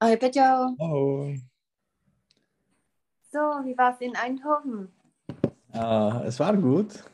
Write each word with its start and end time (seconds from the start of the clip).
Ahoj 0.00 0.16
Peťo. 0.16 0.76
Ahoj. 0.80 1.36
So, 3.32 3.38
wie 3.64 3.76
war 3.78 3.94
es 3.94 4.00
in 4.00 4.16
Eindhoven? 4.16 4.88
Äh, 5.72 6.26
es 6.26 6.40
war 6.40 6.56
gut. 6.56 7.04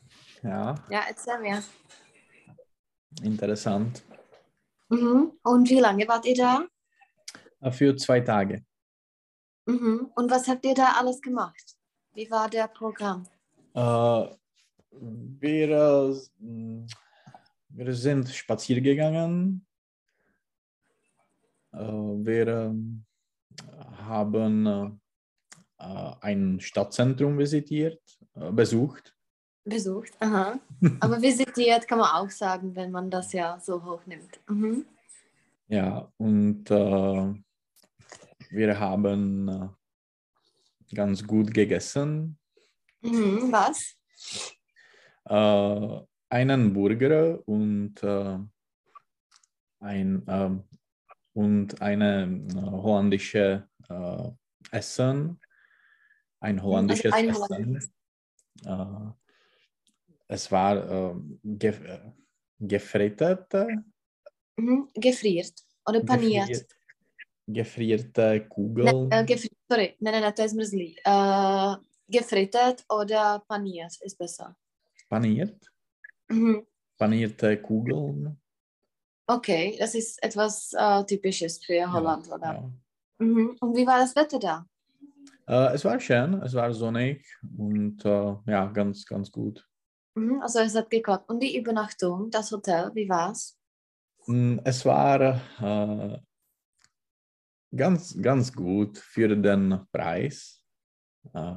Ja, 0.42 0.74
Ja, 0.88 1.00
erzähl 1.08 1.38
mir. 1.40 1.62
interessant. 3.22 4.02
Mhm. 4.88 5.32
Und 5.42 5.68
wie 5.68 5.80
lange 5.80 6.06
wart 6.06 6.24
ihr 6.26 6.36
da? 6.36 6.64
Äh, 7.60 7.70
Für 7.72 7.96
zwei 7.96 8.20
Tage. 8.20 8.64
Mhm. 9.66 10.10
Und 10.14 10.30
was 10.30 10.46
habt 10.48 10.64
ihr 10.64 10.74
da 10.74 10.92
alles 10.98 11.20
gemacht? 11.20 11.76
Wie 12.14 12.30
war 12.30 12.48
der 12.48 12.68
Programm? 12.68 13.26
Äh, 13.74 14.26
wir, 15.40 15.70
äh, 15.70 16.86
wir 17.68 17.94
sind 17.94 18.28
spazieren 18.28 18.84
gegangen. 18.84 19.65
Äh, 21.76 22.26
wir 22.26 22.46
ähm, 22.48 23.04
haben 23.98 24.66
äh, 24.66 24.90
äh, 25.78 26.12
ein 26.20 26.60
Stadtzentrum 26.60 27.38
visitiert, 27.38 28.00
äh, 28.34 28.50
besucht. 28.50 29.14
Besucht. 29.64 30.12
Aha. 30.20 30.58
Aber 31.00 31.20
visitiert 31.20 31.86
kann 31.86 31.98
man 31.98 32.10
auch 32.10 32.30
sagen, 32.30 32.74
wenn 32.74 32.90
man 32.90 33.10
das 33.10 33.32
ja 33.32 33.58
so 33.60 33.84
hochnimmt. 33.84 34.40
Mhm. 34.48 34.86
Ja, 35.68 36.10
und 36.16 36.70
äh, 36.70 37.34
wir 38.50 38.80
haben 38.80 39.48
äh, 39.48 40.94
ganz 40.94 41.26
gut 41.26 41.52
gegessen. 41.52 42.38
Mhm. 43.02 43.50
Was? 43.50 43.96
äh, 45.28 46.00
einen 46.28 46.72
Burger 46.72 47.40
und, 47.46 48.02
äh, 48.02 48.38
ein, 49.80 50.22
ähm, 50.26 50.64
und 51.36 51.82
eine 51.82 52.24
äh, 52.24 52.60
holländische 52.60 53.68
äh, 53.90 54.30
Essen. 54.70 55.38
Ein 56.40 56.62
holländisches 56.62 57.12
ein 57.12 57.28
Essen. 57.28 57.42
holländisches. 57.42 57.90
Äh, 58.64 59.12
es 60.28 60.50
war 60.50 60.76
äh, 60.76 61.14
gef 61.44 61.80
gefrittete, 62.58 63.84
Mhm. 64.58 64.88
Gefriert. 64.94 65.52
Oder 65.86 66.00
paniert. 66.02 66.48
gefriert, 66.48 66.76
gefrierte 67.46 68.40
Ne, 68.40 68.48
Kugeln. 68.48 69.12
äh, 69.12 69.24
gefri 69.26 69.50
sorry, 69.68 69.96
ne, 70.00 70.10
ne, 70.12 70.20
ne, 70.20 70.32
to 70.34 70.42
je 70.42 70.48
zmrzlý. 70.48 70.96
Äh, 71.04 71.76
gefrittet 72.08 72.84
oder 72.88 73.44
paniert 73.46 73.92
ist 74.00 74.16
besser. 74.18 74.56
paniert, 75.10 75.70
Mhm. 76.30 76.66
panierte 76.98 77.60
Kugeln. 77.60 78.40
Okay, 79.26 79.76
das 79.78 79.94
ist 79.94 80.22
etwas 80.22 80.72
äh, 80.72 81.04
Typisches 81.04 81.64
für 81.64 81.92
Holland, 81.92 82.26
Ja, 82.28 82.34
oder? 82.34 82.54
ja. 82.54 82.70
Mhm. 83.18 83.56
Und 83.60 83.76
wie 83.76 83.86
war 83.86 83.98
das 83.98 84.14
Wetter 84.14 84.38
da? 84.38 84.66
Äh, 85.48 85.74
es 85.74 85.84
war 85.84 85.98
schön, 86.00 86.34
es 86.42 86.54
war 86.54 86.72
sonnig 86.72 87.26
und 87.56 88.04
äh, 88.04 88.34
ja, 88.46 88.66
ganz, 88.66 89.04
ganz 89.06 89.30
gut. 89.32 89.66
Mhm. 90.14 90.42
Also 90.42 90.60
es 90.60 90.74
hat 90.74 90.90
geklappt. 90.90 91.28
Und 91.28 91.40
die 91.40 91.56
Übernachtung, 91.56 92.30
das 92.30 92.52
Hotel, 92.52 92.90
wie 92.94 93.08
war's? 93.08 93.58
Mm, 94.26 94.58
Es 94.64 94.84
war 94.84 95.40
äh, 95.60 96.18
ganz, 97.74 98.20
ganz 98.20 98.52
gut 98.52 98.98
für 98.98 99.28
den 99.36 99.86
Preis, 99.92 100.62
äh, 101.32 101.54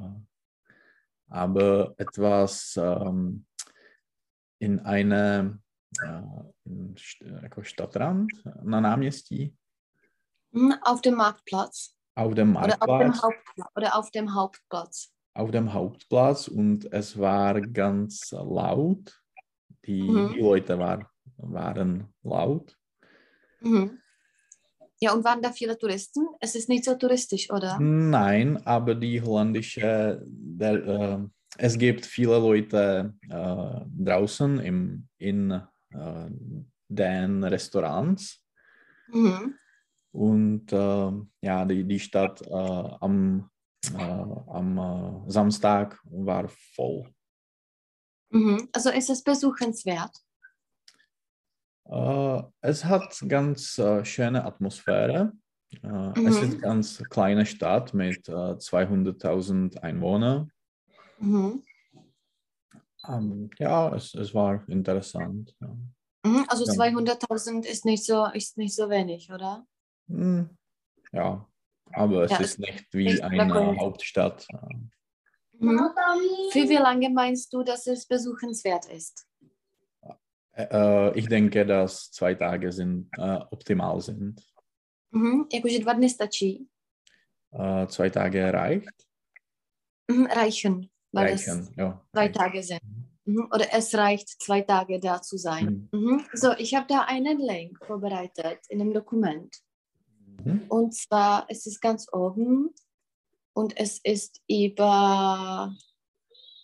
aber 1.30 1.94
etwas 1.98 2.78
ähm, 2.82 3.46
in 4.60 4.80
St- 4.82 5.60
jako 7.42 7.64
Stadtrand 7.64 8.28
na 8.64 8.82
náměstí, 8.82 9.56
Mhm. 10.52 10.72
Auf 10.86 11.02
dem 11.02 11.16
Marktplatz 11.16 11.94
auf 12.16 12.34
dem 12.34 12.56
oder 12.56 12.74
auf 12.80 13.00
dem 13.00 13.08
Marktplatz, 13.08 13.22
Hauptplatz 13.24 13.68
oder 13.78 13.96
auf 13.96 14.12
dem 14.12 14.34
Hauptplatz. 14.36 15.08
auf 15.36 15.52
dem 15.52 15.74
Hauptplatz 15.74 16.48
und 16.48 16.94
es 16.94 17.18
war 17.20 17.62
ganz 17.62 18.32
laut. 18.32 19.14
Die, 19.86 20.12
Mhm. 20.12 20.34
die 20.34 20.40
Leute 20.42 20.78
war, 20.80 21.12
waren 21.38 22.08
laut. 22.24 22.76
Mhm. 23.62 24.00
Ja, 25.02 25.14
und 25.14 25.24
waren 25.24 25.42
da 25.42 25.52
viele 25.52 25.78
Touristen? 25.78 26.28
Es 26.42 26.56
ist 26.56 26.68
nicht 26.70 26.84
so 26.84 26.96
touristisch, 26.96 27.50
oder? 27.52 27.80
Nein, 27.80 28.58
aber 28.66 28.96
die 28.96 29.22
holländische, 29.22 30.22
der, 30.28 30.74
äh, 30.88 31.20
es 31.58 31.78
gibt 31.78 32.06
viele 32.06 32.38
Leute 32.40 33.14
äh, 33.30 33.86
draußen 34.04 34.60
im, 34.60 35.08
in 35.20 35.62
äh, 35.92 36.30
den 36.88 37.44
Restaurants 37.44 38.44
Mhm. 39.08 39.56
und 40.12 40.72
äh, 40.72 41.12
ja, 41.42 41.66
die, 41.66 41.84
die 41.84 42.00
Stadt 42.00 42.42
äh, 42.42 42.54
am, 42.54 43.50
äh, 43.94 43.98
am 43.98 45.24
Samstag 45.28 46.00
war 46.04 46.48
voll. 46.48 47.12
Mhm. 48.32 48.70
Also 48.72 48.90
ist 48.92 49.10
es 49.10 49.24
besuchenswert? 49.24 50.16
Es 52.62 52.86
hat 52.86 53.20
ganz 53.28 53.82
schöne 54.04 54.46
Atmosphäre. 54.46 55.34
Äh, 55.82 56.12
Es 56.26 56.42
Mhm. 56.42 56.44
ist 56.44 56.62
ganz 56.62 57.04
kleine 57.10 57.48
Stadt 57.48 57.96
mit 57.96 58.30
äh, 58.30 58.32
200.000 58.58 59.80
Einwohnern. 59.82 60.52
Mhm. 61.20 61.64
Ähm, 63.08 63.50
ja, 63.60 63.96
es, 63.96 64.14
es 64.16 64.34
war 64.34 64.68
interessant. 64.68 65.56
Ja. 65.62 65.68
Mhm. 66.26 66.46
Also 66.48 66.66
Ja. 66.66 66.74
200.000 66.74 67.66
ist 67.66 67.86
nicht 67.86 68.06
so 68.06 68.26
ist 68.34 68.58
nicht 68.58 68.76
so 68.76 68.90
wenig, 68.90 69.32
oder? 69.32 69.66
Hm, 70.10 70.50
ja, 71.12 71.48
aber 71.94 72.24
es 72.24 72.32
Ja, 72.32 72.40
ist 72.40 72.60
nicht 72.60 72.94
wie 72.94 73.22
eine 73.22 73.54
wirklich. 73.54 73.80
Hauptstadt. 73.80 74.48
Mhm. 75.54 75.80
Für 76.52 76.70
wie 76.70 76.76
lange 76.78 77.10
meinst 77.10 77.54
du, 77.54 77.64
dass 77.64 77.88
es 77.88 78.06
besuchenswert 78.06 78.86
ist? 78.86 79.26
Äh, 80.56 81.18
ich 81.18 81.28
denke, 81.28 81.66
dass 81.66 82.12
zwei 82.12 82.34
Tage 82.34 82.72
sind, 82.72 83.10
äh, 83.18 83.40
optimal 83.52 84.02
sind. 84.02 84.42
Mhm. 85.12 85.48
Jakože 85.52 85.80
dva 85.80 85.94
dny 85.94 86.10
stačí. 86.10 86.68
Äh, 87.52 87.88
zwei 87.88 88.10
Tage 88.10 88.54
reicht. 88.54 89.08
Mhm. 90.08 90.26
Reichen, 90.28 90.90
weil 91.12 91.34
es 91.34 91.46
ja. 91.46 92.02
zwei 92.12 92.22
reicht. 92.22 92.36
Tage 92.36 92.64
sind. 92.64 92.82
Mhm. 93.26 93.48
Oder 93.54 93.74
es 93.74 93.94
reicht, 93.96 94.42
zwei 94.42 94.62
Tage 94.62 95.00
da 95.00 95.22
zu 95.22 95.38
sein. 95.38 95.90
Mhm. 95.92 96.00
Mhm. 96.00 96.26
So, 96.34 96.54
ich 96.58 96.76
habe 96.76 96.88
da 96.88 97.02
einen 97.02 97.40
Link 97.40 97.78
vorbereitet 97.86 98.60
in 98.70 98.82
einem 98.82 98.94
Dokument. 98.94 99.56
Mhm. 100.44 100.64
Und 100.70 100.96
zwar 100.96 101.50
ist 101.50 101.68
es 101.68 101.80
ganz 101.80 102.08
oben 102.12 102.74
und 103.54 103.78
es 103.78 104.00
ist 104.04 104.42
über 104.48 105.76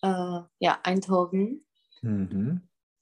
äh, 0.02 0.40
ja, 0.60 0.80
Eindhoven. 0.84 1.66
Mhm. 2.02 2.62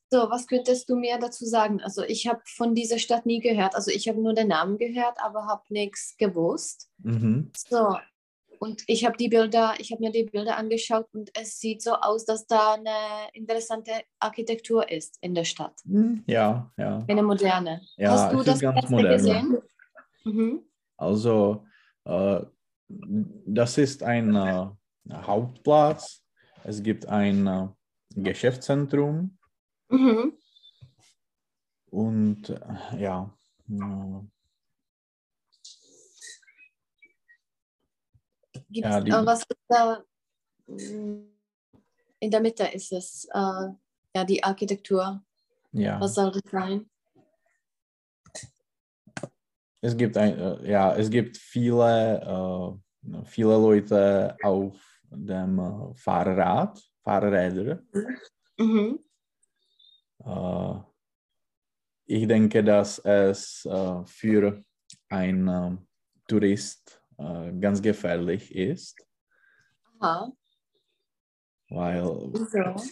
So, 0.10 0.30
was 0.30 0.46
könntest 0.46 0.90
du 0.90 0.96
mir 0.96 1.18
dazu 1.18 1.44
sagen? 1.46 1.82
Also 1.82 2.04
ich 2.04 2.28
habe 2.28 2.42
von 2.46 2.76
dieser 2.76 3.00
Stadt 3.00 3.26
nie 3.26 3.40
gehört. 3.40 3.76
Also 3.76 3.90
ich 3.90 4.08
habe 4.08 4.22
nur 4.22 4.34
den 4.34 4.50
Namen 4.50 4.78
gehört, 4.78 5.18
aber 5.20 5.48
habe 5.48 5.64
nichts 5.70 6.16
gewusst. 6.18 6.92
Mhm. 7.00 7.52
So, 7.58 7.98
und 8.64 8.82
ich 8.88 9.04
habe 9.06 9.18
die 9.18 9.28
Bilder, 9.28 9.74
ich 9.78 9.92
habe 9.92 10.02
mir 10.02 10.12
die 10.12 10.24
Bilder 10.24 10.56
angeschaut 10.56 11.08
und 11.14 11.30
es 11.38 11.60
sieht 11.60 11.82
so 11.82 11.96
aus, 11.96 12.24
dass 12.24 12.48
da 12.48 12.76
eine 12.76 13.28
interessante 13.34 13.92
Architektur 14.20 14.90
ist 14.90 15.18
in 15.20 15.36
der 15.36 15.44
Stadt. 15.44 15.74
Mhm. 15.84 16.24
Ja, 16.28 16.72
ja. 16.78 17.04
Eine 17.10 17.24
moderne. 17.24 17.82
Ja, 17.98 18.12
Hast 18.12 18.32
du 18.32 18.42
das 18.42 18.62
ganz 18.62 18.76
letzte 18.78 18.92
modern. 18.96 19.18
gesehen? 19.18 19.58
Mhm. 20.24 20.62
Also, 20.96 21.66
äh, 22.06 22.40
das 22.88 23.78
ist 23.78 24.02
ein 24.02 24.34
äh, 24.34 24.66
Hauptplatz. 25.12 26.24
Es 26.64 26.82
gibt 26.82 27.06
ein 27.08 27.46
äh, 27.48 27.68
Geschäftszentrum 28.16 29.38
Mhm. 29.90 30.38
und 31.92 32.50
äh, 32.50 33.02
ja. 33.02 33.30
Gibt's, 38.74 38.90
Ja, 39.06 39.22
äh, 39.22 39.26
was 39.26 39.40
ist 39.42 39.66
da? 39.70 40.04
Mm, 40.68 41.28
In 42.20 42.32
der 42.32 42.42
Mitte 42.42 42.64
ist 42.66 42.92
es 42.92 43.26
äh, 43.34 43.70
ja 44.16 44.24
die 44.26 44.44
Architektur. 44.44 45.24
Ja, 45.72 46.00
Was 46.00 46.16
soll 46.16 46.32
das 46.32 46.42
sein? 46.52 46.90
es 49.82 49.98
gibt 49.98 50.16
ein, 50.18 50.40
äh, 50.40 50.72
ja, 50.72 50.96
es 50.96 51.10
gibt 51.10 51.38
viele, 51.38 52.22
äh, 53.12 53.26
viele 53.26 53.54
Leute 53.58 54.38
auf 54.42 54.76
dem 55.10 55.60
äh, 55.60 55.94
Fahrrad, 55.96 56.82
Fahrräder. 57.04 57.84
Mhm. 58.58 59.00
Äh, 60.26 60.76
ich 62.06 62.28
denke, 62.28 62.64
dass 62.64 63.00
es 63.00 63.68
für 64.06 64.64
einen 65.10 65.88
Tourist 66.28 67.03
äh, 67.18 67.52
ganz 67.60 67.82
gefährlich 67.82 68.54
ist, 68.56 68.98
Aha. 70.00 70.32
weil 71.70 72.04
So. 72.04 72.84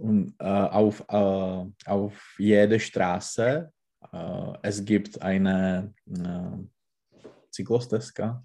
und, 0.00 0.34
äh, 0.38 0.44
auf, 0.44 1.00
äh, 1.08 1.66
auf 1.86 2.34
jeder 2.38 2.78
Straße 2.78 3.72
äh, 4.12 4.52
es 4.62 4.84
gibt 4.84 5.20
eine, 5.22 5.92
äh, 6.06 6.58
cyklostezka, 7.52 8.42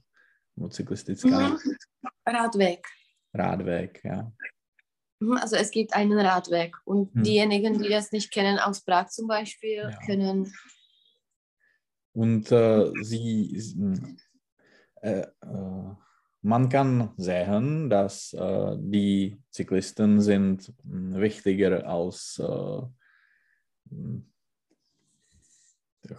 nebo 0.56 0.70
cyklistická. 0.70 1.50
Mhm. 1.50 1.78
Radweg. 2.26 2.86
Radweg, 3.34 4.02
ja. 4.04 4.32
Mhm, 5.20 5.38
Also 5.38 5.56
es 5.56 5.72
gibt 5.72 5.94
einen 5.94 6.20
Radweg 6.20 6.76
und 6.86 7.14
Hm. 7.16 7.24
diejenigen, 7.24 7.82
die 7.82 7.90
das 7.90 8.12
nicht 8.12 8.32
kennen, 8.32 8.60
aus 8.60 8.82
Prag 8.82 9.10
zum 9.10 9.28
Beispiel, 9.28 9.90
Ja. 9.90 10.00
können 10.06 10.52
Und 12.14 12.50
äh, 12.52 12.92
sie, 13.04 13.52
sie- 13.60 14.18
äh, 15.06 15.22
äh, 15.22 15.96
man 16.42 16.70
kann 16.70 17.14
sehen, 17.18 17.90
dass 17.90 18.34
äh, 18.34 18.76
die 18.80 19.38
Cyklisten 19.52 20.22
sind 20.22 20.74
mh, 20.84 21.20
wichtiger 21.20 21.88
als 21.88 22.40
äh, 22.40 22.82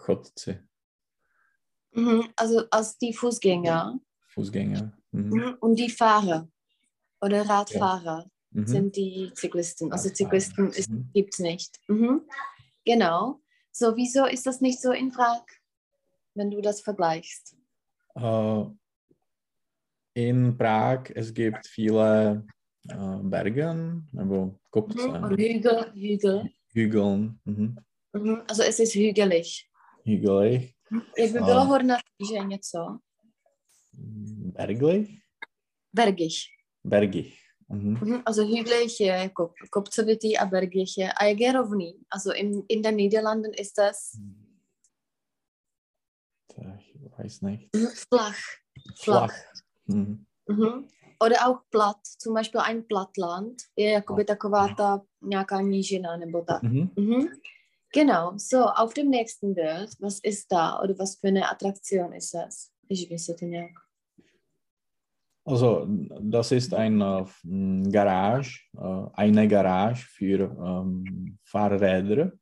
chodci, 0.07 0.59
Mhm, 1.93 2.29
Also 2.37 2.65
als 2.71 2.99
die 2.99 3.13
Fußgänger 3.15 3.99
Fußgänger. 4.29 4.93
Mhm. 5.13 5.29
mhm, 5.31 5.57
und 5.61 5.77
die 5.79 5.89
Fahrer 5.91 6.49
oder 7.21 7.49
Radfahrer 7.49 8.31
Mhm. 8.51 8.67
sind 8.67 8.97
die 8.97 9.33
Zyklisten. 9.35 9.93
Also. 9.93 10.11
Zyklisten 10.11 10.71
ist, 10.71 10.91
Mhm. 10.91 11.11
gibt 11.15 11.35
es 11.35 11.41
nicht. 11.41 11.81
Mhm. 11.89 12.23
Genau. 12.85 13.41
So, 13.73 13.97
wieso 13.97 14.25
ist 14.27 14.47
das 14.47 14.61
nicht 14.61 14.81
so 14.81 14.93
in 14.93 15.11
Prag, 15.11 15.45
wenn 16.35 16.51
du 16.51 16.61
das 16.61 16.81
vergleichst? 16.81 17.57
Äh, 18.17 18.65
in 20.15 20.57
Prag 20.57 21.11
es 21.15 21.33
gibt 21.35 21.67
viele 21.67 22.45
äh, 22.89 23.19
Bergen, 23.23 24.09
nebo 24.13 24.59
kopce, 24.71 25.09
Mhm. 25.09 25.25
Und 25.25 25.37
Hügel, 25.39 25.93
Hügel. 25.95 26.49
Hügeln, 26.75 27.39
mhm. 27.45 27.77
Mhm. 28.13 28.43
Also 28.49 28.63
es 28.63 28.81
ist 28.81 28.95
hügelig. 28.95 29.69
hügelig, 30.07 30.75
Jak 31.19 31.33
by 31.33 31.39
bylo 31.41 31.65
hornaté, 31.65 32.03
že 32.33 32.39
něco? 32.45 32.99
berglich, 34.57 35.21
Bergig. 35.93 36.33
bergig. 36.85 37.35
Mhm. 37.69 37.99
Mhm. 38.01 38.23
Also 38.27 38.43
hügelig 38.45 39.01
je 39.01 39.29
kop, 39.35 39.53
kopcovitý 39.71 40.39
a 40.39 40.47
bergig 40.47 40.99
je. 40.99 41.13
A 41.13 41.25
jak 41.25 41.41
je 41.41 41.53
rovný? 41.53 41.93
Also 42.11 42.33
in, 42.33 42.63
in 42.69 42.83
den 42.83 42.97
Niederlanden 42.97 43.53
ist 43.59 43.79
das 43.79 44.13
Ich 46.79 46.86
weiß 47.19 47.41
nicht. 47.43 47.75
mhm, 47.75 47.89
flach. 48.09 48.39
Flach. 49.03 49.35
Mhm. 49.87 50.27
Mhm. 50.49 50.89
Oder 51.25 51.49
auch 51.49 51.61
platt, 51.71 52.01
zum 52.19 52.35
Beispiel 52.35 52.61
ein 52.61 52.85
Plattland 52.85 53.63
jakoby 53.77 54.25
taková 54.25 54.69
ta 54.69 55.03
nějaká 55.23 55.61
nížina 55.61 56.17
nebo 56.17 56.43
tak. 56.43 56.63
Mhm. 56.63 56.91
Mhm. 56.97 57.27
Genau, 57.95 58.33
so 58.37 58.65
auf 58.65 58.95
dem 58.95 59.11
nächsten 59.11 59.55
Bild, 59.55 59.91
was 60.01 60.21
ist 60.23 60.53
da 60.53 60.81
oder 60.83 60.99
was 60.99 61.17
für 61.17 61.29
eine 61.29 61.51
Attraktion 61.51 62.13
ist 62.13 62.35
das? 62.35 62.71
Ich 62.89 63.11
wüsste 63.11 63.47
nějak. 63.47 63.71
Also, 65.47 65.87
das 66.21 66.53
ist 66.53 66.75
eine 66.75 67.25
äh, 67.45 67.91
Garage, 67.91 68.61
äh, 68.77 69.07
eine 69.15 69.47
Garage 69.49 70.05
für 70.09 70.41
ähm, 70.41 71.39
Fahrräder. 71.45 72.33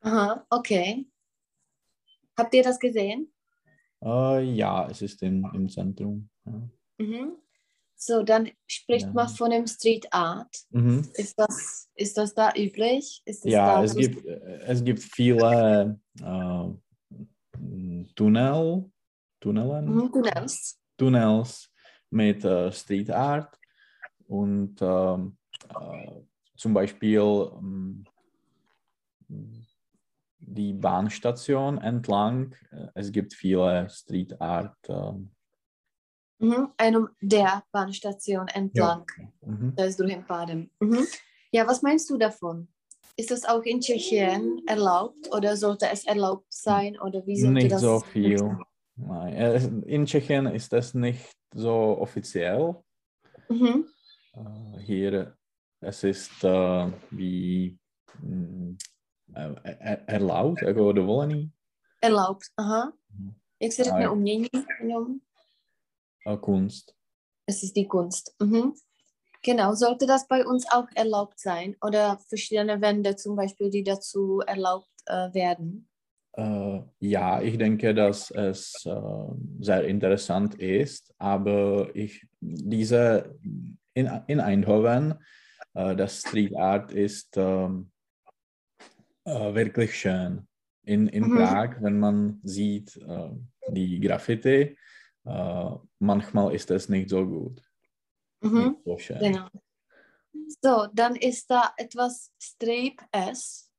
Aha, 0.00 0.46
okay. 0.48 1.06
Habt 2.36 2.54
ihr 2.54 2.62
das 2.62 2.78
gesehen? 2.78 3.30
Äh, 4.02 4.42
ja, 4.54 4.88
es 4.88 5.02
ist 5.02 5.22
im, 5.22 5.48
im 5.54 5.68
Zentrum. 5.68 6.28
Ja. 6.44 6.68
Mhm. 6.98 7.36
So, 7.96 8.22
dann 8.22 8.50
spricht 8.66 9.06
Ja. 9.06 9.12
man 9.12 9.28
von 9.28 9.50
dem 9.50 9.66
Street 9.66 10.06
Art. 10.10 10.56
Mhm. 10.70 11.06
Ist 11.14 11.38
das, 11.38 11.90
ist 11.94 12.16
das 12.16 12.34
da 12.34 12.52
üblich? 12.56 13.22
Das 13.26 13.44
Ja, 13.44 13.76
da, 13.76 13.84
es 13.84 13.94
gibt, 13.94 14.24
es 14.26 14.82
gibt 14.82 15.00
viele 15.00 16.00
äh, 16.18 16.68
Tunnel, 18.14 18.90
Tunnelen, 19.38 19.94
Mhm, 19.94 20.10
nennst. 20.22 20.80
Tunnels 20.96 21.70
mit 22.08 22.42
äh, 22.44 22.72
Street 22.72 23.10
Art 23.10 23.58
und 24.26 24.80
ähm, 24.80 25.36
äh, 25.68 26.22
zum 26.56 26.72
Beispiel 26.74 27.20
ähm, 27.20 28.04
die 30.40 30.72
Bahnstation 30.72 31.78
entlang. 31.78 32.54
äh, 32.72 32.86
Es 32.94 33.12
gibt 33.12 33.34
viele 33.34 33.88
Street 33.90 34.40
Art. 34.40 34.76
ähm, 34.88 35.30
Mhm. 36.42 36.68
Einem 36.78 37.08
der 37.20 37.64
Bahnstation 37.70 38.48
entlang. 38.48 39.04
mhm. 39.44 39.74
Da 39.76 39.84
ist. 39.84 40.00
Mhm. 40.80 41.06
Ja, 41.52 41.66
was 41.66 41.82
meinst 41.82 42.08
du 42.08 42.16
davon? 42.16 42.68
Ist 43.16 43.30
das 43.30 43.44
auch 43.44 43.62
in 43.64 43.80
Tschechien 43.80 44.62
erlaubt 44.66 45.30
oder 45.36 45.54
sollte 45.58 45.86
es 45.92 46.06
erlaubt 46.06 46.46
sein 46.50 46.98
oder 46.98 47.26
wie 47.26 47.36
sollte 47.36 47.52
Nicht 47.54 47.72
das? 47.72 47.82
so 47.82 48.00
viel. 48.00 48.56
Nein, 48.96 49.34
es- 49.34 49.66
in 49.66 50.06
Tschechien 50.06 50.46
ist 50.46 50.72
das 50.72 50.94
nicht 50.94 51.30
so 51.54 51.98
offiziell. 52.00 52.76
Mhm. 53.50 53.86
Äh, 54.32 54.78
hier 54.80 55.36
es 55.80 56.04
ist 56.04 56.42
äh, 56.42 56.90
wie 57.10 57.78
äh, 58.22 58.26
er- 58.26 58.76
erlaubt, 60.06 60.62
jako 60.62 60.92
dovolený. 60.92 61.50
Erlaubt, 62.02 62.42
aha. 62.56 62.92
Jak 63.62 63.72
se 63.72 63.84
řekne 63.84 64.10
umění? 64.10 64.48
Äh, 66.26 66.36
Kunst. 66.40 66.92
Es 67.46 67.62
ist 67.62 67.76
die 67.76 67.86
Kunst. 67.86 68.34
Mhm. 68.42 68.72
Genau, 69.42 69.74
sollte 69.74 70.06
das 70.06 70.26
bei 70.28 70.44
uns 70.44 70.66
auch 70.70 70.86
erlaubt 70.94 71.40
sein 71.40 71.74
oder 71.80 72.18
verschiedene 72.28 72.80
Wände 72.80 73.16
zum 73.16 73.36
Beispiel, 73.36 73.70
die 73.70 73.82
dazu 73.82 74.40
erlaubt 74.46 74.90
äh, 75.06 75.32
werden? 75.34 75.88
Äh, 76.36 76.80
ja, 77.00 77.40
ich 77.40 77.58
denke, 77.58 77.94
dass 77.94 78.30
es 78.30 78.84
äh, 78.84 79.00
sehr 79.60 79.84
interessant 79.84 80.54
ist, 80.56 81.14
aber 81.18 81.88
ich 81.94 82.26
diese 82.40 83.34
in, 83.94 84.10
in 84.26 84.40
Eindhoven, 84.40 85.14
das 85.72 86.20
Street 86.20 86.56
Art 86.56 86.90
ist 86.92 87.36
ähm, 87.36 87.92
äh, 89.30 89.54
wirklich 89.54 89.98
schön. 89.98 90.46
In, 90.84 91.08
in 91.08 91.24
Mhm. 91.28 91.36
Prag, 91.36 91.76
wenn 91.80 91.98
man 91.98 92.40
sieht 92.42 92.96
äh, 92.96 93.30
die 93.68 94.00
Graffiti, 94.00 94.76
äh, 95.24 95.70
manchmal 95.98 96.54
ist 96.54 96.70
es 96.70 96.88
nicht 96.88 97.10
so 97.10 97.26
gut. 97.26 97.62
Mhm. 98.40 98.68
Nicht 98.70 98.84
so 98.84 98.98
schön. 98.98 99.18
Genau. 99.18 99.48
So, 100.62 100.86
dann 100.92 101.16
ist 101.16 101.50
da 101.50 101.72
etwas 101.76 102.32
Streep 102.40 103.00
S. 103.12 103.70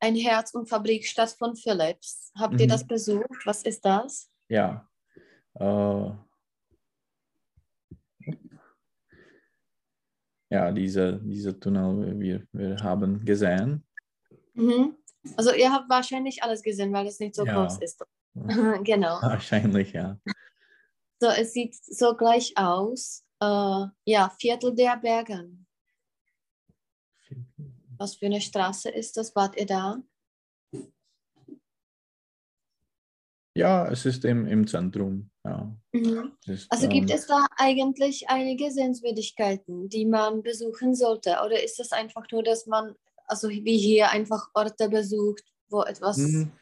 Ein 0.00 0.14
Herz- 0.14 0.54
und 0.54 0.68
Fabrikstadt 0.68 1.30
von 1.30 1.56
Philips. 1.56 2.30
Habt 2.38 2.60
ihr 2.60 2.66
Mhm. 2.66 2.70
das 2.70 2.86
besucht? 2.86 3.44
Was 3.44 3.62
ist 3.64 3.84
das? 3.84 4.30
Ja. 4.48 4.88
Äh, 5.54 6.10
ja, 10.50 10.72
diese, 10.72 11.20
diese 11.22 11.58
Tunnel, 11.58 12.18
wir, 12.18 12.46
wir 12.52 12.76
haben 12.82 13.24
gesehen. 13.24 13.84
Mhm. 14.54 14.96
Also 15.36 15.52
ihr 15.52 15.70
habt 15.72 15.90
wahrscheinlich 15.90 16.42
alles 16.42 16.62
gesehen, 16.62 16.92
weil 16.92 17.06
es 17.06 17.18
nicht 17.20 17.34
so 17.34 17.44
Ja. 17.44 17.54
groß 17.54 17.78
ist. 17.78 18.02
genau. 18.84 19.20
Wahrscheinlich, 19.20 19.92
ja. 19.92 20.18
So, 21.20 21.28
es 21.28 21.52
sieht 21.52 21.74
so 21.74 22.14
gleich 22.14 22.56
aus. 22.56 23.24
Äh, 23.40 23.86
ja, 24.04 24.30
Viertel 24.38 24.74
der 24.74 24.96
Bergen. 24.96 25.66
Was 27.98 28.14
für 28.14 28.26
eine 28.26 28.40
Straße 28.40 28.88
ist 28.90 29.16
das? 29.16 29.34
Wart 29.34 29.56
ihr 29.56 29.66
da? 29.66 30.00
Ja, 33.58 33.88
es 33.90 34.06
ist 34.06 34.24
im, 34.24 34.46
im 34.46 34.68
Zentrum. 34.68 35.30
Ja. 35.44 35.76
Mhm. 35.92 36.32
Ist, 36.46 36.70
Also 36.70 36.88
gibt 36.88 37.10
ähm, 37.10 37.16
es 37.16 37.26
da 37.26 37.44
eigentlich 37.56 38.24
einige 38.28 38.70
Sehenswürdigkeiten, 38.70 39.88
die 39.88 40.06
man 40.06 40.42
besuchen 40.42 40.94
sollte? 40.94 41.30
Oder 41.44 41.62
ist 41.62 41.80
es 41.80 41.90
einfach 41.90 42.24
nur, 42.30 42.44
dass 42.44 42.66
man, 42.66 42.94
also 43.26 43.48
wie 43.48 43.76
hier, 43.76 44.10
einfach 44.10 44.48
Orte 44.54 44.88
besucht, 44.88 45.42
wo 45.70 45.82
etwas. 45.82 46.18
Mhm. 46.18 46.52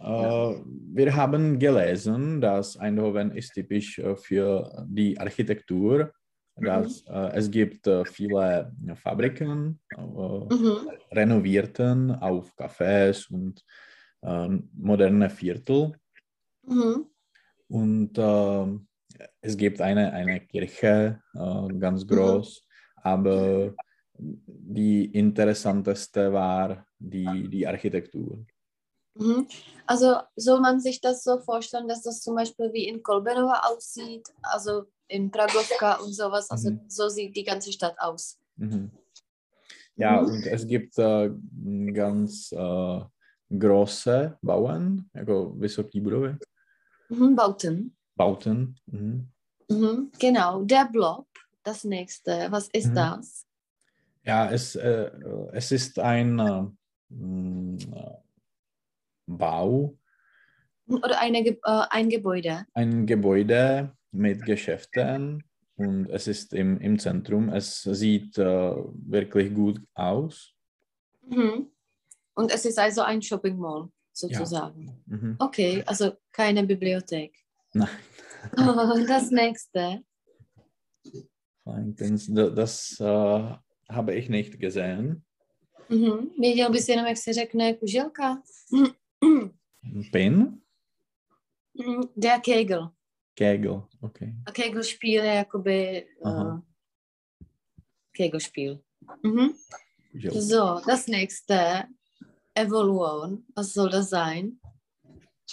Äh, 0.00 0.54
wir 0.98 1.14
haben 1.14 1.58
gelesen, 1.60 2.40
dass 2.40 2.76
Eindhoven 2.76 3.30
ist 3.30 3.52
typisch 3.54 4.00
äh, 4.00 4.16
für 4.16 4.84
die 4.88 5.18
Architektur. 5.18 6.12
Dass, 6.56 7.02
äh, 7.06 7.38
es 7.38 7.48
gibt 7.50 7.88
viele 8.04 8.72
Fabriken, 8.96 9.80
äh, 9.96 10.00
Mhm. 10.02 10.90
renovierten 11.12 12.10
auf 12.10 12.52
Cafés 12.58 13.30
und 13.30 13.64
äh, 14.22 14.48
moderne 14.74 15.30
Viertel. 15.30 15.92
Mhm. 16.62 17.06
Und 17.68 18.12
ähm, 18.16 18.88
es 19.40 19.56
gibt 19.56 19.80
eine, 19.80 20.12
eine 20.12 20.40
Kirche, 20.40 21.22
äh, 21.34 21.68
ganz 21.78 22.06
groß, 22.06 22.64
aber 22.96 23.74
die 24.18 25.04
interessanteste 25.06 26.32
war 26.32 26.86
die, 26.98 27.48
die 27.48 27.66
Architektur. 27.66 28.44
Mhm. 29.14 29.46
Also 29.86 30.16
soll 30.36 30.60
man 30.60 30.80
sich 30.80 31.00
das 31.00 31.24
so 31.24 31.38
vorstellen, 31.40 31.88
dass 31.88 32.02
das 32.02 32.20
zum 32.20 32.34
Beispiel 32.36 32.72
wie 32.72 32.88
in 32.88 33.02
Kolbenova 33.02 33.62
aussieht, 33.68 34.28
also 34.42 34.84
in 35.08 35.30
Pragovka 35.30 35.94
und 35.96 36.12
sowas, 36.12 36.50
also 36.50 36.70
Mhm. 36.70 36.80
so 36.88 37.08
sieht 37.08 37.36
die 37.36 37.44
ganze 37.44 37.72
Stadt 37.72 37.96
aus. 37.98 38.38
Mhm. 38.56 38.90
Ja, 39.96 40.20
Mhm. 40.22 40.28
und 40.30 40.46
es 40.46 40.66
gibt 40.66 40.98
äh, 40.98 41.30
ganz 41.92 42.52
äh, 42.52 43.00
große 43.50 44.36
Bauen, 44.42 45.04
jako 45.14 45.50
vysoké 45.50 46.00
budovy. 46.00 46.36
Mhm, 47.08 47.34
Bauten. 47.34 47.90
Bauten. 48.16 48.74
Mhm. 48.86 49.28
Mhm, 49.70 50.10
genau, 50.20 50.64
der 50.64 50.84
Blob, 50.92 51.26
das 51.62 51.84
nächste. 51.84 52.48
Was 52.50 52.68
ist 52.72 52.86
Mhm. 52.88 52.94
das? 52.94 53.44
Ja, 54.26 54.50
es, 54.50 54.76
äh, 54.76 55.10
es 55.52 55.72
ist 55.72 55.98
ein 55.98 56.38
äh, 56.38 56.62
mh, 57.08 57.78
äh, 57.96 58.16
Bau, 59.26 59.94
Oder 60.88 61.20
eine, 61.20 61.38
äh, 61.38 61.56
ein 61.90 62.08
Gebäude. 62.10 62.64
ein 62.74 63.06
Gebäude 63.06 63.92
mit 64.12 64.44
Geschäften 64.44 65.44
und 65.76 66.10
es 66.10 66.26
ist 66.26 66.52
im, 66.52 66.78
im 66.80 66.98
Zentrum. 66.98 67.48
Es 67.48 67.82
sieht 67.82 68.36
äh, 68.38 68.44
wirklich 69.06 69.54
gut 69.54 69.80
aus. 69.94 70.52
Mhm. 71.28 71.70
Und 72.34 72.52
es 72.52 72.64
ist 72.64 72.78
also 72.78 73.02
ein 73.02 73.22
Shopping 73.22 73.58
Mall, 73.58 73.88
sozusagen. 74.12 75.02
Mhm. 75.06 75.36
Okay, 75.38 75.82
also 75.86 76.12
keine 76.32 76.64
Bibliothek. 76.64 77.32
Nein. 77.74 77.88
Das 79.06 79.30
nächste. 79.30 80.02
Das, 81.64 82.98
äh, 83.00 83.54
habe 83.90 84.14
ich 84.14 84.28
nicht 84.28 84.58
gesehen. 84.58 85.22
Mhm. 85.88 86.30
Věděl 86.38 86.70
bys 86.70 86.88
jenom, 86.88 87.06
jak 87.06 87.16
se 87.16 87.32
řekne 87.32 87.74
kuželka? 87.74 88.42
Pin? 90.12 90.60
Der 92.16 92.40
Kegel. 92.40 92.90
Kegel, 93.34 93.86
okay. 94.00 94.32
A 94.46 94.52
Kegelspiel 94.52 95.24
je 95.24 95.34
jakoby 95.34 96.06
Aha. 96.24 96.54
uh, 96.54 96.60
Kegelspiel. 98.12 98.80
Mhm. 99.22 99.48
So, 100.40 100.80
das 100.86 101.06
nächste. 101.06 101.84
Evolution. 102.60 103.44
Was 103.54 103.72
soll 103.72 103.90
das 103.90 104.10
sein? 104.10 104.60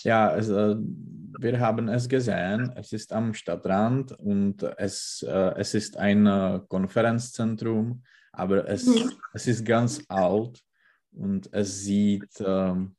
Ja, 0.03 0.35
äh, 0.35 0.75
wir 1.39 1.59
haben 1.59 1.87
es 1.89 2.07
gesehen. 2.07 2.71
Es 2.75 2.93
ist 2.93 3.11
am 3.13 3.33
Stadtrand 3.33 4.11
und 4.19 4.63
es, 4.77 5.23
äh, 5.27 5.53
es 5.57 5.73
ist 5.73 5.97
ein 5.97 6.25
äh, 6.27 6.59
Konferenzzentrum, 6.67 8.03
aber 8.33 8.67
es, 8.67 8.85
Mhm. 8.85 9.11
es 9.33 9.47
ist 9.47 9.65
ganz 9.65 10.01
alt 10.09 10.63
und 11.11 11.49
es 11.53 11.79
sieht 11.83 12.41
ähm, 12.41 12.93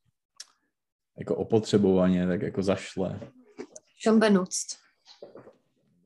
jako 1.19 1.37
opotřebovaně, 1.37 2.27
tak 2.27 2.43
jako 2.43 2.62
zašle 2.62 3.21
Schon 4.05 4.19
benutzt. 4.21 4.79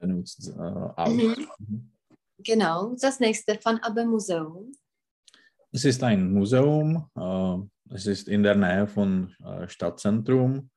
benutzt 0.01 0.49
äh, 0.49 0.93
aus. 0.97 1.13
Mhm. 1.59 1.89
Genau. 2.39 2.97
Das 3.03 3.21
nächste 3.21 3.59
von 3.59 3.79
Abbe 3.83 4.05
Museum. 4.05 4.73
Es 5.73 5.85
ist 5.85 6.03
ein 6.03 6.33
Museum, 6.33 6.97
äh, 7.17 7.69
es 7.95 8.07
ist 8.07 8.29
in 8.29 8.43
der 8.43 8.55
Nähe 8.57 8.87
von 8.87 9.35
äh, 9.45 9.69
Stadtzentrum 9.69 10.71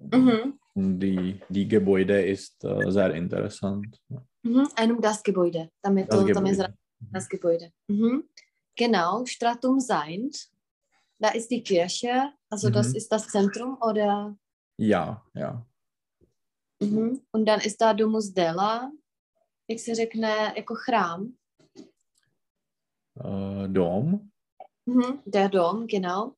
Mhm. 0.00 0.58
und 0.74 1.00
die, 1.00 1.40
die 1.48 1.66
Gebäude 1.66 2.22
ist 2.22 2.62
äh, 2.64 2.88
sehr 2.90 3.12
interessant. 3.14 4.00
Mhm. 4.44 4.68
Jenom 4.78 5.00
das 5.00 5.22
Gebäude. 5.24 5.70
Damit 5.82 6.12
Das 6.12 6.24
Gebäude. 6.24 6.74
das 7.00 7.28
Gebäude. 7.28 7.72
Mhm. 7.88 8.22
Genau. 8.76 9.24
Stratum 9.26 9.80
Seind. 9.80 10.36
Da 11.18 11.30
ist 11.30 11.48
die 11.50 11.62
Kirche. 11.64 12.32
Also 12.48 12.70
das 12.70 12.90
Mhm. 12.90 12.94
ist 12.96 13.08
das 13.10 13.26
Zentrum 13.28 13.76
oder 13.80 14.36
Ja, 14.80 15.24
ja. 15.34 15.66
Mhm. 16.80 17.20
Und 17.32 17.44
dann 17.46 17.60
ist 17.60 17.80
da 17.80 17.92
Domus 17.92 18.32
Della, 18.32 18.92
jak 19.68 19.80
se 19.80 19.94
řekne, 19.94 20.52
jako 20.56 20.74
chrám. 20.74 21.34
Äh, 23.20 23.68
Dom. 23.68 24.30
Mhm. 24.86 25.22
Der 25.26 25.48
Dom, 25.48 25.86
genau. 25.86 26.34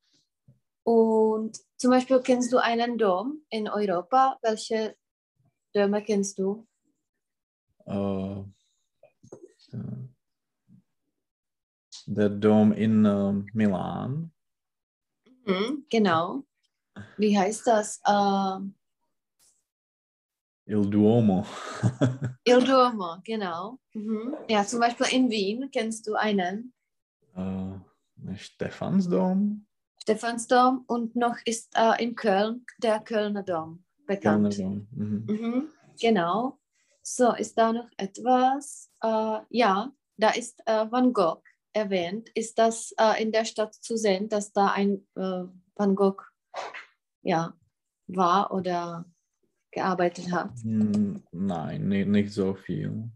Und 0.90 1.56
zum 1.76 1.92
Beispiel 1.92 2.20
kennst 2.20 2.52
du 2.52 2.58
einen 2.58 2.98
Dom 2.98 3.44
in 3.48 3.68
Europa? 3.68 4.40
Welche 4.42 4.96
Dome 5.72 6.02
kennst 6.02 6.36
du? 6.36 6.66
Äh, 7.86 8.42
der 12.06 12.28
Dom 12.28 12.72
in 12.72 13.04
äh, 13.04 13.32
Milan. 13.52 14.32
Mhm. 15.46 15.86
Genau. 15.88 16.42
Wie 17.18 17.38
heißt 17.38 17.68
das? 17.68 18.02
Ähm, 18.04 18.74
Il 20.66 20.90
Duomo. 20.90 21.46
Il 22.44 22.64
Duomo, 22.64 23.18
genau. 23.22 23.78
Mhm. 23.94 24.34
Ja, 24.48 24.66
zum 24.66 24.80
Beispiel 24.80 25.06
in 25.12 25.30
Wien 25.30 25.70
kennst 25.70 26.08
du 26.08 26.14
einen 26.14 26.74
äh, 27.36 28.34
Stephansdom. 28.34 29.68
Stephansdom 30.02 30.84
und 30.86 31.14
noch 31.16 31.36
ist 31.44 31.72
äh, 31.76 32.02
in 32.02 32.14
Köln 32.14 32.64
der 32.82 33.00
Kölner 33.00 33.42
Dom 33.42 33.84
bekannt. 34.06 34.56
Kölner 34.56 34.70
Dom. 34.70 34.88
Mhm. 34.92 35.26
Mhm, 35.28 35.68
genau. 36.00 36.58
So, 37.02 37.32
ist 37.34 37.56
da 37.58 37.72
noch 37.72 37.88
etwas? 37.96 38.90
Äh, 39.02 39.40
ja, 39.50 39.92
da 40.16 40.30
ist 40.30 40.60
äh, 40.66 40.90
Van 40.90 41.12
Gogh 41.12 41.42
erwähnt. 41.72 42.30
Ist 42.34 42.58
das 42.58 42.92
äh, 42.98 43.22
in 43.22 43.32
der 43.32 43.44
Stadt 43.44 43.74
zu 43.74 43.96
sehen, 43.96 44.28
dass 44.28 44.52
da 44.52 44.68
ein 44.68 45.06
äh, 45.16 45.44
Van 45.74 45.94
Gogh 45.94 46.22
ja, 47.22 47.54
war 48.06 48.52
oder 48.52 49.04
gearbeitet 49.70 50.32
hat? 50.32 50.52
Hm, 50.62 51.22
Nein, 51.30 51.88
nicht, 51.88 52.32
so 52.32 52.54
viel. 52.54 53.10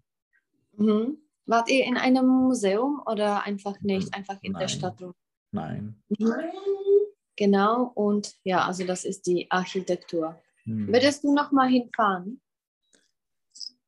Mhm. 0.76 1.19
Wart 1.47 1.71
ihr 1.71 1.85
in 1.85 1.97
einem 1.97 2.26
Museum 2.26 3.03
oder 3.05 3.43
einfach 3.43 3.81
nicht, 3.81 4.14
einfach 4.14 4.38
in 4.43 4.53
der 4.53 4.61
Nein. 4.61 4.69
Stadt 4.69 5.03
rum? 5.03 5.14
Nein. 5.54 6.02
Genau, 7.37 7.92
und 7.94 8.34
ja, 8.42 8.66
also 8.66 8.84
das 8.84 9.04
ist 9.04 9.26
die 9.26 9.49
Architektur. 9.50 10.40
Hm. 10.64 10.88
Würdest 10.88 11.23
du 11.23 11.32
noch 11.32 11.52
mal 11.52 11.68
hinfahren? 11.68 12.40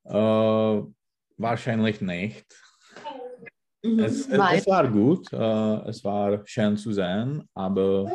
Äh, 0.04 0.82
wahrscheinlich 1.36 2.00
nicht. 2.00 2.46
Mhm. 3.82 3.98
Es, 3.98 4.28
es, 4.28 4.40
es 4.52 4.66
war 4.66 4.88
gut, 4.88 5.32
äh, 5.32 5.88
es 5.88 6.04
war 6.04 6.46
schön 6.46 6.76
zu 6.76 6.92
sehen, 6.92 7.48
aber 7.54 8.14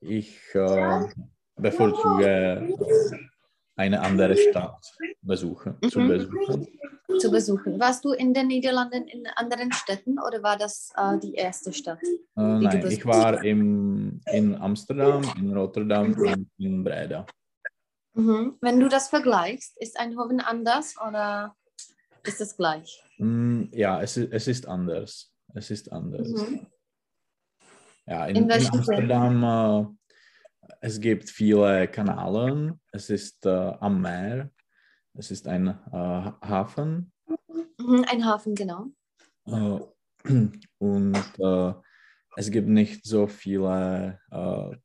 ich 0.00 0.38
äh, 0.54 1.08
bevorzuge 1.56 2.74
eine 3.78 4.00
andere 4.02 4.36
Stadt 4.36 4.96
besuchen, 5.22 5.78
zu 5.88 6.00
Mhm. 6.00 6.08
besuchen. 6.08 6.68
zu 7.20 7.30
besuchen. 7.30 7.80
Warst 7.80 8.04
du 8.04 8.12
in 8.12 8.34
den 8.34 8.48
Niederlanden 8.48 9.08
in 9.08 9.26
anderen 9.36 9.72
Städten 9.72 10.18
oder 10.20 10.42
war 10.42 10.56
das 10.58 10.92
äh, 10.96 11.18
die 11.18 11.34
erste 11.34 11.72
Stadt? 11.72 12.02
Äh, 12.02 12.14
nein, 12.36 12.86
ich 12.90 13.04
war 13.06 13.42
im, 13.42 14.20
in 14.32 14.54
Amsterdam, 14.56 15.22
in 15.38 15.56
Rotterdam 15.56 16.12
und 16.12 16.50
in 16.58 16.84
Breda. 16.84 17.24
Mhm. 18.14 18.56
Wenn 18.60 18.78
du 18.80 18.88
das 18.88 19.08
vergleichst, 19.08 19.76
ist 19.80 19.98
Eindhoven 19.98 20.40
anders 20.40 20.94
oder 21.06 21.54
ist 22.24 22.40
es 22.40 22.56
gleich? 22.56 23.02
Mm, 23.18 23.64
ja, 23.72 24.02
es, 24.02 24.16
ist- 24.16 24.32
es 24.32 24.46
ist 24.48 24.68
anders. 24.68 25.32
Es 25.54 25.70
ist 25.70 25.90
anders. 25.90 26.28
Mhm. 26.28 26.66
Ja, 28.06 28.26
In 28.26 28.36
in, 28.36 28.50
in 28.50 28.66
Amsterdam, 28.70 29.42
äh, 29.42 30.07
es 30.80 31.00
gibt 31.00 31.30
viele 31.30 31.88
Kanäle, 31.88 32.78
es 32.92 33.10
ist 33.10 33.46
äh, 33.46 33.50
am 33.80 34.00
Meer, 34.02 34.50
es 35.14 35.30
ist 35.30 35.46
ein 35.48 35.68
äh, 35.68 35.72
Hafen 35.92 37.12
Mhm. 37.78 38.04
Ein 38.08 38.24
Hafen, 38.24 38.54
genau. 38.54 38.90
äh, 39.46 39.80
und 40.78 41.16
äh, 41.38 41.72
es 42.36 42.50
gibt 42.50 42.68
nicht 42.68 43.04
so 43.04 43.26
viele 43.26 44.20
äh, 44.30 44.76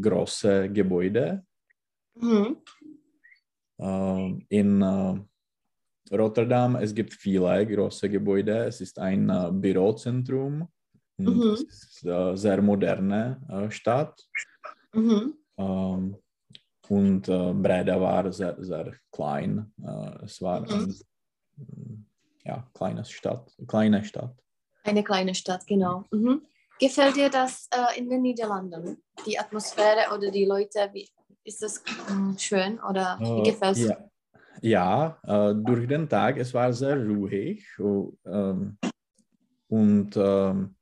große 0.00 0.70
Gebäude. 0.70 1.44
Mhm. 2.14 2.56
Äh, 3.78 4.38
in 4.48 5.28
Rotterdam 6.10 6.76
es 6.76 6.94
gibt 6.94 7.12
viele 7.14 7.66
große 7.66 8.08
Gebäude. 8.08 8.64
Es 8.64 8.80
ist 8.80 8.98
ein 8.98 9.26
Bürozentrum 9.60 10.68
Mhm. 11.18 11.54
es 11.54 11.62
ist 11.62 12.04
äh, 12.04 12.36
sehr 12.36 12.60
moderne 12.60 13.40
Stadt. 13.70 14.22
Mhm. 14.96 15.34
Ähm, 15.58 16.16
und 16.88 17.28
äh, 17.28 17.52
Breda 17.52 18.00
war 18.00 18.32
sehr, 18.32 18.56
sehr 18.62 18.92
klein. 19.12 19.72
Äh, 19.82 20.24
es 20.24 20.40
war 20.40 20.60
Mhm. 20.60 20.68
eine 20.68 20.94
ja, 22.44 22.70
kleine 22.72 23.04
Stadt, 23.04 23.54
kleine 23.66 24.04
Stadt. 24.04 24.36
Eine 24.84 25.02
kleine 25.02 25.34
Stadt, 25.34 25.66
genau. 25.66 26.04
Mhm. 26.10 26.42
Gefällt 26.78 27.16
dir 27.16 27.28
das 27.28 27.68
äh, 27.74 27.98
in 27.98 28.08
den 28.08 28.22
Niederlanden? 28.22 29.02
Die 29.26 29.38
Atmosphäre 29.38 30.14
oder 30.14 30.30
die 30.30 30.44
Leute? 30.44 30.90
Wie, 30.92 31.08
ist 31.44 31.62
das 31.62 31.82
mm, 32.08 32.36
schön 32.38 32.78
oder 32.80 33.18
wie 33.20 33.40
Äh, 33.40 33.50
gefällt 33.50 33.76
es 33.76 33.88
ja, 33.88 34.10
ja 34.60 35.50
äh, 35.50 35.54
durch 35.54 35.86
den 35.86 36.08
Tag, 36.08 36.36
es 36.38 36.52
war 36.52 36.72
sehr 36.72 36.96
ruhig 36.96 37.64
oh, 37.78 38.12
ähm, 38.24 38.78
und 39.68 40.16
ähm, 40.16 40.76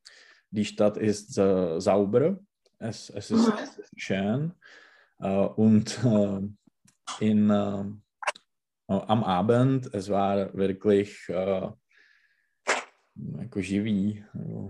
die 0.51 0.65
Stadt 0.65 0.97
ist 0.97 1.37
äh, 1.39 1.81
sauber, 1.81 2.39
es, 2.85 3.11
es 3.11 3.31
ist 3.31 3.47
Mhm. 3.49 3.59
schön 3.97 4.53
äh, 5.21 5.47
und 5.57 5.99
äh, 6.05 6.41
in, 7.21 7.51
äh, 7.51 7.85
am 8.87 9.25
Abend, 9.25 9.93
es 9.95 10.09
war 10.09 10.53
wirklich 10.55 11.17
äh, 11.29 11.71
jako 13.39 13.61
živý, 13.63 14.25
äh, 14.35 14.69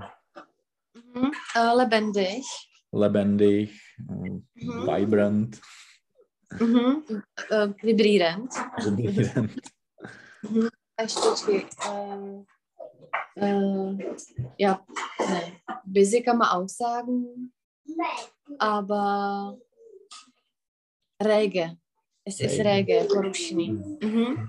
Mhm. 1.14 1.30
Äh, 1.56 1.74
lebendig. 1.76 2.44
lebendig, 2.92 3.70
äh, 3.98 4.30
Mhm. 4.54 4.86
vibrant. 4.86 5.60
Mhm. 6.60 7.04
Äh, 7.50 7.68
vibrierend. 7.82 8.50
Vibrierend. 8.84 9.50
Mhm. 10.42 10.68
Ještě 11.00 11.20
počkej. 11.20 11.66
Äh, 13.36 13.46
äh, 13.46 14.16
ja, 14.58 14.80
ne. 15.20 15.52
Busy 15.84 16.22
kann 16.22 16.38
man 16.38 16.48
auch 16.48 16.68
sagen, 16.68 17.50
aber 18.58 19.56
rege. 21.20 21.76
Es 22.24 22.40
ist 22.40 22.58
Rege. 22.58 22.64
rege, 22.64 23.04
porušný. 23.04 23.68
Mhm. 24.02 24.48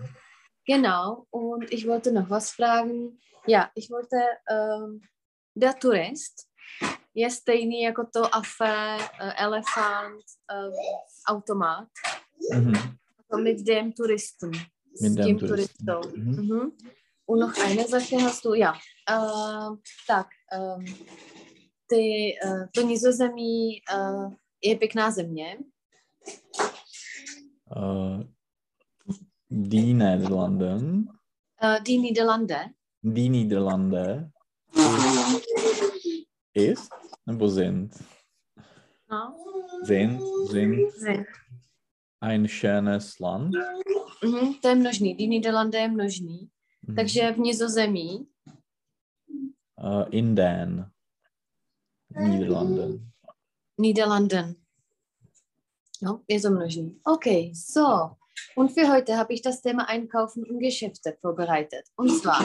Genau, 0.67 1.25
und 1.31 1.71
ich 1.71 1.87
wollte 1.87 2.11
noch 2.11 2.29
was 2.29 2.51
fragen. 2.51 3.19
Ja, 3.47 3.69
ich 3.75 3.89
wollte, 3.91 4.17
ähm, 4.49 5.01
der 5.55 5.73
Tourist 5.73 6.47
je 7.13 7.29
stejný 7.29 7.81
jako 7.81 8.03
to 8.13 8.35
afé, 8.35 8.97
äh, 9.19 9.43
elefant, 9.43 10.23
äh, 10.51 10.71
automat. 11.27 11.87
Mhm. 12.53 12.73
Also 13.29 13.43
mit 13.43 13.67
dem 13.67 13.93
Touristen. 13.93 14.51
Mit 15.01 15.17
dem 15.17 15.39
Touristen. 15.39 15.85
Touristo. 15.85 16.17
Mhm. 16.17 16.47
Mhm. 16.47 16.71
Und 17.25 17.39
noch 17.39 17.57
eine 17.57 17.87
Sache 17.87 18.21
hast 18.21 18.45
du, 18.45 18.53
ja. 18.53 18.73
Äh, 19.07 19.77
tak, 20.07 20.27
ähm, 20.51 20.85
ty, 21.87 22.33
äh, 22.45 22.67
to 22.73 22.81
nizozemí 22.81 23.81
äh, 23.93 24.35
je 24.61 24.75
pěkná 24.75 25.11
země. 25.11 25.57
Äh, 27.75 28.23
die 29.49 29.93
Niederlanden, 29.93 31.09
Äh, 31.61 31.81
die 31.83 31.97
Niederlande. 31.97 32.59
die 33.03 33.29
Niederlande 33.29 34.31
ist, 36.53 36.89
nebo 37.25 37.49
sind, 37.49 37.93
No. 39.09 39.35
sind, 39.83 40.19
sind 40.49 41.01
Ne. 41.01 41.25
ein 42.21 42.47
schönes 42.47 43.19
Land. 43.19 43.53
Mhm, 44.23 44.53
to 44.61 44.67
je 44.67 44.75
množný. 44.75 45.15
Die 45.15 45.27
Niederlande 45.27 45.77
je 45.77 45.87
množný. 45.87 46.49
Mhm. 46.87 46.95
Takže 46.95 47.31
v 47.31 47.37
nizozemí 47.39 48.27
Äh, 49.77 50.09
in 50.11 50.35
den 50.35 50.91
Niederlanden. 52.15 53.12
Niederlanden. 53.77 54.55
Ja, 56.01 56.39
so 56.39 56.50
množný. 56.51 57.00
Okay, 57.05 57.51
so. 57.53 58.17
Und 58.55 58.72
für 58.72 58.91
heute 58.91 59.17
habe 59.17 59.34
ich 59.34 59.41
das 59.41 59.62
Thema 59.62 59.88
Einkaufen 59.88 60.43
und 60.43 60.60
Geschäfte 60.60 61.17
vorbereitet. 61.22 61.86
Und 61.95 62.10
zwar, 62.22 62.41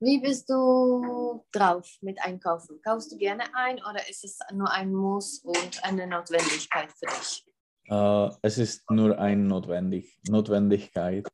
wie 0.00 0.18
bist 0.20 0.48
du 0.48 1.44
drauf 1.52 1.86
mit 2.00 2.18
Einkaufen? 2.22 2.80
Kaufst 2.82 3.12
du 3.12 3.16
gerne 3.16 3.44
ein 3.54 3.76
oder 3.76 4.08
ist 4.08 4.24
es 4.24 4.38
nur 4.52 4.70
ein 4.70 4.92
Muss 4.94 5.40
und 5.44 5.84
eine 5.84 6.06
Notwendigkeit 6.06 6.90
für 6.92 7.06
dich? 7.06 7.44
Äh, 7.88 8.30
es 8.42 8.58
ist 8.58 8.90
nur 8.90 9.18
eine 9.18 9.42
Notwendig 9.42 10.18
Notwendigkeit 10.28 11.26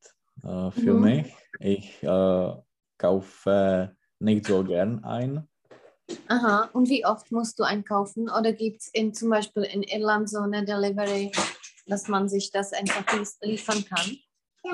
äh, 0.43 0.71
für 0.71 0.95
Mhm. 0.95 1.01
mich. 1.01 1.35
Ich 1.61 2.03
äh, 2.03 2.53
kaufe 2.99 3.97
nicht 4.19 4.47
so 4.47 4.65
gern 4.65 5.03
ein. 5.05 5.49
Aha, 6.29 6.71
und 6.73 6.89
wie 6.89 7.05
oft 7.05 7.31
musst 7.33 7.59
du 7.59 7.65
einkaufen? 7.65 8.29
Oder 8.29 8.53
gibt 8.53 8.83
es 8.83 9.19
zum 9.19 9.31
Beispiel 9.31 9.65
in 9.65 9.83
Irland 9.83 10.29
so 10.29 10.39
eine 10.39 10.65
Delivery, 10.65 11.33
dass 11.87 12.09
man 12.09 12.29
sich 12.29 12.51
das 12.51 12.73
einfach 12.73 13.05
liefern 13.43 13.85
kann? 13.85 14.17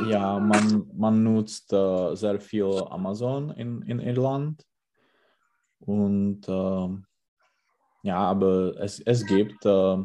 Ja, 0.06 0.38
man, 0.38 0.90
man 0.96 1.22
nutzt 1.22 1.72
äh, 1.72 2.14
sehr 2.14 2.40
viel 2.40 2.82
Amazon 2.90 3.50
in, 3.50 3.82
in 3.82 4.00
Irland. 4.00 4.64
Und 5.80 6.46
ähm, 6.48 7.04
ja, 8.02 8.18
aber 8.18 8.76
es, 8.78 9.00
es 9.00 9.26
gibt 9.26 9.64
äh, 9.64 9.96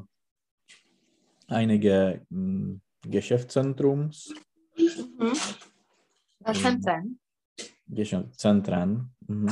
einige 1.48 2.26
mh, 2.30 2.80
Geschäftszentrums, 3.02 4.34
Mhm. 4.76 5.34
Zentren. 6.54 7.20
Geschäftszentren. 7.88 9.14
Mhm. 9.28 9.50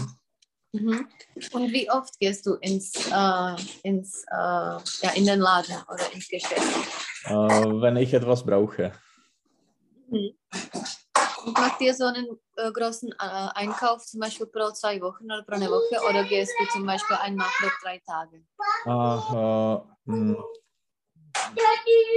Mhm. 0.74 1.08
Und 1.52 1.72
wie 1.74 1.90
oft 1.92 2.18
gehst 2.20 2.46
du 2.46 2.56
ins, 2.56 2.94
äh, 3.12 3.56
ins 3.84 4.24
äh, 4.32 4.78
ja, 5.04 5.12
in 5.16 5.26
den 5.26 5.40
Laden 5.40 5.76
oder 5.88 6.14
ins 6.14 6.28
Geschäft? 6.30 6.62
Äh, 7.26 7.32
wenn 7.34 7.98
ich 7.98 8.14
etwas 8.14 8.46
brauche. 8.46 8.94
Und 10.10 11.58
macht 11.58 11.82
ihr 11.82 11.94
so 11.94 12.06
einen 12.06 12.28
äh, 12.56 12.72
großen 12.72 13.12
äh, 13.12 13.48
Einkauf 13.56 14.06
zum 14.06 14.20
Beispiel 14.22 14.48
pro 14.48 14.72
zwei 14.72 15.02
Wochen 15.02 15.26
oder 15.26 15.44
pro 15.44 15.56
eine 15.56 15.70
Woche 15.70 16.00
oder 16.10 16.24
gehst 16.24 16.54
du 16.60 16.66
zum 16.68 16.86
Beispiel 16.86 17.18
einmal 17.18 17.48
pro 17.60 17.68
drei 17.84 18.00
Tage? 18.06 18.44
Mh, 20.06 20.38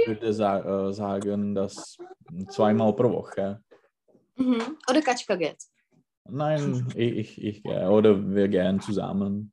ich 0.01 0.07
würde 0.07 0.33
sa 0.33 0.59
äh, 0.59 0.93
sagen, 0.93 1.55
dass 1.55 1.97
zweimal 2.49 2.93
pro 2.95 3.11
Woche. 3.11 3.61
Mhm. 4.35 4.77
Oder 4.89 5.01
Kačka 5.01 5.35
geht? 5.35 5.57
Nein, 6.29 6.87
ich, 6.95 7.41
ich. 7.41 7.65
Oder 7.65 8.29
wir 8.35 8.47
gehen 8.47 8.79
zusammen. 8.81 9.51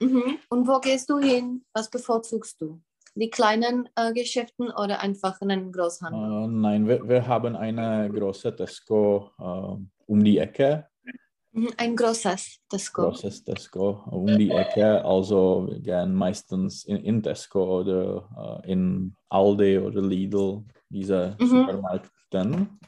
Mhm. 0.00 0.38
Und 0.48 0.66
wo 0.66 0.78
gehst 0.80 1.08
du 1.10 1.18
hin? 1.18 1.64
Was 1.72 1.90
bevorzugst 1.90 2.60
du? 2.60 2.80
Die 3.14 3.30
kleinen 3.30 3.88
äh, 3.94 4.12
Geschäften 4.12 4.70
oder 4.70 5.00
einfach 5.00 5.40
einen 5.42 5.70
Großhandel? 5.70 6.44
Äh, 6.44 6.46
nein, 6.48 6.88
wir, 6.88 7.06
wir 7.06 7.26
haben 7.26 7.54
eine 7.56 8.10
große 8.10 8.56
Tesco 8.56 9.30
äh, 9.38 9.84
um 10.06 10.24
die 10.24 10.38
Ecke. 10.38 10.88
Mhm. 11.52 11.68
Ein 11.76 11.94
großes 11.94 12.60
Tesco. 12.68 13.02
Großes 13.02 13.44
Tesco 13.44 14.02
um 14.10 14.26
die 14.26 14.50
Ecke. 14.50 15.04
Also 15.04 15.66
wir 15.68 15.80
gehen 15.80 16.14
meistens 16.14 16.84
in, 16.84 16.96
in 16.96 17.22
Tesco 17.22 17.80
oder 17.80 18.62
äh, 18.64 18.72
in 18.72 19.14
Aldi 19.28 19.78
oder 19.78 20.00
Lidl, 20.00 20.64
diese 20.88 21.36
Mhm. 21.38 21.46
Supermärkten. 21.46 22.80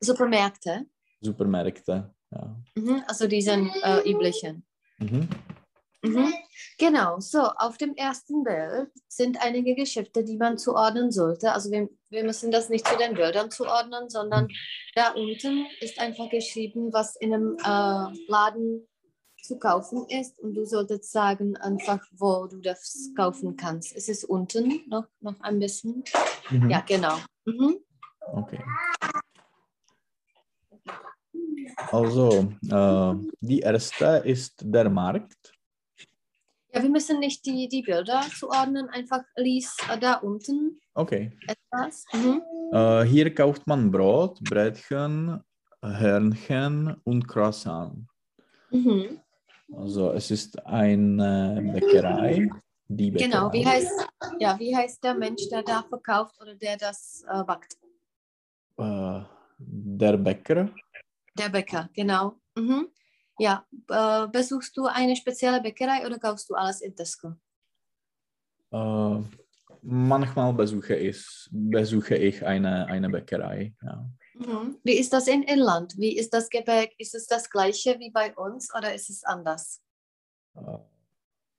Supermärkte. 0.00 0.86
Supermärkte. 1.20 2.14
Ja. 2.30 2.56
Mhm. 2.74 3.02
Also 3.06 3.26
diesen 3.26 3.70
äh, 3.82 4.00
üblichen. 4.10 4.64
Mhm. 4.98 5.28
Mhm. 6.02 6.32
Genau, 6.78 7.18
so 7.18 7.40
auf 7.40 7.76
dem 7.76 7.94
ersten 7.96 8.44
Bild 8.44 8.90
sind 9.08 9.42
einige 9.42 9.74
Geschäfte, 9.74 10.22
die 10.22 10.36
man 10.36 10.56
zuordnen 10.56 11.10
sollte. 11.10 11.52
Also 11.52 11.70
wir, 11.72 11.88
wir 12.10 12.24
müssen 12.24 12.52
das 12.52 12.68
nicht 12.68 12.86
zu 12.86 12.96
den 12.96 13.14
Bildern 13.14 13.50
zuordnen, 13.50 14.08
sondern 14.08 14.48
da 14.94 15.10
unten 15.10 15.66
ist 15.80 15.98
einfach 15.98 16.30
geschrieben, 16.30 16.92
was 16.92 17.16
in 17.16 17.34
einem 17.34 17.56
äh, 17.58 18.30
Laden 18.30 18.86
zu 19.42 19.58
kaufen 19.58 20.06
ist 20.08 20.38
und 20.38 20.54
du 20.54 20.64
solltest 20.64 21.10
sagen 21.10 21.56
einfach, 21.56 22.00
wo 22.12 22.46
du 22.46 22.60
das 22.60 23.10
kaufen 23.16 23.56
kannst. 23.56 23.96
Es 23.96 24.08
ist 24.08 24.24
unten 24.24 24.82
noch, 24.88 25.06
noch 25.20 25.40
ein 25.40 25.58
bisschen. 25.58 26.04
Mhm. 26.50 26.70
Ja, 26.70 26.80
genau. 26.86 27.16
Mhm. 27.44 27.78
Okay. 28.32 28.62
Also, 31.90 32.52
äh, 32.68 33.14
die 33.40 33.60
erste 33.60 34.22
ist 34.24 34.54
der 34.64 34.88
Markt. 34.90 35.52
Ja, 36.72 36.82
wir 36.82 36.90
müssen 36.90 37.18
nicht 37.18 37.46
die, 37.46 37.68
die 37.68 37.82
Bilder 37.82 38.20
zuordnen, 38.38 38.88
einfach 38.90 39.22
lies 39.36 39.76
äh, 39.90 39.98
da 39.98 40.14
unten 40.14 40.80
Okay. 40.94 41.32
etwas. 41.46 42.04
Mhm. 42.12 42.42
Äh, 42.72 43.04
hier 43.04 43.34
kauft 43.34 43.66
man 43.66 43.90
Brot, 43.90 44.40
Brötchen, 44.40 45.42
Hörnchen 45.82 47.00
und 47.04 47.26
Croissant. 47.26 48.06
Mhm. 48.70 49.20
Also, 49.72 50.12
es 50.12 50.30
ist 50.30 50.58
eine 50.66 51.60
Bäckerei. 51.72 52.48
Die 52.88 53.10
Bäckerei. 53.10 53.28
Genau, 53.30 53.52
wie 53.52 53.66
heißt, 53.66 54.08
ja, 54.38 54.58
wie 54.58 54.74
heißt 54.74 55.04
der 55.04 55.14
Mensch, 55.14 55.48
der 55.50 55.62
da 55.62 55.82
verkauft 55.88 56.40
oder 56.40 56.54
der 56.54 56.76
das 56.76 57.24
äh, 57.30 57.44
backt? 57.44 57.76
Äh, 58.78 59.20
der 59.58 60.16
Bäcker. 60.16 60.70
Der 61.38 61.48
Bäcker, 61.48 61.88
genau. 61.94 62.40
Mhm. 62.56 62.88
Ja, 63.38 63.64
äh, 63.88 64.26
besuchst 64.26 64.76
du 64.76 64.86
eine 64.86 65.14
spezielle 65.14 65.60
Bäckerei 65.60 66.04
oder 66.04 66.18
kaufst 66.18 66.50
du 66.50 66.54
alles 66.54 66.80
in 66.80 66.96
Tesco? 66.96 67.34
Äh, 68.72 69.22
manchmal 69.82 70.52
besuche 70.52 70.96
ich, 70.96 71.48
besuche 71.52 72.16
ich 72.16 72.44
eine, 72.44 72.86
eine 72.86 73.08
Bäckerei. 73.08 73.74
Ja. 73.82 74.10
Mhm. 74.34 74.78
Wie 74.82 74.98
ist 74.98 75.12
das 75.12 75.28
in 75.28 75.44
Irland? 75.44 75.94
Wie 75.96 76.16
ist 76.16 76.34
das 76.34 76.48
Gebäck? 76.48 76.94
Ist 76.98 77.14
es 77.14 77.26
das 77.26 77.48
gleiche 77.48 77.98
wie 78.00 78.10
bei 78.10 78.34
uns 78.36 78.74
oder 78.74 78.92
ist 78.92 79.08
es 79.08 79.22
anders? 79.22 79.80
Äh, 80.56 80.78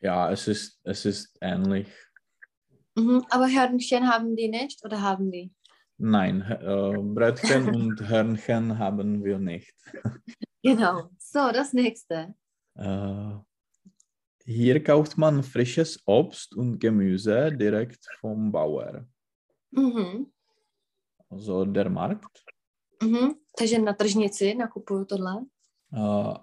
ja, 0.01 0.31
es 0.31 0.47
ist, 0.47 0.79
es 0.83 1.05
ist 1.05 1.37
ähnlich. 1.39 1.87
Mhm. 2.95 3.25
Aber 3.29 3.47
Hörnchen 3.47 4.11
haben 4.11 4.35
die 4.35 4.49
nicht 4.49 4.83
oder 4.83 5.01
haben 5.01 5.31
die? 5.31 5.53
Nein, 6.01 6.41
äh, 6.41 6.97
Brötchen 6.97 7.75
und 7.75 8.07
Hörnchen 8.07 8.79
haben 8.79 9.21
wir 9.23 9.37
nicht. 9.37 9.75
Genau. 10.63 11.09
So, 11.17 11.51
das 11.51 11.73
nächste. 11.73 12.35
Äh, 12.75 13.33
hier 14.45 14.81
kauft 14.81 15.17
man 15.17 15.43
frisches 15.43 16.01
Obst 16.05 16.55
und 16.55 16.79
Gemüse 16.79 17.51
direkt 17.51 18.07
vom 18.21 18.51
Bauer. 18.51 19.05
Mhm. 19.71 20.31
Also 21.29 21.65
der 21.65 21.89
Markt. 21.89 22.45
Mhm. 23.01 23.35
Takže 23.57 23.79
na 23.79 23.93
tržnici 23.93 24.55
nakupuju 24.55 25.05
tohle. 25.05 25.45
Äh, 25.91 26.33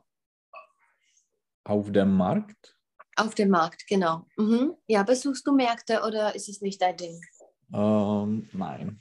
auf 1.64 1.90
dem 1.90 2.12
Markt. 2.12 2.76
Auf 3.16 3.34
dem 3.34 3.48
Markt, 3.48 3.86
genau. 3.88 4.26
Mhm. 4.36 4.74
Ja, 4.86 5.02
besuchst 5.02 5.46
du 5.46 5.52
Märkte 5.52 6.02
oder 6.06 6.34
ist 6.34 6.48
es 6.48 6.60
nicht 6.60 6.82
dein 6.82 6.96
Ding? 6.96 7.20
Ähm, 7.72 8.48
nein. 8.52 9.00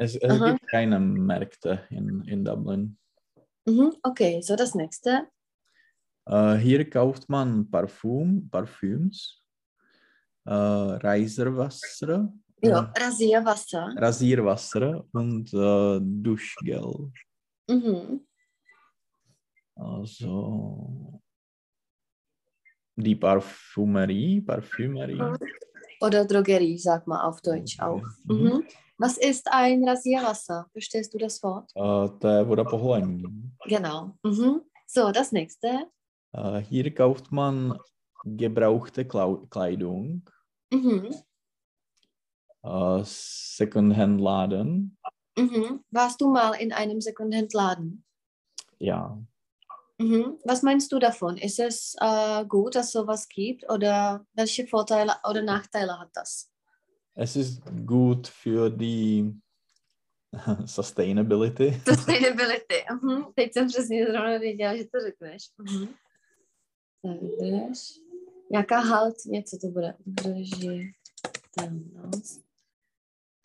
Es, 0.00 0.16
es 0.16 0.30
Aha. 0.30 0.52
gibt 0.52 0.66
keine 0.68 0.98
Märkte 0.98 1.86
in, 1.90 2.22
in 2.24 2.42
Dublin. 2.42 2.96
Mhm, 3.66 3.92
okay, 4.02 4.40
so 4.40 4.56
das 4.56 4.74
nächste. 4.74 5.28
Äh, 6.24 6.54
hier 6.54 6.88
kauft 6.88 7.28
man 7.28 7.70
Parfum, 7.70 8.48
Parfüms, 8.48 9.44
äh, 10.46 10.54
Reiserwasser, 10.54 12.32
Jo, 12.62 12.70
äh, 12.70 12.98
Rasierwasser. 12.98 13.92
Rasierwasser 13.94 15.04
und 15.12 15.52
äh, 15.52 16.00
Duschgel. 16.00 17.12
Mhm. 17.68 18.26
Also 19.74 21.20
die 22.96 23.16
Parfümerie, 23.16 24.40
Parfümerie. 24.40 25.36
Oder 26.00 26.24
Drogerie, 26.24 26.78
sag 26.78 27.06
mal 27.06 27.22
auf 27.28 27.40
Deutsch 27.42 27.78
auch. 27.80 28.02
Mhm. 28.24 28.42
Mhm. 28.42 28.64
Was 28.98 29.18
ist 29.18 29.46
ein 29.52 29.86
Rasierwasser? 29.88 30.66
Verstehst 30.72 31.12
du 31.14 31.18
das 31.18 31.42
Wort? 31.42 31.70
Äh, 31.74 31.80
voda 32.48 32.64
po 32.64 32.80
holení. 32.80 33.24
Genau. 33.66 34.12
Mhm. 34.22 34.62
So, 34.86 35.10
das 35.12 35.32
nächste. 35.32 35.86
Äh, 36.32 36.58
hier 36.60 36.94
kauft 36.94 37.30
man 37.32 37.78
gebrauchte 38.24 39.06
Kleidung, 39.06 40.28
Mhm. 40.72 41.14
äh, 42.62 43.00
Secondhand-Laden. 43.04 44.96
Mhm. 45.36 45.84
Warst 45.90 46.20
du 46.20 46.30
mal 46.30 46.52
in 46.54 46.72
einem 46.72 47.00
Secondhand-Laden? 47.00 48.04
Ja, 48.78 49.18
Mhm. 50.00 50.38
Was 50.44 50.62
meinst 50.62 50.90
du 50.92 50.98
davon? 50.98 51.36
Ist 51.36 51.58
es 51.58 51.94
äh, 52.00 52.44
gut, 52.46 52.74
dass 52.74 52.92
sowas 52.92 53.28
gibt 53.28 53.68
oder 53.70 54.24
welche 54.32 54.66
Vorteile 54.66 55.12
oder 55.28 55.42
Nachteile 55.42 55.98
hat 55.98 56.10
das? 56.14 56.50
es 57.20 57.36
ist 57.36 57.62
gut 57.86 58.26
für 58.28 58.70
die 58.70 59.34
Sustainability. 60.64 61.80
Sustainability. 61.86 62.84
Mhm. 62.90 63.32
Teď 63.34 63.52
jsem 63.52 63.68
přesně 63.68 64.06
zrovna 64.06 64.38
věděla, 64.38 64.76
že 64.76 64.84
to 64.84 65.00
řekneš. 65.00 65.42
Mhm. 65.58 65.88
Tak. 67.02 67.16
Jaká 68.52 68.80
halt, 68.80 69.16
něco 69.26 69.58
to 69.58 69.68
bude. 69.68 69.96
Držitelnost. 70.06 71.00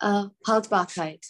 Uh, 0.04 0.28
Haltbarkeit. 0.46 1.20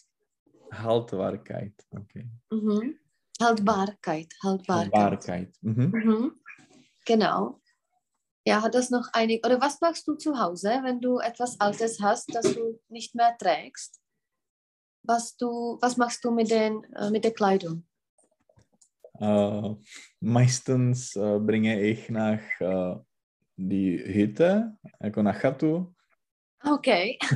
Haltbarkeit. 0.72 1.74
Okay. 1.90 2.22
Mhm. 2.52 2.94
Haltbarkeit. 3.40 4.32
Haltbarkeit. 4.42 4.92
Haltbarkeit. 4.94 5.54
Mhm. 5.60 5.90
Mhm. 5.92 6.32
Genau. 7.04 7.60
Ja, 8.46 8.62
hat 8.62 8.74
das 8.74 8.90
noch 8.90 9.08
einig. 9.12 9.44
Oder 9.44 9.60
was 9.60 9.80
machst 9.80 10.06
du 10.06 10.14
zu 10.14 10.38
Hause, 10.38 10.80
wenn 10.82 11.00
du 11.00 11.18
etwas 11.18 11.58
Altes 11.60 12.00
hast, 12.00 12.34
das 12.34 12.54
du 12.54 12.80
nicht 12.88 13.14
mehr 13.14 13.36
trägst? 13.38 14.00
Was, 15.02 15.36
du, 15.36 15.78
was 15.80 15.96
machst 15.96 16.24
du 16.24 16.30
mit, 16.30 16.50
den, 16.50 16.84
äh, 16.94 17.10
mit 17.10 17.24
der 17.24 17.32
Kleidung? 17.32 17.84
Äh, 19.18 19.74
meistens 20.20 21.16
äh, 21.16 21.38
bringe 21.38 21.80
ich 21.80 22.08
nach 22.08 22.40
äh, 22.60 22.96
die 23.56 23.98
Hütte, 23.98 24.76
jako 25.00 25.22
na 25.22 25.32
chatu. 25.32 25.94
Okay. 26.62 27.18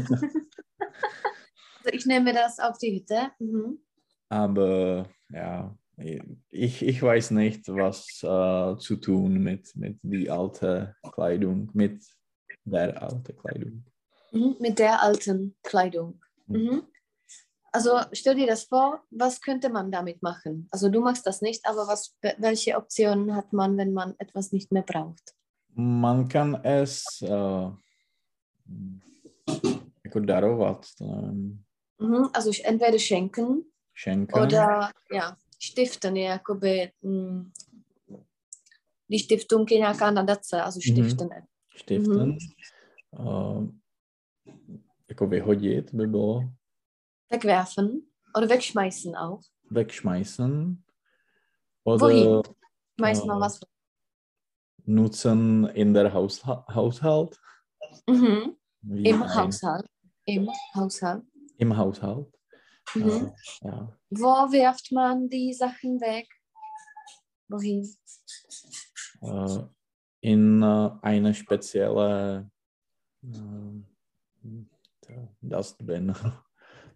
also 1.79 1.91
ich 1.93 2.07
nehme 2.07 2.33
das 2.33 2.59
auf 2.59 2.79
die 2.79 2.95
Hütte. 2.95 3.33
Mhm. 3.39 3.79
Aber 4.29 5.09
ja, 5.29 5.77
ich, 6.51 6.83
ich 6.83 7.03
weiß 7.03 7.33
nicht, 7.33 7.69
was 7.69 8.23
äh, 8.23 8.79
zu 8.79 8.97
tun 8.97 9.43
mit, 9.43 9.75
mit 9.77 9.99
die 10.03 10.31
alte 10.31 10.97
Kleidung, 11.13 11.71
mit 11.75 12.03
der 12.65 13.03
alte 13.03 13.35
Kleidung. 13.35 13.85
Mhm. 14.33 14.57
Mit 14.61 14.79
der 14.79 15.03
alten 15.03 15.57
Kleidung. 15.63 16.21
Mhm. 16.47 16.83
Also 17.73 18.01
stell 18.13 18.35
dir 18.35 18.47
das 18.47 18.65
vor, 18.65 19.05
was 19.11 19.41
könnte 19.41 19.69
man 19.69 19.93
damit 19.93 20.23
machen? 20.23 20.69
Also 20.73 20.89
du 20.89 21.01
machst 21.01 21.27
das 21.27 21.41
nicht, 21.41 21.65
aber 21.67 21.87
was, 21.87 22.17
welche 22.39 22.77
Optionen 22.77 23.37
hat 23.37 23.53
man, 23.53 23.77
wenn 23.77 23.93
man 23.93 24.15
etwas 24.19 24.51
nicht 24.53 24.73
mehr 24.73 24.83
braucht? 24.83 25.35
Man 25.75 26.29
kann 26.29 26.57
es 26.65 27.23
äh, 27.23 27.71
jako 30.05 30.21
darovat, 30.21 30.93
ähm, 31.01 31.65
Mhm. 32.01 32.31
Also 32.33 32.51
entweder 32.65 32.99
schenken 32.99 33.71
schenken. 33.93 34.41
Oder 34.41 34.91
ja, 35.11 35.37
stiften 35.63 36.17
je 36.17 36.25
jakoby 36.25 36.93
mm, 37.03 37.51
když 39.09 39.25
stiftung 39.25 39.71
je 39.71 39.79
nějaká 39.79 40.11
nadace, 40.11 40.63
also 40.63 40.81
stiften. 40.81 41.29
stiften. 41.77 42.37
Äh, 43.19 43.69
jako 45.09 45.27
vyhodit 45.27 45.95
by 45.95 46.07
bylo. 46.07 46.41
Wegwerfen 47.31 48.03
oder 48.37 48.49
wegschmeißen 48.49 49.17
auch. 49.17 49.41
Wegschmeißen. 49.71 50.83
Oder 51.85 52.01
Wohin? 52.01 52.43
Schmeiß 53.01 53.25
mal 53.25 53.37
äh, 53.37 53.41
was. 53.41 53.61
nutzen 54.87 55.67
in 55.75 55.95
der 55.95 56.13
Hausha 56.13 56.65
Haushalt. 56.75 57.37
Mhm. 58.07 58.57
Wie 58.83 59.09
Im 59.09 59.35
Haushalt. 59.35 59.87
Im 60.27 60.49
Haushalt. 60.75 61.23
Im 61.59 61.77
Haushalt. 61.77 62.40
Mhm. 62.95 63.33
Ja. 63.63 63.97
Wo 64.11 64.53
wirft 64.53 64.93
man 64.93 65.29
die 65.29 65.53
Sachen 65.53 66.01
weg? 66.01 66.29
Wohin? 67.49 67.89
Äh, 69.23 69.59
in 70.21 70.63
äh, 70.63 70.91
eine 71.03 71.35
spezielle 71.35 72.51
äh, 73.23 73.29
Dustbin. 75.41 76.15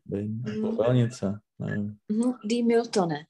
Bin. 0.05 0.43
Mhm. 0.45 1.41
Nevím. 1.59 2.01
Mhm. 2.09 2.35
Die 2.45 2.63
Mülltonne. 2.63 3.27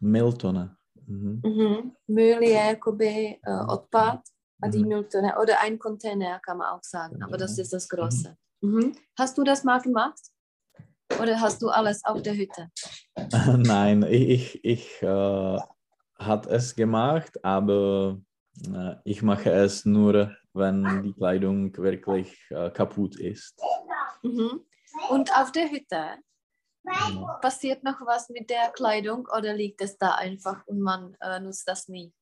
Miltone. 0.00 0.76
Mhm. 1.06 1.40
Mhm. 1.44 1.96
Müll 2.06 2.42
je 2.42 2.52
jakoby 2.52 3.40
uh, 3.46 3.68
odpad 3.72 4.22
a 4.60 4.68
die 4.68 4.78
Mhm. 4.78 4.88
Mülltonne. 4.88 5.38
Oder 5.38 5.60
ein 5.60 5.78
Container 5.78 6.40
kann 6.40 6.58
man 6.58 6.68
auch 6.68 6.82
sagen, 6.82 7.22
aber 7.22 7.36
das 7.36 7.58
ist 7.58 7.72
das 7.72 7.88
Große. 7.88 8.36
Mhm. 8.60 8.96
Hast 9.18 9.36
du 9.36 9.44
das 9.44 9.64
mal 9.64 9.80
gemacht? 9.80 10.20
Oder 11.20 11.40
hast 11.40 11.62
du 11.62 11.68
alles 11.68 12.04
auf 12.04 12.22
der 12.22 12.34
Hütte? 12.34 12.70
Nein, 13.56 14.02
ich, 14.02 14.64
ich, 14.64 15.02
äh, 15.02 15.58
hat 16.18 16.46
es 16.46 16.74
gemacht, 16.74 17.44
aber 17.44 18.20
äh, 18.72 18.94
ich 19.04 19.22
mache 19.22 19.50
es 19.50 19.84
nur, 19.84 20.34
wenn 20.52 21.02
die 21.02 21.12
Kleidung 21.12 21.76
wirklich 21.76 22.38
äh, 22.50 22.70
kaputt 22.70 23.18
ist. 23.18 23.60
Mhm. 24.22 24.64
Und 25.10 25.36
auf 25.36 25.52
der 25.52 25.70
Hütte 25.70 26.18
Ja. 26.84 27.38
passiert 27.40 27.82
noch 27.82 28.00
was 28.06 28.28
mit 28.28 28.50
der 28.50 28.70
Kleidung 28.72 29.26
oder 29.36 29.54
liegt 29.54 29.80
es 29.80 29.96
da 29.96 30.14
einfach 30.14 30.66
und 30.66 30.80
man 30.80 31.16
äh, 31.20 31.40
nutzt 31.40 31.66
das 31.66 31.88
nie? 31.88 32.12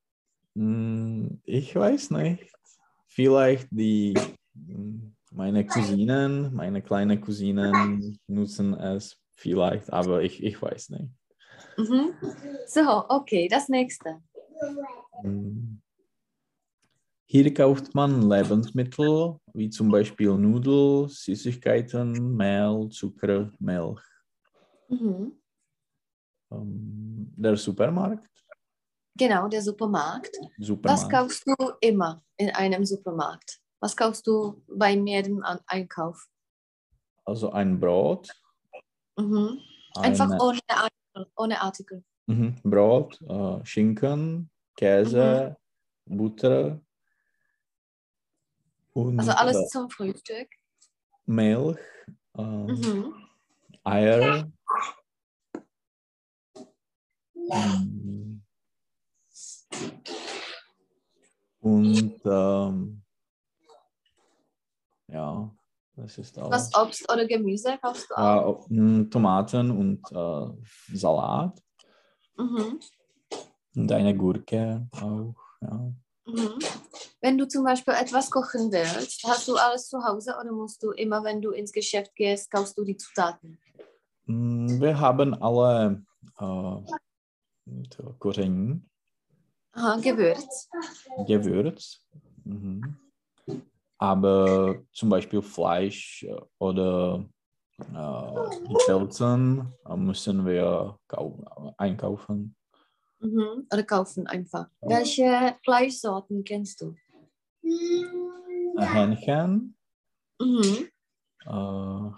Hm, 0.55 1.41
Ich 1.45 1.75
weiß 1.75 2.11
nicht. 2.11 2.53
Vielleicht 3.09 3.69
die 3.71 4.15
hm, 4.55 5.15
meine 5.35 5.67
Cousinen, 5.67 6.55
meine 6.55 6.83
kleinen 6.83 7.21
Cousinen 7.21 8.19
nutzen 8.27 8.75
es 8.75 9.17
vielleicht, 9.35 9.93
aber 9.93 10.23
ich, 10.23 10.43
ich 10.43 10.61
weiß 10.61 10.91
nicht. 10.91 11.11
Mhm. 11.77 12.15
So, 12.67 13.05
okay, 13.09 13.49
das 13.49 13.69
nächste. 13.69 14.23
Hm. 15.23 15.81
Hier 17.27 17.55
kauft 17.55 17.95
man 17.95 18.29
Lebensmittel, 18.29 19.39
wie 19.55 19.71
zum 19.71 19.91
Beispiel 19.91 20.37
Nudeln, 20.37 21.09
Süßigkeiten, 21.09 22.37
Mehl, 22.37 22.89
Zucker, 22.91 23.51
Milch. 23.59 24.03
Mhm. 24.89 25.33
Ähm, 26.51 27.33
Der 27.37 27.57
Supermarkt, 27.57 28.29
Genau, 29.15 29.49
der 29.49 29.63
Supermarkt. 29.63 30.35
Was 30.59 30.61
Supermarkt. 30.67 31.13
kaufst 31.13 31.47
du 31.47 31.55
immer 31.81 32.23
in 32.37 32.51
einem 32.51 32.85
Supermarkt? 32.85 33.62
Was 33.83 33.97
kaufst 33.97 34.29
du 34.29 34.63
bei 34.69 34.93
jedem 34.95 35.43
An- 35.43 35.59
Einkauf? 35.67 36.29
Also 37.25 37.51
ein 37.51 37.81
Brot, 37.81 38.29
Mhm. 39.19 39.59
Einfach 39.97 40.31
eine- 40.31 40.41
ohne 40.41 40.61
Artikel. 40.71 41.27
Ohne 41.37 41.61
Artikel. 41.61 42.05
Mhm. 42.27 42.55
Brot, 42.63 43.21
äh, 43.29 43.65
Schinken, 43.67 44.49
Käse, 44.77 45.57
Butter 46.07 46.81
und 48.95 49.19
Also 49.19 49.33
alles 49.33 49.57
äh, 49.59 49.67
zum 49.67 49.91
Frühstück. 49.91 50.49
Milch, 51.27 51.79
äh, 52.39 52.43
Mhm. 52.43 53.15
Eier. 53.85 54.51
Mm. 57.35 58.41
Und 61.61 62.21
ähm, 62.25 63.02
ja, 65.13 65.55
das 65.97 66.19
ist 66.19 66.39
auch. 66.39 66.51
Was 66.51 66.75
Obst 66.75 67.11
oder 67.13 67.27
Gemüse 67.27 67.79
kaufst 67.83 68.11
du 68.11 68.15
auch? 68.17 68.69
Äh, 68.71 68.75
mm, 68.75 69.11
Tomaten 69.11 69.71
und 69.71 70.01
äh, 70.13 70.97
Salat 70.97 71.61
Mhm. 72.37 72.81
und 73.77 73.93
eine 73.93 74.17
Gurke 74.17 74.89
auch. 74.93 75.35
Ja. 75.61 75.93
Mhm. 76.27 76.59
Wenn 77.21 77.37
du 77.39 77.47
zum 77.47 77.65
Beispiel 77.65 77.95
etwas 77.95 78.31
kochen 78.31 78.73
willst, 78.73 79.23
hast 79.25 79.47
du 79.49 79.57
alles 79.57 79.89
zu 79.89 80.03
Hause 80.03 80.35
oder 80.41 80.51
musst 80.53 80.83
du 80.83 80.91
immer, 80.93 81.23
wenn 81.25 81.41
du 81.43 81.51
ins 81.51 81.73
Geschäft 81.73 82.15
gehst, 82.17 82.51
kaufst 82.51 82.77
du 82.79 82.85
die 82.85 82.97
Zutaten? 82.97 83.59
Mm, 84.27 84.81
Wir 84.81 84.99
haben 84.99 85.35
alle 85.43 86.05
äh, 86.39 86.77
koření, 88.19 88.81
Aha, 89.75 89.97
Gewürz. 90.01 90.69
Gewürz. 91.27 92.01
Mhm. 92.45 92.97
Aber 94.03 94.83
zum 94.91 95.11
Beispiel 95.11 95.41
Fleisch 95.43 96.25
äh, 96.25 96.35
oder 96.59 97.25
äh, 97.79 98.75
Pilzen 98.85 99.73
äh, 99.87 99.97
müssen 99.97 100.45
wir 100.45 100.99
kau- 101.07 101.73
einkaufen. 101.79 102.57
Mhm. 103.21 103.69
Oder 103.73 103.85
kaufen 103.85 104.27
einfach. 104.27 104.67
Welche 104.81 105.55
Fleischsorten 105.63 106.43
kennst 106.43 106.81
du? 106.81 106.97
Äh, 107.63 108.85
Hähnchen, 108.87 109.77
Mhm. 110.41 110.89
äh, 111.47 112.11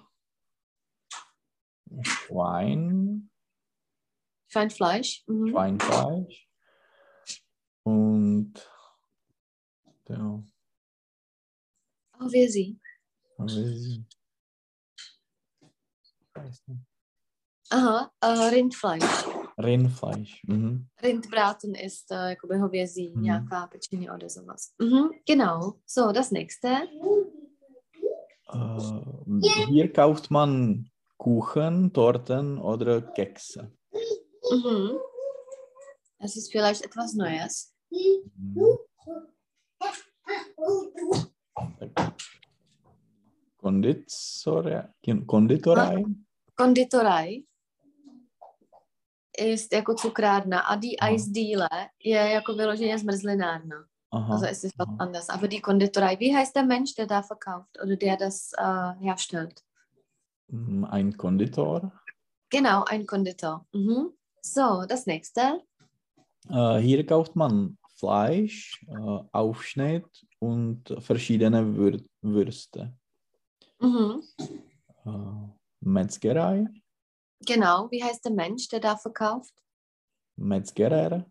Schwein, 2.02 3.28
Schweinfleisch. 4.48 5.22
Mhm. 5.26 5.48
Schweinfleisch 5.48 6.48
und 7.82 8.54
ja, 10.08 10.42
Auch 12.24 12.32
wir 12.32 12.50
sie. 12.50 12.78
Aha, 17.70 18.10
äh, 18.20 18.26
Rindfleisch. 18.26 19.24
Rindfleisch. 19.58 20.42
Mhm. 20.46 20.88
Rindbraten 21.02 21.74
ist 21.74 22.10
äh, 22.12 22.28
jakoby 22.30 22.56
hovězí, 22.58 23.08
Mhm. 23.14 23.22
nějaká 23.22 23.66
pečení 23.66 24.10
oder 24.10 24.28
sowas. 24.28 24.72
Mhm, 24.78 25.10
genau. 25.26 25.72
So, 25.86 26.12
das 26.12 26.30
nächste. 26.30 26.68
Äh, 28.52 29.66
hier 29.68 29.92
kauft 29.92 30.30
man 30.30 30.84
Kuchen, 31.16 31.92
Torten 31.92 32.58
oder 32.58 33.00
Kekse. 33.00 33.72
Mhm. 34.52 34.98
Das 36.20 36.36
ist 36.36 36.52
vielleicht 36.52 36.84
etwas 36.84 37.14
Neues. 37.14 37.72
Mhm. 37.90 38.78
Konditorei? 43.64 44.82
Konditorei? 45.26 46.04
Konditoraj 46.54 47.42
ist 49.38 49.72
jako 49.72 49.94
cukrárna 49.94 50.60
a 50.60 50.76
die 50.76 50.96
Aha. 51.00 51.10
Eisdiele 51.10 51.68
je 52.04 52.16
jako 52.16 52.54
vyloženě 52.54 52.98
zmrzlinárna. 52.98 53.84
Aha. 54.12 54.34
Also 54.34 54.46
es 54.46 54.64
ist 54.64 54.78
was 54.78 54.88
anders. 54.98 55.28
Aber 55.28 55.48
die 55.48 55.60
Konditorei, 55.60 56.16
wie 56.20 56.36
heißt 56.36 56.56
der 56.56 56.64
Mensch, 56.64 56.94
der 56.94 57.06
da 57.06 57.22
verkauft 57.22 57.78
oder 57.84 57.96
der 57.96 58.16
das 58.16 58.52
äh, 58.58 59.04
herstellt? 59.04 59.60
Mm, 60.52 60.84
Ein 60.84 61.16
Konditor. 61.16 61.92
Genau, 62.50 62.84
ein 62.84 63.06
Konditor. 63.06 63.66
Mhm. 63.72 64.12
So, 64.42 64.84
das 64.88 65.06
nächste. 65.06 65.62
Äh, 66.48 66.78
hier 66.78 67.06
kauft 67.06 67.34
man 67.34 67.76
Fleisch, 67.96 68.84
äh, 68.88 69.18
Aufschnitt 69.32 70.26
und 70.38 70.94
verschiedene 71.00 71.76
Wür 71.76 72.00
Würste. 72.22 72.92
Mhm. 73.84 74.22
Äh, 75.04 75.48
Metzgerei, 75.80 76.66
Genau, 77.46 77.90
wie 77.90 78.02
heißt 78.02 78.24
der 78.24 78.32
Mensch, 78.32 78.68
der 78.68 78.80
da 78.80 78.96
verkauft? 78.96 79.52
Metzgerer, 80.36 81.26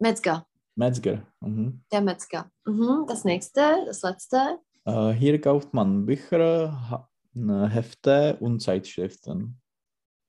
Metzger, 0.00 0.44
Metzger. 0.74 1.22
Mhm. 1.40 1.84
der 1.92 2.00
Metzger. 2.00 2.50
Mhm. 2.66 3.04
Das 3.06 3.24
nächste, 3.24 3.84
das 3.86 4.02
letzte. 4.02 4.58
Äh, 4.84 5.10
hier 5.12 5.40
kauft 5.40 5.72
man 5.72 6.04
Bücher, 6.06 7.08
äh, 7.36 7.66
Hefte 7.68 8.36
und 8.40 8.60
Zeitschriften. 8.60 9.60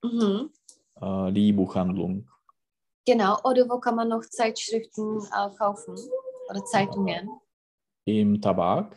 Mhm. 0.04 0.52
Äh, 1.00 1.32
die 1.32 1.52
Buchhandlung. 1.52 2.30
Genau, 3.04 3.38
oder 3.42 3.68
wo 3.68 3.80
kann 3.80 3.96
man 3.96 4.08
noch 4.08 4.22
Zeitschriften 4.22 5.18
kaufen? 5.58 5.96
Oder 6.48 6.64
Zeitungen? 6.66 7.28
Im 8.04 8.40
Tabak, 8.40 8.96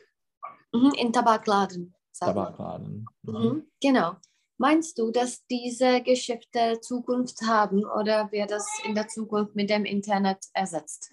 Mhm. 0.75 0.91
In 0.97 1.13
Tabakladen. 1.13 1.93
Tabakladen. 2.19 3.05
Mhm. 3.23 3.61
Genau. 3.81 4.15
Meinst 4.57 4.97
du, 4.97 5.11
dass 5.11 5.45
diese 5.47 6.01
Geschäfte 6.01 6.79
Zukunft 6.81 7.41
haben 7.41 7.83
oder 7.85 8.31
wird 8.31 8.51
das 8.51 8.65
in 8.85 8.95
der 8.95 9.07
Zukunft 9.07 9.55
mit 9.55 9.69
dem 9.69 9.85
Internet 9.85 10.37
ersetzt? 10.53 11.11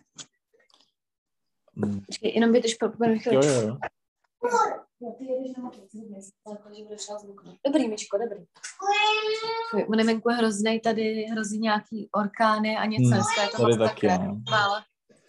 Mhm. 1.74 2.04
Počkej, 2.06 2.32
jenom 2.34 2.52
vydrž, 2.52 2.74
pro- 2.74 2.90
pro- 2.90 3.18
pro- 3.24 3.32
Jo, 3.32 3.40
jo, 3.42 3.60
jo. 3.68 3.76
Jo, 5.02 5.14
ty 5.18 5.24
jedeš 5.24 5.56
na 5.56 5.62
motorce, 5.62 5.98
dnes, 5.98 6.30
takže 6.44 6.82
budeš 6.84 7.08
rozluknout. 7.10 7.56
Dobrý, 7.66 7.88
Mičko, 7.88 8.18
dobrý. 8.18 8.44
Fuj, 9.70 9.86
On 9.88 9.98
je 9.98 10.04
venku 10.04 10.28
hrozný, 10.28 10.80
tady 10.80 11.24
hrozí 11.24 11.58
nějaký 11.58 12.08
orkány 12.12 12.76
a 12.76 12.84
něco, 12.86 13.02
Hmm, 13.02 13.12
dneska 13.12 13.42
je 13.42 13.48
to 13.48 13.56
tady 13.56 13.76
moc 13.78 13.88
taky, 13.88 14.06
také 14.08 14.24
no. 14.26 14.40
málo, 14.50 14.74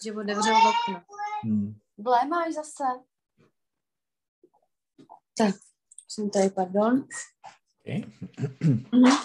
že 0.04 0.12
otevřel 0.14 0.56
okno. 0.56 1.02
Mhm. 1.46 1.76
Vlé 1.98 2.26
máš 2.26 2.54
zase? 2.54 2.84
Jsem 6.08 6.30
tady, 6.30 6.50
pardon. 6.50 7.08
Okay. 7.82 8.06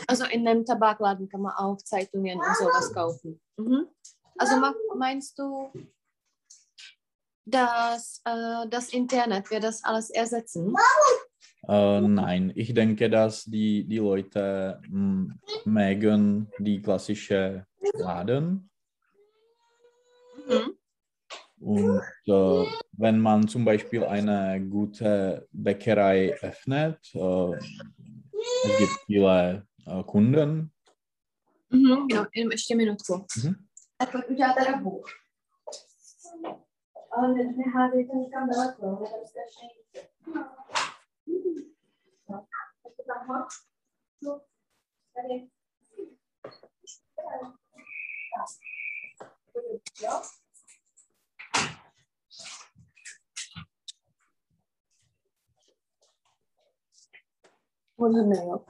Also 0.09 0.25
in 0.31 0.49
einem 0.49 0.65
Tabakladen 0.65 1.29
kann 1.29 1.43
man 1.43 1.53
auch 1.57 1.77
Zeitungen 1.77 2.39
und 2.39 2.57
sowas 2.57 2.93
kaufen. 2.93 3.41
Mhm. 3.57 3.87
Also 4.39 4.57
meinst 4.97 5.39
du, 5.39 5.71
dass 7.45 8.21
äh, 8.25 8.69
das 8.69 8.93
Internet 8.93 9.51
wird 9.51 9.65
das 9.65 9.85
alles 9.85 10.11
ersetzen? 10.11 10.75
Äh, 11.69 12.01
nein, 12.01 12.53
ich 12.55 12.75
denke, 12.75 13.11
dass 13.11 13.45
die, 13.45 13.85
die 13.85 13.99
Leute 13.99 14.81
mm, 14.89 15.33
mögen 15.65 16.51
die 16.59 16.81
klassische 16.81 17.67
Laden. 17.95 18.71
Mhm. 20.47 20.77
Und 21.67 22.01
äh, 22.29 22.65
wenn 22.93 23.19
man 23.19 23.49
zum 23.49 23.65
Beispiel 23.65 24.05
eine 24.05 24.65
gute 24.69 25.49
Bäckerei 25.51 26.33
öffnet, 26.41 26.99
äh, 27.13 27.57
es 28.65 28.79
gibt 28.79 28.93
viele 29.07 29.67
äh, 29.85 30.05
Kunden. 30.05 30.71
Mhm. 31.71 32.09
Jenom 32.35 32.53
ještě 32.53 32.77
minutku. 32.77 33.27
Mhm. 33.37 33.55
Tak 33.99 34.13
pojď 34.13 34.25
udělat 34.29 34.55
teda 34.55 34.77
Bůh. 34.77 35.07
Ale 37.11 37.35
ne, 37.35 37.53
nehádejte 37.57 38.17
nikam 38.17 38.49
daleko, 38.49 38.87
ne, 38.87 39.11
tam 39.11 39.25
strašně 39.27 39.69
tady. 45.15 45.49
Jo? 50.03 50.23
Wunderbar. 57.97 58.65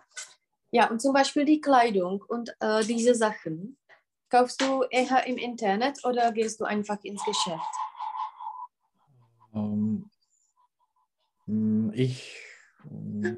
Ja, 0.70 0.90
und 0.90 1.00
zum 1.00 1.12
Beispiel 1.12 1.44
die 1.44 1.60
Kleidung 1.60 2.22
und 2.28 2.54
äh, 2.60 2.84
diese 2.84 3.14
Sachen. 3.14 3.78
Kaufst 4.28 4.60
du 4.60 4.82
eher 4.90 5.26
im 5.26 5.36
Internet 5.36 6.04
oder 6.04 6.32
gehst 6.32 6.60
du 6.60 6.64
einfach 6.64 7.02
ins 7.04 7.24
Geschäft? 7.24 7.62
Ähm, 9.54 10.10
mm, 11.46 11.90
ich, 11.92 12.36
mm, 12.84 13.36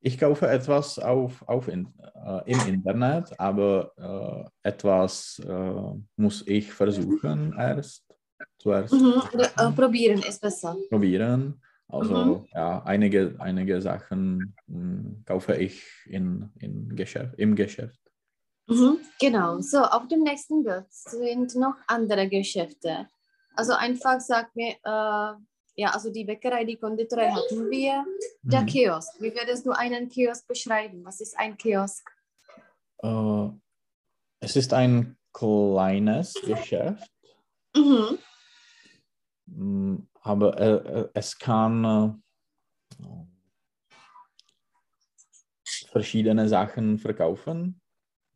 ich 0.00 0.18
kaufe 0.18 0.48
etwas 0.48 0.98
auf, 0.98 1.42
auf 1.48 1.68
in, 1.68 1.94
äh, 2.26 2.52
im 2.52 2.60
Internet, 2.66 3.38
aber 3.38 4.50
äh, 4.62 4.68
etwas 4.68 5.40
äh, 5.46 5.94
muss 6.16 6.46
ich 6.46 6.72
versuchen 6.72 7.54
erst 7.56 8.04
zuerst 8.58 8.92
Mhm. 8.92 9.22
Oder, 9.32 9.50
äh, 9.56 9.72
probieren 9.72 10.20
ist 10.22 10.40
besser. 10.40 10.76
probieren. 10.90 11.62
Also 11.88 12.14
Mhm. 12.16 12.48
ja, 12.52 12.82
einige, 12.84 13.36
einige 13.38 13.80
Sachen 13.82 14.56
mm, 14.66 15.24
kaufe 15.26 15.54
ich 15.56 15.84
in, 16.06 16.50
in 16.58 16.96
Geschäft, 16.96 17.34
im 17.38 17.54
Geschäft. 17.54 18.00
Mhm. 18.66 18.98
Genau. 19.20 19.60
So, 19.60 19.78
auf 19.82 20.08
dem 20.08 20.22
nächsten 20.22 20.64
Bild 20.64 20.86
sind 20.90 21.54
noch 21.56 21.76
andere 21.86 22.28
Geschäfte. 22.28 23.08
Also 23.54 23.74
einfach 23.74 24.20
sag 24.20 24.54
mir, 24.56 24.72
äh, 24.82 25.34
ja, 25.76 25.90
also 25.92 26.10
die 26.10 26.24
Bäckerei, 26.24 26.64
die 26.64 26.76
Konditorei 26.76 27.30
hatten 27.30 27.70
wir. 27.70 28.04
Der 28.42 28.62
Mhm. 28.62 28.66
Kiosk. 28.66 29.20
Wie 29.20 29.34
würdest 29.34 29.66
du 29.66 29.72
einen 29.72 30.08
Kiosk 30.08 30.46
beschreiben? 30.48 31.04
Was 31.04 31.20
ist 31.20 31.38
ein 31.38 31.56
Kiosk? 31.56 32.08
Äh, 33.02 33.48
es 34.40 34.56
ist 34.56 34.72
ein 34.72 35.16
kleines 35.32 36.34
Geschäft, 36.44 37.10
Mhm. 39.46 40.08
Aber 40.24 40.58
äh, 40.58 41.00
äh, 41.00 41.08
es 41.14 41.38
kann 41.38 41.84
äh, 41.84 43.04
verschiedene 45.92 46.48
Sachen 46.48 46.98
verkaufen. 46.98 47.80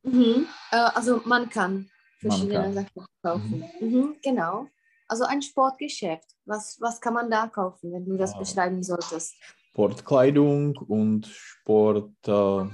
Mhm. 0.02 0.46
Äh, 0.70 0.76
also 0.76 1.20
man 1.24 1.48
kann 1.48 1.90
verschiedene 2.18 2.52
kann. 2.54 2.74
Sachen 2.74 3.06
kaufen. 3.22 3.64
Mhm. 3.80 4.16
Genau. 4.22 4.68
Also 5.08 5.24
ein 5.24 5.40
Sportgeschäft. 5.42 6.28
Was, 6.44 6.76
was 6.80 7.00
kann 7.00 7.14
man 7.14 7.30
da 7.30 7.48
kaufen, 7.48 7.92
wenn 7.92 8.04
du 8.04 8.16
das 8.16 8.34
Ah. 8.34 8.38
beschreiben 8.38 8.82
solltest? 8.82 9.34
Sportkleidung 9.70 10.76
und 10.76 11.26
Sport, 11.26 12.12
äh, 12.26 12.66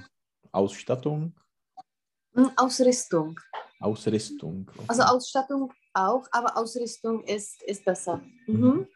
Ausstattung? 0.50 1.34
Hm, 2.34 2.50
Ausrüstung. 2.56 3.38
Ausrüstung. 3.78 4.68
Okay. 4.74 4.84
Also 4.88 5.02
Ausstattung 5.02 5.72
auch, 5.92 6.26
aber 6.32 6.56
Ausrüstung 6.56 7.22
ist, 7.24 7.62
ist 7.62 7.84
besser. 7.84 8.20
Mhm. 8.46 8.88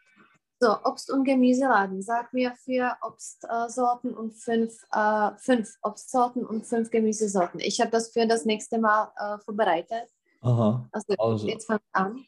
So, 0.61 0.75
Obst- 0.83 1.09
und 1.09 1.23
Gemüseladen. 1.23 2.01
Sag 2.01 2.33
mir 2.33 2.53
vier 2.65 2.97
Obstsorten 3.01 4.13
und 4.13 4.33
fünf, 4.33 4.85
äh, 4.91 5.31
fünf 5.37 5.73
Obstsorten 5.83 6.45
und 6.45 6.65
fünf 6.65 6.91
Gemüsesorten. 6.91 7.61
Ich 7.61 7.79
habe 7.79 7.91
das 7.91 8.11
für 8.11 8.27
das 8.27 8.43
nächste 8.43 8.77
Mal 8.77 9.09
äh, 9.17 9.37
vorbereitet. 9.39 10.09
Aha. 10.41 10.89
Also, 10.91 11.13
Also- 11.17 11.47
jetzt 11.47 11.65
fang 11.67 11.79
an. 11.93 12.25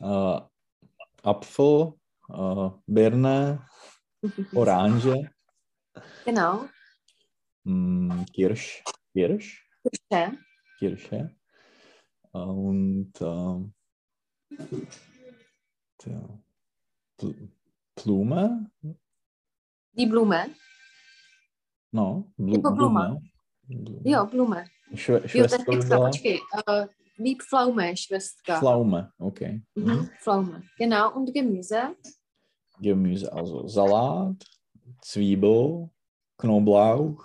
Äh, 0.00 0.40
Apfel, 1.22 1.92
äh, 2.30 2.70
Birne, 2.86 3.66
Orange, 4.54 5.30
Genau. 6.24 6.64
mh, 7.64 8.24
Kirsch, 8.32 8.82
Kirsch, 9.12 9.68
Kirsche. 10.10 10.38
Kirsche 10.78 11.36
äh, 12.32 12.38
und 12.38 13.12
ähm, 13.20 13.74
tja, 15.98 16.38
Pl 17.94 18.02
Blume, 18.04 18.66
Die 19.96 20.06
Blume. 20.06 20.46
no, 21.92 22.24
Blu 22.38 22.52
Jako 22.56 22.70
bluma. 22.70 23.08
Blume. 23.08 23.20
Blume. 23.68 24.00
Jo, 24.10 24.26
Blume. 24.26 24.64
Šve, 24.94 25.14
Jo, 25.22 25.28
švestka 25.28 25.64
by 25.72 25.76
extra, 25.76 25.96
byla 25.96 26.08
počkej. 26.10 26.38
Uh, 26.68 26.86
líp 27.18 27.38
Pflaume, 27.42 27.96
Schwester. 27.96 28.56
Pflaume, 28.58 29.10
okay. 29.18 29.60
Mhm. 29.74 30.06
Pflaume. 30.22 30.62
Genau. 30.78 31.10
Und 31.16 31.30
Gemüse. 31.34 31.94
Gemüse, 32.80 33.30
also 33.32 33.68
Salat, 33.68 34.36
Zwiebel, 35.02 35.88
Knoblauch, 36.36 37.24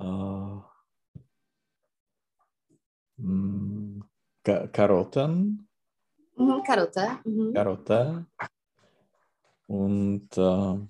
äh, 0.00 0.60
mh, 3.18 4.00
Ka 4.42 4.66
Karotten, 4.66 5.66
Mhm. 6.38 6.62
Karotte. 6.66 7.18
Mhm. 7.24 7.52
Karotte 7.54 8.26
und 9.66 10.38
äh, 10.38 10.86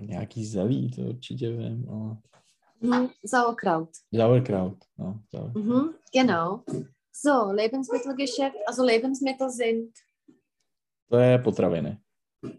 nějaký 0.00 0.46
zelí, 0.46 0.90
to 0.90 1.02
určitě 1.02 1.50
vím, 1.50 1.88
ale 1.90 2.16
Mhm. 2.80 3.08
Sauerkraut. 3.26 3.88
Sauerkraut, 4.14 4.76
no, 4.98 5.20
Sauerkraut. 5.30 5.64
Mhm. 5.64 5.94
Genau. 6.12 6.62
So, 7.12 7.52
Lebensmittelgeschäft. 7.52 8.56
Also 8.68 8.82
Lebensmittel 8.84 9.50
sind, 9.50 9.90
To 11.10 11.16
je 11.18 11.38
potraviny. 11.38 11.98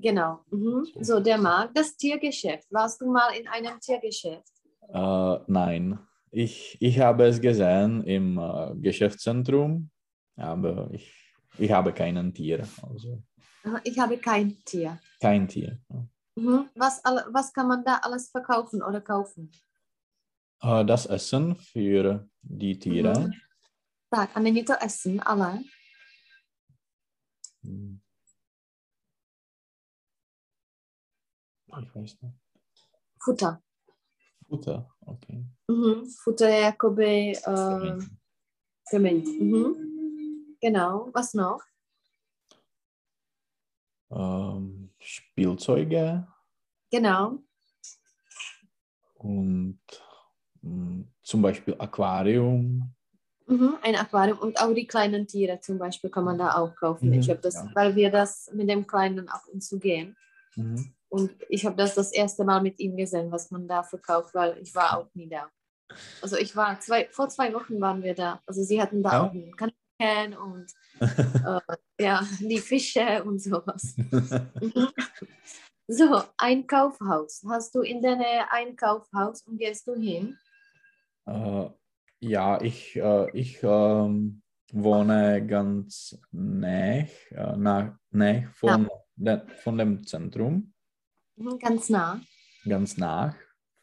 genau. 0.01 0.39
Mhm. 0.51 0.83
So, 1.01 1.19
der 1.19 1.37
Markt. 1.37 1.77
Das 1.77 1.95
Tiergeschäft. 1.95 2.67
Warst 2.71 3.01
du 3.01 3.11
mal 3.11 3.35
in 3.39 3.47
einem 3.47 3.79
Tiergeschäft? 3.79 4.51
Äh, 4.89 5.37
nein, 5.47 5.99
ich, 6.31 6.77
ich 6.81 6.99
habe 6.99 7.25
es 7.27 7.39
gesehen 7.41 8.03
im 8.03 8.39
äh, 8.39 8.75
Geschäftszentrum, 8.75 9.89
aber 10.35 10.89
ich, 10.93 11.26
ich 11.59 11.71
habe 11.71 11.93
keinen 11.93 12.33
Tier, 12.33 12.67
also 12.81 13.21
Ich 13.83 13.97
habe 13.99 14.17
kein 14.17 14.55
Tier. 14.65 14.99
kein 15.19 15.47
Tier. 15.47 15.79
Mhm. 16.35 16.69
Was, 16.75 17.03
alle- 17.03 17.25
was 17.33 17.51
kann 17.53 17.67
man 17.67 17.83
da 17.83 17.97
alles 18.03 18.29
verkaufen 18.29 18.81
oder 18.83 19.01
kaufen? 19.01 19.51
Äh, 20.61 20.85
das 20.85 21.05
Essen 21.05 21.55
für 21.55 22.27
die 22.41 22.77
Tiere. 22.79 23.19
Mhm. 23.19 23.33
Tak, 24.09 24.35
a 24.35 24.39
není 24.39 24.63
to 24.63 24.73
essen, 24.81 25.19
ale 25.19 25.63
Hm. 27.63 27.99
Ich 31.67 31.95
weiß 31.95 32.21
nicht. 32.21 32.35
futter. 33.19 33.61
Futter, 34.47 34.89
okay. 35.05 35.45
Mhm. 35.67 36.05
Futter 36.23 36.47
je 36.49 36.61
jakoby 36.61 37.35
uh, 37.47 37.99
Krmiň. 38.89 39.23
Mhm. 39.41 39.96
Genau. 40.61 41.09
Was 41.13 41.33
noch? 41.33 41.61
Ähm, 44.09 44.91
Spielzeuge 44.99 46.27
Genau. 46.91 47.39
und 49.15 49.79
mh, 50.61 51.03
zum 51.23 51.41
Beispiel 51.41 51.75
Aquarium. 51.77 52.93
Mhm. 53.47 53.77
Ein 53.81 53.95
Aquarium 53.95 54.37
und 54.39 54.59
auch 54.61 54.73
die 54.73 54.87
kleinen 54.87 55.27
Tiere 55.27 55.59
zum 55.59 55.77
Beispiel 55.77 56.09
kann 56.09 56.23
man 56.23 56.37
da 56.37 56.55
auch 56.55 56.75
kaufen. 56.75 57.07
Mhm, 57.09 57.13
Ich 57.19 57.29
habe 57.29 57.39
das, 57.41 57.55
ja. 57.55 57.69
weil 57.73 57.95
wir 57.95 58.09
das 58.11 58.49
mit 58.53 58.69
dem 58.69 58.87
Kleinen 58.87 59.27
ab 59.27 59.41
und 59.51 59.61
zu 59.61 59.77
gehen. 59.79 60.15
Mhm. 60.55 60.93
Und 61.09 61.31
ich 61.49 61.65
habe 61.65 61.75
das 61.75 61.95
das 61.95 62.11
erste 62.11 62.43
Mal 62.45 62.61
mit 62.61 62.79
ihm 62.79 62.95
gesehen, 62.97 63.31
was 63.31 63.51
man 63.51 63.67
da 63.67 63.83
verkauft, 63.83 64.33
weil 64.33 64.57
ich 64.61 64.73
war 64.75 64.97
auch 64.97 65.13
nie 65.13 65.27
da. 65.29 65.49
Also 66.21 66.35
ich 66.37 66.55
war 66.55 66.79
zwei, 66.81 67.07
vor 67.11 67.29
zwei 67.29 67.53
Wochen 67.53 67.79
waren 67.81 68.03
wir 68.03 68.13
da. 68.13 68.41
Also 68.45 68.63
sie 68.63 68.81
hatten 68.81 69.03
da 69.03 69.11
Ja. 69.11 69.23
auch 69.27 69.31
ein 69.33 69.53
Kaninchen 69.55 69.79
und 69.99 70.67
äh, 70.99 72.03
ja, 72.03 72.21
die 72.39 72.59
Fische 72.59 73.23
und 73.23 73.39
sowas. 73.39 73.95
Mhm. 74.61 74.89
So, 75.89 76.21
ein 76.37 76.67
Kaufhaus. 76.67 77.45
Hast 77.47 77.73
du 77.73 77.81
in 77.81 78.01
der 78.01 78.17
Nähe 78.17 78.51
ein 78.51 78.75
Kaufhaus 78.75 79.43
und 79.43 79.57
gehst 79.57 79.87
du 79.87 79.95
hin? 79.95 80.37
Äh, 81.25 81.69
ja, 82.19 82.59
ich, 82.61 82.97
äh, 82.97 83.31
ich 83.31 83.59
ähm, 83.63 84.41
wohne 84.73 85.45
ganz 85.47 86.19
nah, 86.31 86.67
äh, 86.97 87.07
nah, 87.55 87.97
nah 88.11 88.41
von, 88.53 88.89
de, 89.15 89.47
von 89.63 89.77
dem 89.77 90.05
Zentrum, 90.05 90.73
Mhm, 91.37 91.59
Ganz 91.59 91.89
nah. 91.89 92.19
ganz 92.67 92.97
nah 92.97 93.35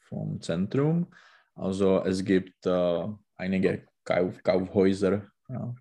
vom 0.09 0.41
Zentrum. 0.41 1.07
Also 1.55 2.03
es 2.05 2.25
gibt 2.25 2.67
äh, 2.67 3.09
einige 3.37 3.87
Kauf, 4.05 4.43
Kaufhäuser. 4.43 5.31
Ja. 5.49 5.75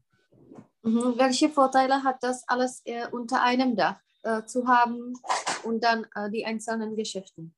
Mhm. 0.83 1.17
Welche 1.17 1.49
Vorteile 1.49 2.03
hat 2.03 2.21
das 2.21 2.47
alles 2.47 2.81
äh, 2.85 3.07
unter 3.09 3.41
einem 3.41 3.75
Dach 3.75 3.99
äh, 4.23 4.43
zu 4.43 4.67
haben 4.67 5.13
und 5.63 5.83
dann 5.83 6.05
äh, 6.13 6.29
die 6.29 6.45
einzelnen 6.45 6.95
Geschäfte? 6.95 7.49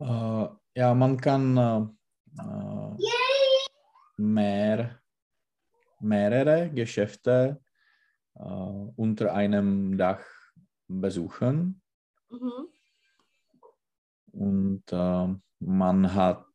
Äh, 0.00 0.46
ja, 0.74 0.94
man 0.94 1.20
kann 1.20 1.56
äh, 1.56 1.80
äh, 2.42 2.96
mehr, 4.16 5.00
mehrere 6.00 6.70
Geschäfte 6.70 7.60
unter 8.94 9.34
einem 9.34 9.98
Dach 9.98 10.20
besuchen. 10.86 11.82
Mhm. 12.30 12.68
und 14.32 14.84
man 15.58 16.14
hat 16.14 16.46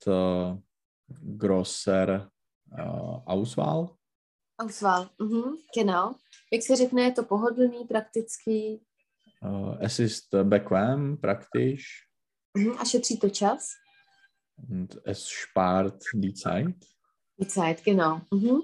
größere 1.38 2.32
Auswahl. 3.26 3.90
Auswahl. 4.64 5.10
Mhm. 5.20 5.58
Genau. 5.76 6.16
Jak 6.54 6.64
se 6.64 6.76
řekne, 6.76 7.02
je 7.02 7.12
to 7.12 7.24
pohodlný, 7.24 7.86
praktický 7.88 8.82
Äh, 9.44 9.78
es 9.86 10.00
ist 10.00 10.36
bequem, 10.44 11.18
praktisch 11.18 11.86
mhm. 12.58 12.72
a 12.80 12.86
šetří 12.86 13.18
to 13.20 13.30
čas. 13.30 13.68
und 14.70 14.96
es 15.06 15.28
spart 15.28 16.04
die 16.14 16.34
Zeit. 16.34 16.76
Die 17.40 17.48
Zeit, 17.48 17.84
genau. 17.84 18.22
Mhm. 18.32 18.62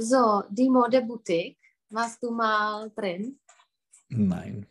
So, 0.00 0.42
die 0.50 0.70
Modeboutique. 0.70 1.58
Warst 1.90 2.22
du 2.22 2.30
mal 2.30 2.90
drin? 2.96 3.38
Nein, 4.08 4.66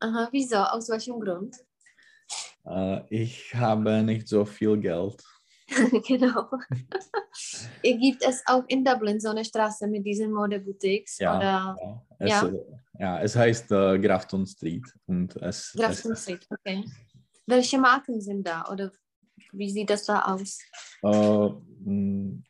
Aha, 0.00 0.28
wieso? 0.32 0.56
Aus 0.56 0.88
welchem 0.88 1.20
Grund? 1.20 1.56
äh, 2.66 3.00
ich 3.10 3.54
habe 3.54 4.02
nicht 4.02 4.28
so 4.28 4.44
viel 4.44 4.76
Geld. 4.76 5.22
genau. 6.06 6.48
Gibt 7.82 8.22
es 8.24 8.42
auch 8.46 8.62
in 8.68 8.84
Dublin 8.84 9.18
so 9.20 9.30
eine 9.30 9.44
Straße 9.44 9.86
mit 9.88 10.04
diesen 10.06 10.32
Modeboutiques? 10.32 11.18
Ja, 11.18 11.36
Oder 11.36 11.76
Ja, 11.80 12.02
es, 12.18 12.30
Ja. 12.30 12.46
äh, 12.48 12.64
ja, 12.98 13.20
es 13.22 13.36
heißt 13.36 13.72
äh, 13.72 13.98
Grafton 13.98 14.46
Street 14.46 14.84
und 15.06 15.34
es, 15.36 15.72
Grafton 15.76 16.12
es 16.12 16.22
Street? 16.22 16.46
Okay. 16.50 16.84
Welche 17.46 17.78
Marken 17.78 18.20
sind 18.20 18.46
da? 18.46 18.64
Oder 18.70 18.90
wie 19.52 19.70
sieht 19.70 19.90
das 19.90 20.04
da 20.04 20.22
aus? 20.22 20.58
äh, 21.02 21.48
mh, 21.84 22.42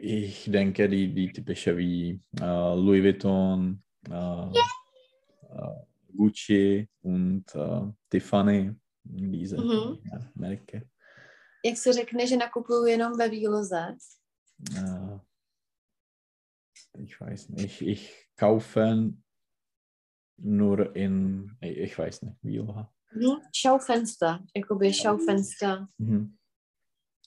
ich 0.00 0.50
denke, 0.50 0.88
die, 0.88 1.12
die 1.14 1.32
typische 1.32 1.76
wie 1.76 2.20
äh, 2.40 2.74
Louis 2.74 3.02
Vuitton, 3.02 3.82
äh, 4.10 4.12
äh, 4.12 5.74
Gucci 6.16 6.88
und 7.02 7.44
äh, 7.54 7.80
Tiffany, 8.10 8.72
diese 9.04 9.58
Mhm. 9.58 9.98
ja, 10.10 10.20
Marke. 10.34 10.82
Jak 11.64 11.78
se 11.78 11.92
řekne, 11.92 12.26
že 12.26 12.36
nakupuju 12.36 12.84
jenom 12.84 13.12
ve 13.18 13.28
výloze? 13.28 13.96
Äh, 14.76 15.20
ich 16.98 17.20
weiß 17.20 17.48
nicht, 17.48 17.64
ich, 17.64 17.82
ich 17.82 18.28
kaufe 18.36 19.12
nur 20.38 20.96
in, 20.96 21.50
ich, 21.60 21.98
weiß 21.98 22.22
nicht, 22.22 22.36
wie. 22.42 22.62
Mhm. 23.14 23.40
Schaufenster, 23.52 24.40
jakoby 24.56 24.92
schaufenster. 24.92 25.86
Mhm. 25.98 26.34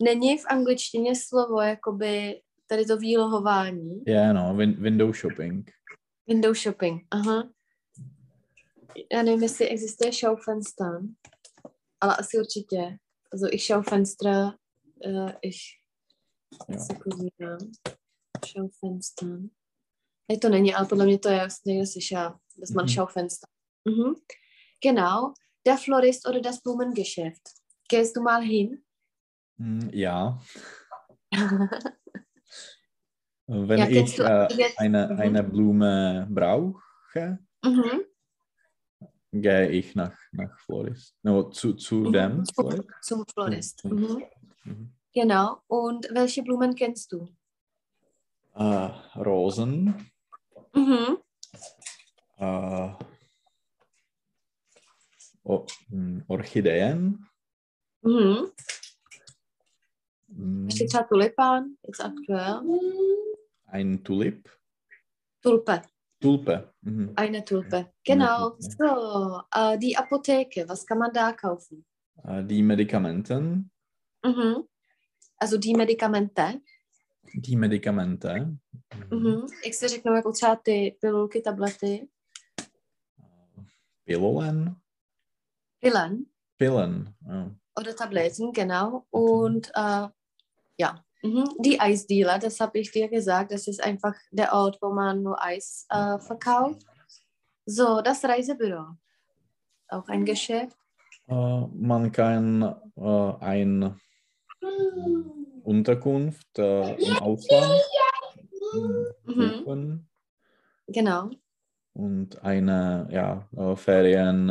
Není 0.01 0.37
v 0.37 0.45
angličtině 0.45 1.15
slovo, 1.15 1.61
jakoby 1.61 2.41
tady 2.67 2.85
to 2.85 2.97
výlohování. 2.97 4.03
Ja, 4.07 4.33
no, 4.33 4.55
win 4.55 4.83
Window 4.83 5.13
Shopping. 5.13 5.71
Window 6.27 6.53
shopping, 6.53 7.03
aha. 7.11 7.49
Já 9.13 9.23
nevím, 9.23 9.43
jestli 9.43 9.69
existuje 9.69 10.13
Schaufenster. 10.13 11.01
ale 12.01 12.15
asi 12.17 12.39
určitě. 12.39 12.97
Also 13.31 13.47
ich 13.47 13.65
schaue 13.65 13.83
Fenster, 13.83 14.57
uh, 15.05 15.31
ich 15.41 15.79
Jo. 16.69 16.79
se 16.79 16.93
podívám. 16.93 17.71
Schaufenster. 18.45 19.27
Ne, 20.29 20.37
to 20.41 20.49
není, 20.49 20.73
ale 20.75 20.87
podle 20.87 21.05
mě 21.05 21.19
to 21.19 21.29
je 21.29 21.47
někde 21.65 21.87
slyšela. 21.87 22.39
Das 22.57 22.69
man 22.69 22.85
Mhm. 22.85 22.89
Schaufenster. 22.93 23.49
Mhm. 23.85 24.15
Genau. 24.83 25.33
Der 25.65 25.77
Florist 25.77 26.27
oder 26.27 26.39
das 26.41 26.61
Blumengeschäft. 26.61 27.41
Gehst 27.89 28.15
du 28.15 28.21
mal 28.21 28.41
hin? 28.41 28.83
Hm, 29.59 29.89
Ja, 29.93 30.39
wenn 33.47 33.79
Ja, 33.79 33.87
ich 33.87 34.19
äh, 34.19 34.47
eine, 34.77 35.07
Mhm. 35.07 35.19
eine 35.19 35.43
Blume 35.43 36.27
brauche, 36.29 37.39
mhm. 37.65 38.01
Gehe 39.41 39.69
ich 39.69 39.95
nach, 39.95 40.17
nach 40.31 40.57
Florist. 40.59 41.15
No, 41.23 41.49
zu, 41.49 41.73
zu 41.73 41.95
Mhm. 41.95 42.13
dem 42.13 42.45
Zum- 42.45 42.53
Florist. 42.55 42.89
Zum 43.01 43.25
Florist. 43.33 43.85
Mhm. 43.85 44.23
Mhm. 44.65 44.91
Genau. 45.13 45.61
Und 45.67 46.07
welche 46.11 46.43
Blumen 46.43 46.75
kennst 46.75 47.11
du? 47.11 47.27
Äh, 48.55 48.89
Rosen, 49.15 49.93
Mhm. 50.75 51.17
hm, 55.89 56.23
Orchideen, 56.27 57.25
Mhm. 58.01 58.51
hm, 60.27 60.65
Ještě 60.65 60.85
třeba 60.87 61.03
tulipán, 61.03 61.63
jetzt 61.87 61.99
aktuell. 62.01 62.61
ein 63.67 64.03
Tulip, 64.03 64.49
Tulpe, 65.41 65.81
Tulpe. 66.19 66.73
Mhm. 66.81 67.13
eine 67.15 67.43
Tulpe. 67.43 67.85
Genau. 68.05 68.49
Tulpe. 68.49 68.63
So, 68.77 69.41
äh, 69.55 69.77
die 69.77 69.95
Apotheke, 69.97 70.67
was 70.67 70.85
kann 70.85 70.97
man 70.99 71.11
da 71.13 71.31
kaufen? 71.33 71.85
Äh, 72.23 72.43
die 72.43 72.63
Medikamenten, 72.63 73.71
Mhm. 74.25 74.63
Also 75.39 75.57
die 75.57 75.75
Medikamente. 75.75 76.61
die 77.33 77.55
Medikamente. 77.55 78.57
Mhm. 79.11 79.47
Jak 79.65 79.73
se 79.73 79.87
řeknou, 79.87 80.13
jako 80.15 80.31
třeba 80.31 80.55
ty 80.55 80.97
pilulky, 81.01 81.41
tablety, 81.41 82.07
Pillen, 84.05 84.75
Pillen 85.81 86.25
Pillen. 86.57 87.13
Ja. 87.27 87.51
oder 87.79 87.93
Tabletten, 87.95 88.51
genau. 88.53 89.03
Und 89.11 89.67
äh, 89.75 90.07
ja. 90.79 91.03
Die 91.59 91.79
Eisdealer, 91.79 92.39
das 92.39 92.59
habe 92.59 92.79
ich 92.79 92.91
dir 92.91 93.07
gesagt, 93.09 93.51
das 93.51 93.67
ist 93.67 93.83
einfach 93.83 94.13
der 94.31 94.53
Ort, 94.53 94.77
wo 94.81 94.89
man 94.93 95.23
nur 95.23 95.43
Eis 95.43 95.85
äh, 95.89 96.19
verkauft. 96.19 96.85
So, 97.65 98.01
das 98.01 98.23
Reisebüro. 98.23 98.95
Auch 99.89 100.07
ein 100.09 100.25
Geschäft. 100.25 100.77
Äh, 101.27 101.33
man 101.73 102.11
kann 102.11 102.61
äh, 102.95 103.33
eine 103.39 103.99
Unterkunft 105.63 106.57
äh, 106.59 106.95
im 106.95 107.17
Ausland 107.17 107.81
Mhm. 109.25 109.63
buchen 109.63 110.09
Genau. 110.87 111.29
und 111.93 112.43
eine 112.43 113.07
ja, 113.09 113.47
Ferien 113.77 114.45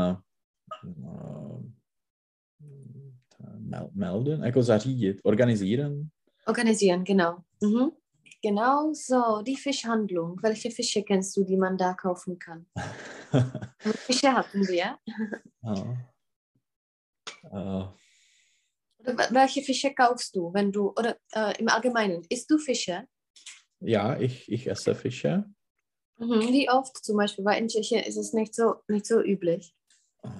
mel- 3.60 3.90
melden, 3.94 4.42
organisieren. 5.24 6.10
Organisieren, 6.46 7.04
genau. 7.04 7.44
Mhm. 7.60 7.92
Genau, 8.42 8.92
so, 8.92 9.42
die 9.42 9.56
Fischhandlung. 9.56 10.38
Welche 10.42 10.70
Fische 10.70 11.02
kennst 11.02 11.36
du, 11.36 11.44
die 11.44 11.56
man 11.56 11.76
da 11.76 11.94
kaufen 11.94 12.38
kann? 12.38 12.66
Fische 14.06 14.32
hatten 14.32 14.66
wir. 14.68 14.98
ja. 15.62 15.98
Oder 17.50 17.94
wel- 19.18 19.34
welche 19.34 19.62
Fische 19.62 19.94
kaufst 19.94 20.34
du, 20.36 20.52
wenn 20.52 20.72
du, 20.72 20.90
oder 20.90 21.16
äh, 21.32 21.58
im 21.58 21.68
Allgemeinen, 21.68 22.24
isst 22.28 22.50
du 22.50 22.58
Fische? 22.58 23.06
ja, 23.80 24.18
ich, 24.18 24.50
ich 24.50 24.68
esse 24.68 24.94
Fische. 24.94 25.44
Mhm. 26.18 26.40
Wie 26.48 26.70
oft 26.70 27.04
zum 27.04 27.16
Beispiel? 27.18 27.44
Weil 27.44 27.60
in 27.60 27.68
Tschechien 27.68 28.02
ist 28.04 28.16
es 28.16 28.32
nicht 28.32 28.54
so, 28.54 28.76
nicht 28.88 29.04
so 29.06 29.20
üblich. 29.20 29.74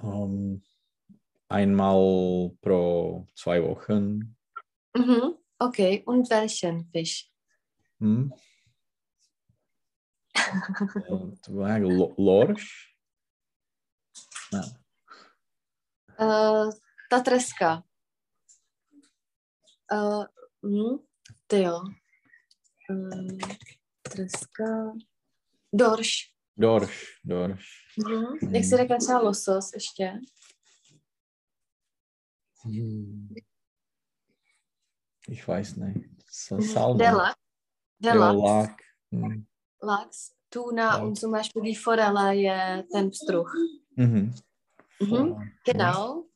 Ähm, 0.03 0.63
einmal 1.47 2.51
pro 2.61 3.27
zwei 3.35 3.63
Wochen. 3.63 4.35
Mhm. 4.95 5.35
Okay, 5.59 6.03
und 6.05 6.29
welchen 6.29 6.85
Fisch? 6.91 7.31
Hm. 7.99 8.31
Und 11.09 11.39
waar- 11.49 11.79
Lo- 11.79 12.13
Lorsch? 12.17 12.95
Ja. 14.51 14.63
Äh, 16.17 16.71
ta 17.09 17.19
treska. 17.21 17.83
Äh, 19.89 20.25
hm, 20.61 20.99
ty 21.47 21.61
jo. 21.63 21.81
Äh, 22.89 23.37
treska. 24.03 24.93
Dorš. 25.71 26.33
Dorsch, 26.55 27.19
Dorsch. 27.23 27.67
Mhm. 27.97 28.53
Jak 28.55 28.63
jsi 28.63 28.77
řekla 28.77 28.97
třeba 28.97 29.19
losos 29.21 29.73
ještě? 29.73 30.19
Hm. 32.63 33.27
Ich 35.27 35.47
weiß 35.47 35.77
nicht. 35.77 36.09
Mhm. 36.49 36.61
Salmon. 36.61 36.97
Der 36.97 37.11
Lachs. 37.13 37.39
Der 37.99 38.15
Ja, 38.15 38.31
Lachs. 38.31 38.41
Lak. 38.69 38.83
Hm. 39.11 39.47
Lachs. 39.81 40.33
Tuna 40.49 40.97
Ja. 40.97 41.03
und 41.03 41.15
zum 41.15 41.31
Beispiel 41.31 41.61
die 41.61 41.75
Forelle 41.75 42.85
pstruh. 43.11 43.45
Mhm. 43.95 44.33
Mhm. 44.99 45.51
Genau. 45.65 46.29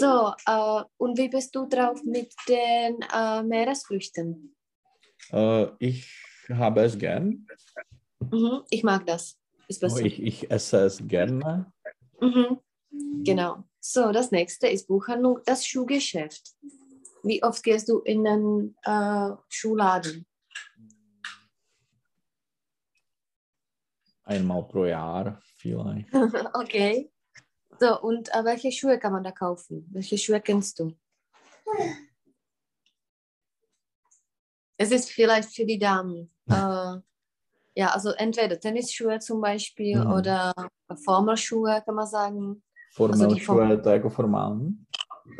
So, 0.00 0.32
äh, 0.46 0.82
und 0.96 1.18
wie 1.18 1.28
bist 1.28 1.54
du 1.54 1.66
drauf 1.66 2.02
mit 2.04 2.32
den 2.48 3.00
äh, 3.12 3.42
Meeresfrüchten? 3.42 4.56
Äh, 5.30 5.66
ich 5.78 6.08
habe 6.48 6.82
es 6.82 6.98
gern. 6.98 7.46
Mhm. 8.30 8.62
Ich 8.70 8.82
mag 8.84 9.06
das. 9.06 9.36
Oh, 9.82 9.98
ich, 9.98 10.22
ich 10.22 10.50
esse 10.50 10.84
es 10.86 11.06
gerne. 11.06 11.72
Mhm. 12.20 12.58
Genau. 13.24 13.64
So, 13.80 14.12
das 14.12 14.30
nächste 14.30 14.68
ist 14.68 14.86
Buchhandlung, 14.88 15.40
das 15.44 15.66
Schuhgeschäft. 15.66 16.54
Wie 17.22 17.42
oft 17.42 17.62
gehst 17.62 17.88
du 17.88 17.98
in 18.00 18.24
den 18.24 18.76
äh, 18.84 19.30
Schuhladen? 19.48 20.26
Einmal 24.24 24.62
pro 24.68 24.84
Jahr 24.84 25.40
vielleicht. 25.56 26.08
okay. 26.54 27.10
So, 27.80 28.00
und 28.00 28.28
äh, 28.34 28.44
welche 28.44 28.70
Schuhe 28.72 28.98
kann 28.98 29.12
man 29.12 29.24
da 29.24 29.30
kaufen? 29.32 29.86
Welche 29.92 30.18
Schuhe 30.18 30.40
kennst 30.40 30.78
du? 30.78 30.92
Es 34.76 34.90
ist 34.92 35.10
vielleicht 35.10 35.54
für 35.54 35.64
die 35.64 35.78
Damen. 35.78 36.30
Äh, 36.50 37.00
ja, 37.74 37.90
also 37.92 38.10
entweder 38.10 38.58
Tennisschuhe 38.58 39.18
zum 39.20 39.40
Beispiel 39.40 40.00
Mhm. 40.02 40.10
oder 40.12 40.52
Formelschuhe, 41.04 41.82
kann 41.84 41.94
man 41.94 42.06
sagen. 42.06 42.62
Formel 42.92 43.28
die 43.28 43.40
Form- 43.40 43.58
Schuhe, 43.68 43.82
to 43.82 43.90
jako 43.90 44.08
formální. 44.10 44.86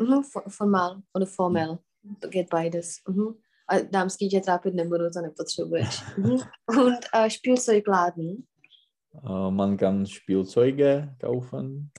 Mhm, 0.01 0.23
fo- 0.23 0.49
formal 0.49 1.01
oder 1.15 1.25
formell. 1.25 1.77
To 2.21 2.27
geht 2.29 2.49
beides. 2.49 2.95
Mhm. 3.07 3.33
A 3.69 3.79
dámský 3.79 4.29
tě 4.29 4.39
trápit 4.41 4.73
nebudu, 4.73 5.09
to 5.13 5.21
nepotřebuješ. 5.21 6.01
Mhm. 6.17 6.37
Und 6.85 6.99
äh, 7.13 7.29
Spielzeugladen. 7.29 8.43
Äh, 9.23 9.51
man 9.51 9.77
kann 9.77 10.05
Spielzeuge 10.05 11.15
kaufen. 11.19 11.89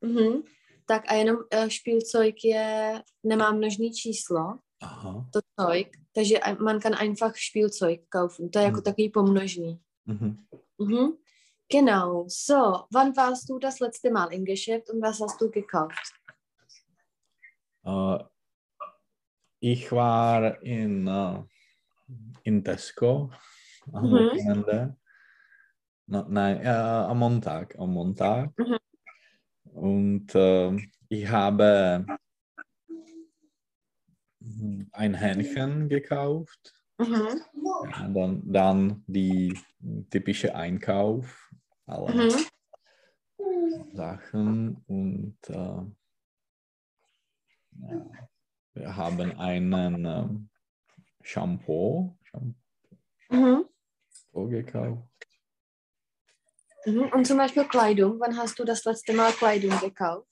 Mhm. 0.00 0.42
Tak 0.86 1.02
a 1.08 1.14
jenom 1.14 1.36
äh, 1.50 1.70
Spielzeug 1.70 2.34
je, 2.44 3.02
nemá 3.24 3.52
množný 3.52 3.90
číslo, 3.92 4.58
Aha. 4.82 5.28
to 5.32 5.40
Zeug, 5.60 5.86
takže 6.14 6.38
man 6.60 6.80
kann 6.80 6.94
einfach 6.94 7.32
Spielzeug 7.36 8.00
kaufen. 8.08 8.48
To 8.50 8.58
je 8.58 8.64
jako 8.64 8.76
Mhm. 8.76 8.82
takový 8.82 9.08
pomnožný. 9.08 9.80
Mhm. 10.06 10.36
Mhm. 10.78 11.12
Genau. 11.72 12.24
So, 12.28 12.84
wann 12.94 13.12
warst 13.16 13.48
du 13.48 13.58
das 13.58 13.80
letzte 13.80 14.10
Mal 14.10 14.32
im 14.32 14.44
Geschäft 14.44 14.90
und 14.90 15.00
was 15.02 15.20
hast 15.20 15.40
du 15.40 15.50
gekauft? 15.50 16.12
Äh, 17.84 18.18
ich 19.60 19.90
war 19.92 20.62
in, 20.62 21.06
äh, 21.06 21.42
in 22.42 22.64
Tesco 22.64 23.30
am 23.92 24.10
Mhm. 24.10 24.12
Wochenende. 24.12 24.96
No, 26.06 26.26
nein, 26.28 26.60
äh, 26.60 26.68
am 26.68 27.18
Montag. 27.18 27.78
Am 27.78 27.92
Montag. 27.92 28.52
Mhm. 28.58 28.78
Und 29.64 30.34
äh, 30.34 30.76
ich 31.08 31.28
habe 31.28 32.04
mm, 34.40 34.82
ein 34.92 35.14
Hähnchen 35.14 35.88
gekauft. 35.88 36.74
Mhm. 36.98 37.40
Ja, 37.84 38.08
dann, 38.08 38.42
dann 38.52 39.04
die 39.06 39.58
typische 40.10 40.54
Einkauf, 40.54 41.50
alle 41.86 42.14
Mhm. 42.14 42.46
Sachen 43.94 44.76
und 44.86 45.38
äh, 45.48 45.82
wir 48.74 48.96
haben 48.96 49.38
einen 49.38 50.04
ähm, 50.04 50.48
Shampoo, 51.22 52.16
Mhm. 53.30 53.64
Shampoo 54.10 54.48
gekauft. 54.48 55.08
Mhm. 56.84 57.10
Und 57.12 57.26
zum 57.26 57.38
Beispiel 57.38 57.64
Kleidung. 57.64 58.20
Wann 58.20 58.36
hast 58.36 58.58
du 58.58 58.64
das 58.64 58.84
letzte 58.84 59.12
Mal 59.14 59.32
Kleidung 59.32 59.78
gekauft? 59.80 60.28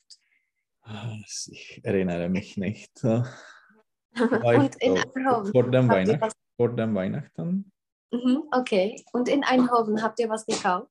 Ich 1.50 1.80
erinnere 1.84 2.28
mich 2.28 2.56
nicht. 2.56 3.02
Und 4.14 4.76
in 4.82 4.98
Eindhoven 4.98 5.52
vor, 5.52 5.70
dem 5.70 5.88
Weihnacht, 5.88 6.36
vor 6.56 6.74
dem 6.74 6.94
Weihnachten? 6.94 7.72
mhm, 8.10 8.42
okay. 8.52 9.02
Und 9.12 9.28
in 9.28 9.42
Eindhoven 9.44 10.02
habt 10.02 10.18
ihr 10.20 10.28
was 10.28 10.44
gekauft? 10.44 10.90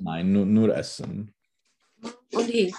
Nein, 0.00 0.32
nur, 0.32 0.44
nur 0.44 0.74
Essen. 0.74 1.32
Und 2.32 2.48
Heat. 2.48 2.74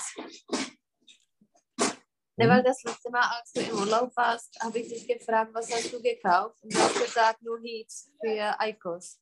Ne, 2.35 2.49
weil 2.49 2.63
das 2.63 2.81
letzte 2.83 3.11
Mal, 3.11 3.21
als 3.21 3.51
du 3.53 3.61
im 3.61 3.77
Urlaub 3.77 4.11
warst, 4.15 4.59
habe 4.59 4.79
ich 4.79 4.89
dich 4.89 5.07
gefragt, 5.07 5.51
was 5.53 5.71
hast 5.71 5.93
du 5.93 6.01
gekauft? 6.01 6.57
Und 6.63 6.73
du 6.73 6.79
hast 6.79 7.03
gesagt, 7.03 7.41
nur 7.43 7.59
Heat 7.61 7.91
für 8.19 8.59
Eikos. 8.59 9.19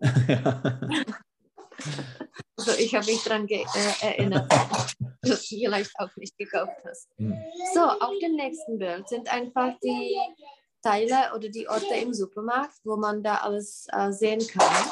ja. 0.00 0.80
Also 2.56 2.78
ich 2.78 2.94
habe 2.94 3.06
mich 3.06 3.22
daran 3.24 3.48
äh, 3.48 3.64
erinnert, 4.02 4.50
dass 5.22 5.48
du 5.48 5.56
vielleicht 5.56 5.90
auch 5.98 6.14
nicht 6.16 6.36
gekauft 6.38 6.76
hast. 6.84 7.08
Hm. 7.16 7.36
So, 7.74 7.80
auf 7.80 8.18
dem 8.20 8.36
nächsten 8.36 8.78
Bild 8.78 9.08
sind 9.08 9.32
einfach 9.32 9.74
die 9.82 10.16
Teile 10.82 11.32
oder 11.34 11.48
die 11.48 11.68
Orte 11.68 11.94
im 11.94 12.14
Supermarkt, 12.14 12.78
wo 12.84 12.96
man 12.96 13.22
da 13.22 13.36
alles 13.36 13.86
äh, 13.92 14.12
sehen 14.12 14.46
kann. 14.46 14.90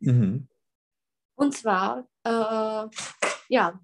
Mhm. 0.00 0.48
Und 1.36 1.56
zwar, 1.56 2.06
äh, 2.24 2.88
ja, 3.48 3.80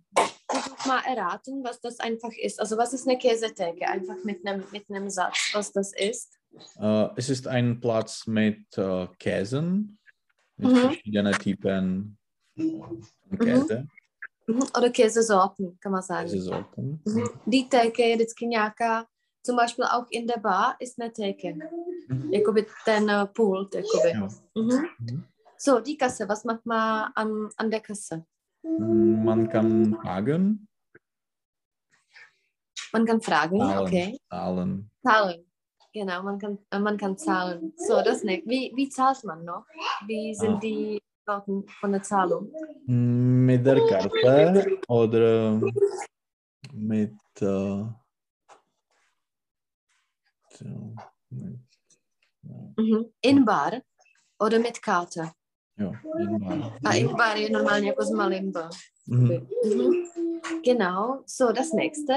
versuch 0.52 0.86
mal 0.86 1.00
erraten, 1.06 1.64
was 1.64 1.80
das 1.80 1.98
einfach 2.00 2.32
ist. 2.40 2.60
Also 2.60 2.76
was 2.76 2.92
ist 2.92 3.06
eine 3.08 3.18
Käsetheke? 3.18 3.86
Einfach 3.88 4.16
mit 4.24 4.46
einem 4.46 4.64
mit 4.72 4.84
einem 4.90 5.08
Satz, 5.10 5.50
was 5.54 5.72
das 5.72 5.92
ist. 5.92 6.38
Äh, 6.78 7.08
es 7.16 7.28
ist 7.30 7.46
ein 7.48 7.80
Platz 7.80 8.26
mit 8.26 8.66
äh, 8.78 9.06
Käsen, 9.18 9.98
mit 10.56 10.70
Mhm. 10.72 10.76
verschiedenen 10.76 11.34
Typen 11.38 12.18
von 12.56 13.38
Käse, 13.38 13.86
Mhm. 14.46 14.62
Oder 14.76 14.90
Käsesorten, 14.90 15.78
kann 15.80 15.92
man 15.92 16.02
sagen. 16.02 16.28
Käsesorten. 16.28 17.00
Mhm. 17.06 17.28
Die 17.46 17.68
Theke 17.68 18.02
je 18.08 18.16
vždycky 18.16 18.46
nějaká, 18.46 19.06
zum 19.46 19.56
Beispiel 19.56 19.84
auch 19.84 20.06
in 20.10 20.26
der 20.26 20.38
Bar 20.40 20.76
ist 20.80 21.00
eine 21.00 21.12
Theke. 21.12 21.54
Mhm. 22.08 22.32
Jakoby 22.32 22.66
ten 22.84 23.08
äh, 23.08 23.26
Pult, 23.26 23.74
jakoby. 23.74 24.08
Ja. 24.08 24.28
Mhm. 24.56 24.88
Mhm. 24.98 25.24
So, 25.58 25.80
die 25.80 25.96
Kasse, 25.96 26.28
was 26.28 26.44
macht 26.44 26.66
man 26.66 27.12
an, 27.14 27.48
an 27.56 27.70
der 27.70 27.80
Kasse? 27.80 28.24
Man 28.62 29.48
kann 29.48 29.94
fragen, 30.00 30.68
Man 32.92 33.06
kann 33.06 33.20
fragen, 33.20 33.58
zahlen, 33.58 33.86
okay. 33.86 34.18
zahlen. 34.30 34.90
Zahlen. 35.02 35.46
Genau, 35.92 36.22
man 36.22 36.38
kann, 36.38 36.58
äh, 36.70 36.78
man 36.78 36.96
kann 36.96 37.18
zahlen. 37.18 37.72
So, 37.76 38.02
das 38.02 38.22
nicht. 38.22 38.46
Wie, 38.46 38.72
wie 38.74 38.88
zahlt 38.88 39.22
man 39.24 39.44
noch? 39.44 39.66
Wie 40.06 40.34
sind 40.34 40.54
Ah. 40.56 40.60
die 40.60 41.02
Sorten 41.26 41.66
von 41.80 41.92
der 41.92 42.02
Zahlung? 42.02 42.52
Mit 42.86 43.66
der 43.66 43.86
Karte 43.86 44.78
oder 44.88 45.60
mit, 46.72 47.12
äh, 47.40 47.84
mit 51.30 51.58
Mhm. 52.76 53.12
In 53.20 53.44
bar 53.44 53.80
oder 54.38 54.58
mit 54.58 54.82
Karte? 54.82 55.32
Ja, 55.78 55.92
in 56.18 56.38
Bar. 56.38 56.72
A 56.84 56.92
in 56.94 57.16
bar 57.16 57.36
je 57.36 57.50
normálně 57.50 57.88
jako 57.88 58.04
s 58.04 58.10
malým 58.10 58.52
B. 58.52 58.60
Mhm. 59.06 59.28
Mhm. 59.28 59.92
Genau, 60.64 61.22
so 61.26 61.52
das 61.52 61.72
nächste. 61.72 62.14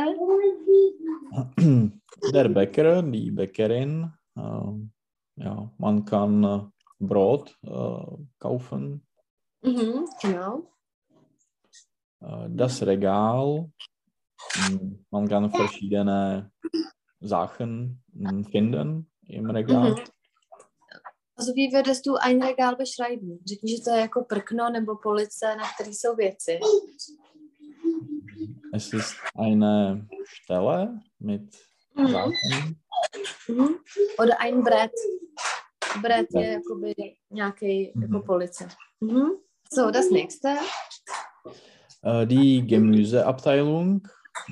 Der 2.33 2.49
Bäcker, 2.49 3.01
die 3.01 3.31
Bäckerin, 3.31 4.09
äh, 4.37 5.43
ja, 5.43 5.69
man 5.77 6.05
kann 6.05 6.43
äh, 6.43 6.61
Brot 6.99 7.55
äh, 7.63 8.23
kaufen. 8.39 9.01
Mhm. 9.61 10.05
Genau. 10.21 10.63
Äh, 12.21 12.49
das 12.49 12.81
Regal, 12.81 13.69
mh, 14.69 14.79
man 15.11 15.27
kann 15.27 15.51
verschiedene 15.51 16.51
Sachen 17.19 18.03
mh, 18.13 18.43
finden 18.51 19.11
im 19.27 19.49
Regal. 19.49 19.91
Mhm. 19.91 20.14
Also 21.37 21.53
wie 21.55 21.71
würdest 21.73 22.05
du 22.05 22.15
ein 22.15 22.41
Regal 22.43 22.75
beschreiben? 22.75 23.39
Řekni, 23.49 23.77
že 23.77 23.83
to 23.83 23.89
je 23.91 23.99
jako 24.01 24.23
prkno 24.23 24.69
nebo 24.69 24.95
police, 24.95 25.55
na 25.57 25.63
které 25.73 25.89
jsou 25.93 26.15
věci. 26.15 26.59
Es 28.73 28.93
ist 28.93 29.15
eine 29.39 30.05
Stelle 30.43 30.99
mit 31.19 31.41
Mhm. 31.97 32.11
Sachen. 32.11 32.75
Mhm. 33.49 33.67
Oder 34.19 34.35
ein 34.39 34.61
Brett. 34.61 34.91
Brett 36.01 36.27
je 36.35 36.47
jakoby 36.51 36.93
nějaký 37.31 37.91
Mhm. 37.95 38.03
jako 38.03 38.25
police. 38.25 38.67
Mhm. 39.01 39.29
So, 39.73 39.91
das 39.91 40.09
nächste. 40.11 40.55
Äh, 42.03 42.25
die 42.25 42.61
Gemüseabteilung, 42.61 44.01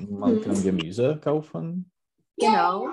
man 0.09 0.33
Mhm. 0.35 0.41
kann 0.43 0.63
Gemüse 0.63 1.19
kaufen. 1.23 1.91
Genau. 2.39 2.87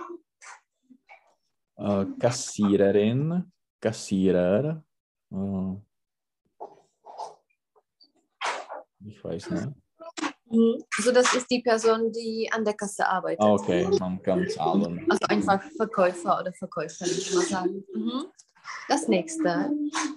Äh, 1.78 2.06
Kassiererin, 2.20 3.44
Kassierer. 3.80 4.82
Ich 9.04 9.24
weiß 9.24 9.50
nicht. 9.50 9.68
Mhm. 10.50 10.82
So, 10.98 11.12
das 11.12 11.32
ist 11.34 11.48
die 11.50 11.62
Person, 11.62 12.10
die 12.12 12.48
an 12.52 12.64
der 12.64 12.74
Kasse 12.74 13.06
arbeitet. 13.06 13.40
Ah, 13.40 13.52
Okay, 13.54 13.88
man 14.00 14.20
kann 14.22 14.48
zahlen. 14.48 15.06
Also 15.08 15.26
einfach 15.28 15.62
Verkäufer 15.76 16.40
oder 16.40 16.52
Verkäuferin, 16.52 17.12
kann 17.24 17.36
man 17.36 17.46
sagen. 17.46 17.84
Mhm. 17.94 18.24
Das 18.88 19.08
nächste. 19.08 19.70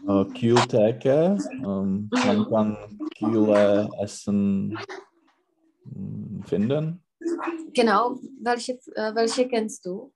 Äh, 0.08 0.26
Kühltheke, 0.38 1.38
ähm, 1.52 2.10
man 2.12 2.50
kann 2.50 3.00
kühle 3.18 3.90
Essen 4.02 4.78
mh, 5.86 6.46
finden. 6.48 7.04
Genau. 7.74 8.20
Welche, 8.42 8.74
äh, 8.96 9.14
welche 9.16 9.48
kennst 9.48 9.86
du? 9.86 10.12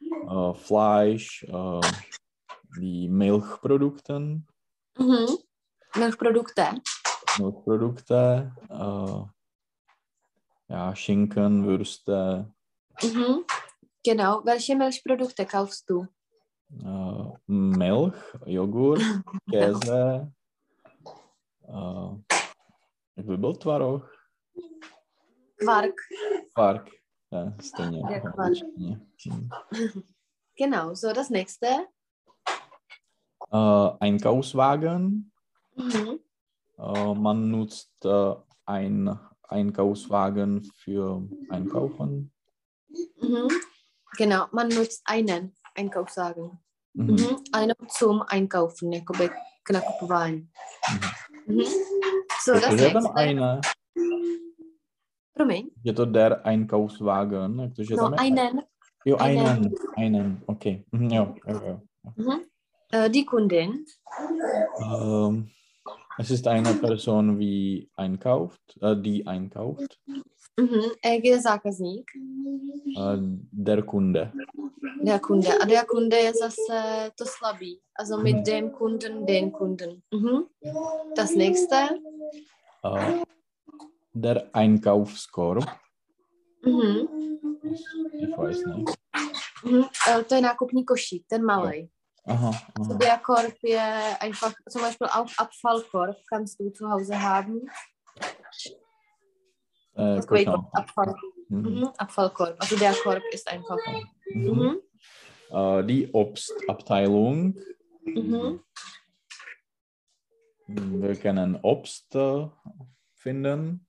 Äh, 0.00 0.54
Fleisch, 0.54 1.44
die 2.78 3.08
Milchprodukte, 3.08 4.18
Mhm. 4.98 5.26
Milchprodukte. 5.96 6.64
Milchprodukte, 7.38 8.52
äh, 8.70 9.22
ja, 10.68 10.94
Schinken, 10.96 11.64
Würste, 11.66 12.52
Mhm. 13.02 13.44
Genau. 14.04 14.42
Welche 14.44 14.76
Milchprodukte 14.76 15.44
kaufst 15.46 15.88
du? 15.90 16.06
äh, 16.82 17.32
Milch, 17.46 18.14
Joghurt, 18.46 19.00
Käse, 19.50 20.32
äh, 21.68 22.18
jak 23.16 23.26
by 23.26 23.36
byl 23.36 23.54
tvaroh? 23.54 24.02
Quark. 25.58 25.94
Kvark. 26.54 26.88
Ja, 27.32 27.52
stejně. 27.60 28.00
Ja, 28.10 28.20
kvark. 28.20 28.54
Genau. 30.58 30.94
So, 30.94 31.12
das 31.12 31.28
nächste. 31.30 31.86
Äh, 33.52 33.90
Einkaufswagen. 34.00 35.32
Mhm. 35.76 36.20
Äh, 36.78 37.14
man 37.14 37.50
nutzt 37.50 38.04
äh, 38.04 38.34
ein 38.66 39.18
Einkaufswagen 39.48 40.64
für 40.74 41.22
Einkaufen. 41.50 42.32
Mhm. 43.20 43.48
Genau. 44.18 44.46
Man 44.52 44.68
nutzt 44.68 45.02
einen 45.04 45.54
Einkaufswagen. 45.74 46.58
Mhm. 46.94 47.12
Mhm. 47.14 47.36
Einen 47.52 47.76
zum 47.88 48.22
Einkaufen, 48.22 48.92
jakoby 48.92 49.28
k 49.64 49.72
nakupování. 49.72 50.48
Mhm. 51.46 51.62
So, 52.44 52.52
das 52.52 52.62
Takže 52.62 52.84
je 52.84 52.90
tam 52.92 53.06
eine, 53.16 53.60
Promiň. 55.34 55.68
je 55.84 55.92
to 55.92 56.04
der 56.04 56.46
Einkaufswagen, 56.46 57.60
jak 57.60 57.74
to, 57.74 57.84
že 57.84 57.94
No, 57.96 58.02
tam 58.02 58.12
je? 58.12 58.18
einen. 58.18 58.62
Jo, 59.04 59.16
einen. 59.16 59.74
einen, 59.96 60.42
okay. 60.46 60.84
Mhm, 60.92 61.10
jo, 61.10 61.34
jo, 61.46 61.60
jo. 61.66 61.80
Mhm. 62.16 62.40
Äh, 62.96 63.10
die 63.10 63.24
Kundin. 63.24 63.84
Ähm, 64.80 65.50
es 66.18 66.30
ist 66.30 66.46
eine 66.48 66.72
Person, 66.74 67.38
wie 67.38 67.90
einkauft, 67.96 68.62
äh, 68.80 68.96
die 68.96 69.26
einkauft. 69.26 70.00
Mhm. 70.56 70.84
Je 71.02 71.38
zákazník. 71.38 72.08
Äh, 72.96 73.18
der 73.66 73.82
Kunde. 73.82 74.32
Der 75.02 75.18
Kunde. 75.18 75.48
A 75.60 75.64
der 75.66 75.84
Kunde 75.84 76.16
je 76.16 76.32
zase 76.32 77.10
to 77.16 77.24
slabý. 77.26 77.80
Also 77.94 78.16
mit 78.18 78.36
Mhm. 78.36 78.44
dem 78.44 78.72
Kunden, 78.72 79.26
den 79.26 79.52
Kunden. 79.52 80.02
Mhm. 80.10 80.46
Das 81.14 81.34
nächste. 81.34 81.76
Äh, 82.82 83.24
der 84.14 84.48
Einkaufskorb. 84.52 85.66
Mhm. 86.64 87.08
Ich 88.12 88.36
weiß 88.38 88.64
nicht. 88.66 88.98
Mhm. 89.64 89.84
Äh, 90.08 90.24
to 90.24 90.34
je 90.34 90.40
nákupní 90.40 90.84
košík, 90.84 91.24
ten 91.26 91.44
malý. 91.44 91.88
Aha, 92.26 92.50
aha. 92.78 92.94
Der 92.94 93.18
Korb 93.18 93.54
je 93.62 93.78
einfach, 93.78 94.52
zum 94.68 94.82
Beispiel 94.82 95.06
auch 95.06 95.30
Abfallkorb 95.36 96.16
kannst 96.28 96.58
du 96.58 96.70
zu 96.70 96.90
Hause 96.90 97.20
haben. 97.20 97.68
Äh, 99.94 100.20
Kuschel. 100.20 100.48
Abfall, 100.72 101.14
Mhm. 101.48 101.58
mhm. 101.58 101.88
Abfallkorb. 101.96 102.56
Also 102.58 102.76
der 102.76 102.92
Korb 102.94 103.22
ist 103.30 103.46
einfach. 103.48 103.78
Mhm. 104.34 104.50
Mhm. 104.50 104.80
Äh, 105.50 105.84
die 105.84 106.12
Obstabteilung. 106.12 107.56
Mhm. 108.04 108.60
Wir 110.66 111.16
können 111.16 111.58
Obst 111.62 112.14
äh, 112.16 112.48
finden. 113.14 113.86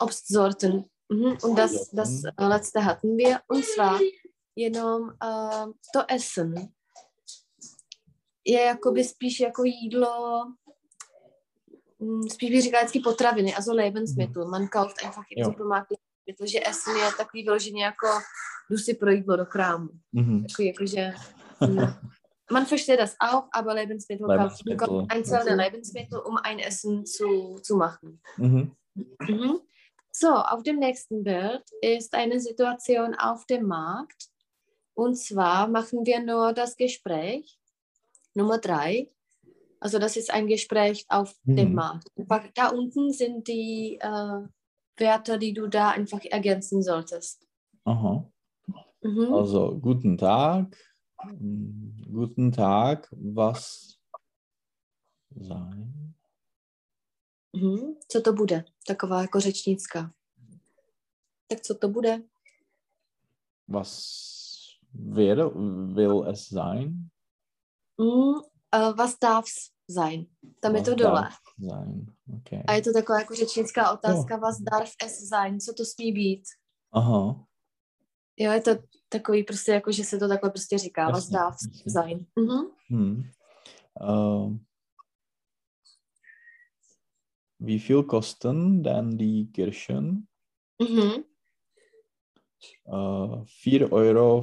Obstsorten. 0.00 0.90
Und 1.08 1.56
das, 1.56 1.90
das 1.90 2.24
äh, 2.24 2.32
letzte 2.38 2.84
hatten 2.84 3.16
wir. 3.16 3.42
Und 3.46 3.64
zwar 3.64 4.00
jenom 4.56 5.12
uh, 5.22 5.72
to 5.92 6.00
essen 6.08 6.74
je 8.44 8.60
jakoby 8.60 9.04
spíš 9.04 9.40
jako 9.40 9.64
jídlo, 9.64 10.44
mm, 11.98 12.22
spíš 12.22 12.50
bych 12.50 12.62
říkala 12.62 12.82
vždycky 12.82 13.00
potraviny, 13.00 13.54
also 13.54 13.74
Lebensmittel. 13.74 14.48
Man 14.48 14.68
kauft 14.68 15.02
einfach 15.04 15.24
im 15.30 15.44
Supermarkt 15.44 15.88
protože 16.26 16.60
essen 16.66 16.96
je 16.96 17.10
takový 17.16 17.42
vyloženě 17.42 17.84
jako 17.84 18.06
jdu 18.70 18.78
si 18.78 18.94
pro 18.94 19.10
jídlo 19.10 19.36
do 19.36 19.46
krámu. 19.46 19.88
Mm-hmm. 20.14 20.46
Takový 20.46 20.68
jakože 20.68 21.14
mm, 21.60 21.78
man 22.52 22.64
versteht 22.64 23.00
das 23.00 23.16
auch, 23.20 23.48
aber 23.52 23.74
Lebensmittel, 23.74 24.26
Lebensmittel. 24.26 24.88
kauft 24.88 25.12
einzelne 25.12 25.54
Lebensmittel, 25.54 26.20
um 26.20 26.36
ein 26.42 26.58
Essen 26.58 27.06
zu, 27.06 27.58
zu 27.62 27.76
machen. 27.76 28.20
Mhm. 28.36 28.72
Mhm. 29.28 29.60
So, 30.12 30.28
auf 30.28 30.62
dem 30.62 30.78
nächsten 30.78 31.24
Bild 31.24 31.62
ist 31.80 32.14
eine 32.14 32.40
Situation 32.40 33.14
auf 33.14 33.46
dem 33.46 33.66
Markt. 33.66 34.28
Und 34.94 35.16
zwar 35.16 35.66
machen 35.66 36.06
wir 36.06 36.22
nur 36.22 36.52
das 36.52 36.76
Gespräch. 36.76 37.58
Nummer 38.34 38.58
drei. 38.58 39.10
Also 39.80 39.98
das 39.98 40.16
ist 40.16 40.32
ein 40.32 40.46
Gespräch 40.46 41.04
auf 41.08 41.34
mhm. 41.44 41.56
dem 41.56 41.74
Markt. 41.74 42.08
Da 42.54 42.68
unten 42.68 43.12
sind 43.12 43.48
die 43.48 43.98
äh, 44.00 44.48
Werte, 44.96 45.38
die 45.38 45.52
du 45.52 45.68
da 45.68 45.90
einfach 45.90 46.24
ergänzen 46.24 46.82
solltest. 46.82 47.46
Aha. 47.84 48.30
Mhm. 49.02 49.34
Also 49.34 49.78
guten 49.78 50.16
Tag, 50.16 50.76
guten 52.10 52.52
Tag, 52.52 53.08
was 53.12 53.98
sein? 55.36 56.14
Mhm. 57.52 57.96
Co 58.08 58.20
to 58.20 58.32
bude? 58.32 58.64
Taková 58.86 59.22
jako 59.22 59.40
řečnická. 59.40 60.12
Tak 61.48 61.60
co 61.60 61.74
to 61.74 61.88
bude? 61.88 62.22
Was 63.68 64.78
will, 64.94 65.50
will 65.94 66.24
es 66.28 66.48
sein? 66.48 67.10
Mm, 68.00 68.34
uh, 68.74 68.96
was 68.96 69.18
darf's 69.18 69.70
sein? 69.90 70.26
Tam 70.60 70.72
was 70.72 70.80
je 70.80 70.84
to 70.84 70.94
dole. 70.94 71.28
Sein. 71.68 72.06
Okay. 72.40 72.62
A 72.66 72.72
je 72.72 72.82
to 72.82 72.92
taková 72.92 73.18
jako 73.18 73.34
řečnická 73.34 73.92
otázka, 73.92 74.34
oh. 74.34 74.40
was 74.40 74.58
darf 74.60 74.92
es 75.04 75.28
sein? 75.28 75.60
Co 75.60 75.72
to 75.72 75.84
smí 75.84 76.12
být? 76.12 76.42
Aha. 76.92 77.44
Jo, 78.36 78.52
je 78.52 78.60
to 78.60 78.70
takový 79.08 79.44
prostě 79.44 79.72
jako, 79.72 79.92
že 79.92 80.04
se 80.04 80.18
to 80.18 80.28
takhle 80.28 80.50
prostě 80.50 80.78
říká, 80.78 81.02
jasně, 81.02 81.14
was 81.14 81.28
darf 81.28 81.56
jasně. 81.62 81.92
sein. 81.92 82.26
Mhm. 82.38 82.66
Hmm. 82.88 83.22
Uh, 84.00 84.56
wie 87.60 87.78
viel 87.78 88.02
kosten 88.02 88.82
denn 88.82 89.16
die 89.16 89.46
Kirschen? 89.46 90.26
Mhm. 90.82 91.24
Uh, 92.84 93.44
4,50 93.44 93.92
Euro. 93.92 94.42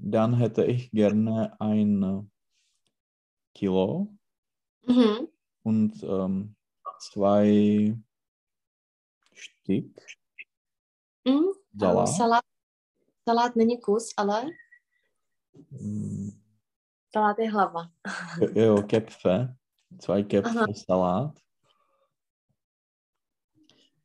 Dann 0.00 0.34
hätte 0.34 0.64
ich 0.64 0.90
gerne 0.90 1.60
ein 1.60 2.30
Kilo 3.54 4.14
mhm. 4.86 5.28
und 5.62 6.02
ähm, 6.02 6.54
zwei 7.00 7.96
Stück 9.32 9.90
mhm. 11.24 11.52
Salat. 11.74 12.08
Salat. 12.08 12.44
Salat 13.26 13.56
není 13.56 13.76
kus, 13.80 14.14
ale 14.16 14.50
mm. 15.70 16.30
Salat 17.12 17.38
je 17.38 17.50
hlava. 17.50 17.90
jo, 18.54 18.82
Köpfe. 18.82 19.56
Zwei 19.98 20.22
Köpfe 20.22 20.58
Aha. 20.58 20.66
Salat. 20.74 21.38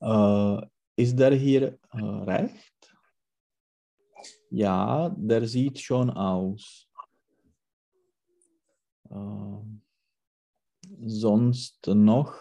Uh, 0.01 0.61
ist 0.97 1.15
der 1.17 1.31
hier 1.31 1.79
uh, 1.93 2.23
recht? 2.25 2.72
Ja, 4.55 5.09
der 5.17 5.47
sieht 5.47 5.79
schon 5.79 6.11
aus. 6.11 6.87
Uh, 9.09 9.65
sonst 11.01 11.87
noch 11.87 12.35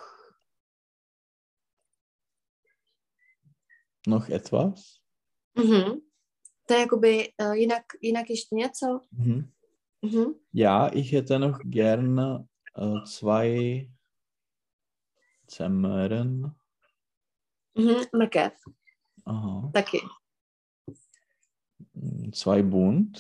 noch 4.07 4.29
etwas? 4.29 5.01
Mhm. 5.55 6.03
To 6.67 6.75
jakoby 6.75 7.33
uh, 7.41 7.53
jinak, 7.53 7.85
jinak 8.03 8.31
ještě 8.31 8.55
něco? 8.55 9.01
Mhm. 9.13 9.53
Mhm. 10.03 10.35
Ja, 10.53 10.89
ich 10.89 11.13
hätte 11.13 11.39
noch 11.39 11.59
gerne 11.65 12.47
uh, 12.77 13.05
zwei 13.05 13.89
Zemmeren. 15.47 16.55
Mhm, 17.75 18.05
mrkev. 18.13 18.53
Aha. 19.25 19.71
Taky. 19.73 20.01
Zwei 22.33 22.63
Bund. 22.63 23.19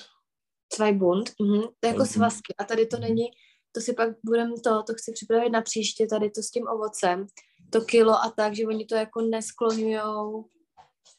Zwei 0.74 0.92
Bund, 0.92 1.30
mhm. 1.40 1.62
to 1.62 1.86
je 1.86 1.92
jako 1.92 2.04
svazky. 2.04 2.54
A 2.58 2.64
tady 2.64 2.86
to 2.86 2.98
není, 2.98 3.24
to 3.72 3.80
si 3.80 3.92
pak 3.92 4.08
budeme 4.24 4.52
to, 4.64 4.82
to 4.82 4.94
chci 4.94 5.12
připravit 5.12 5.50
na 5.50 5.62
příště, 5.62 6.06
tady 6.06 6.30
to 6.30 6.42
s 6.42 6.50
tím 6.50 6.68
ovocem, 6.68 7.26
to 7.70 7.80
kilo 7.80 8.12
a 8.12 8.32
tak, 8.36 8.56
že 8.56 8.66
oni 8.66 8.84
to 8.84 8.94
jako 8.94 9.20
nesklonujou, 9.20 10.44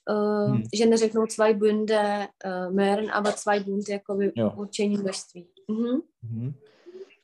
uh, 0.10 0.52
hmm. 0.52 0.64
že 0.74 0.86
neřeknou 0.86 1.26
zwei 1.28 1.54
Bunde 1.54 2.28
uh, 2.46 2.76
Möhren, 2.76 3.12
aber 3.14 3.34
zwei 3.34 3.60
Bund 3.60 3.90
jako 3.90 4.18
určení 4.56 4.98
množství. 4.98 5.48
Mhm. 5.68 6.02
Mhm. 6.22 6.54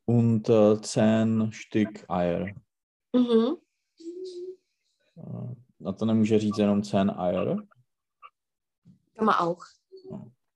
Und 0.05 0.49
uh, 0.49 0.81
zehn 0.81 1.51
Stück 1.53 2.05
Eier. 2.09 2.53
Mhm. 3.15 3.55
Uh, 5.15 5.53
a 5.85 5.91
to 5.93 6.05
nemůže 6.05 6.39
říct 6.39 6.57
jenom 6.57 6.83
zehn 6.83 7.11
Eier? 7.19 7.57
To 9.17 9.25
má 9.25 9.39
auch. 9.39 9.78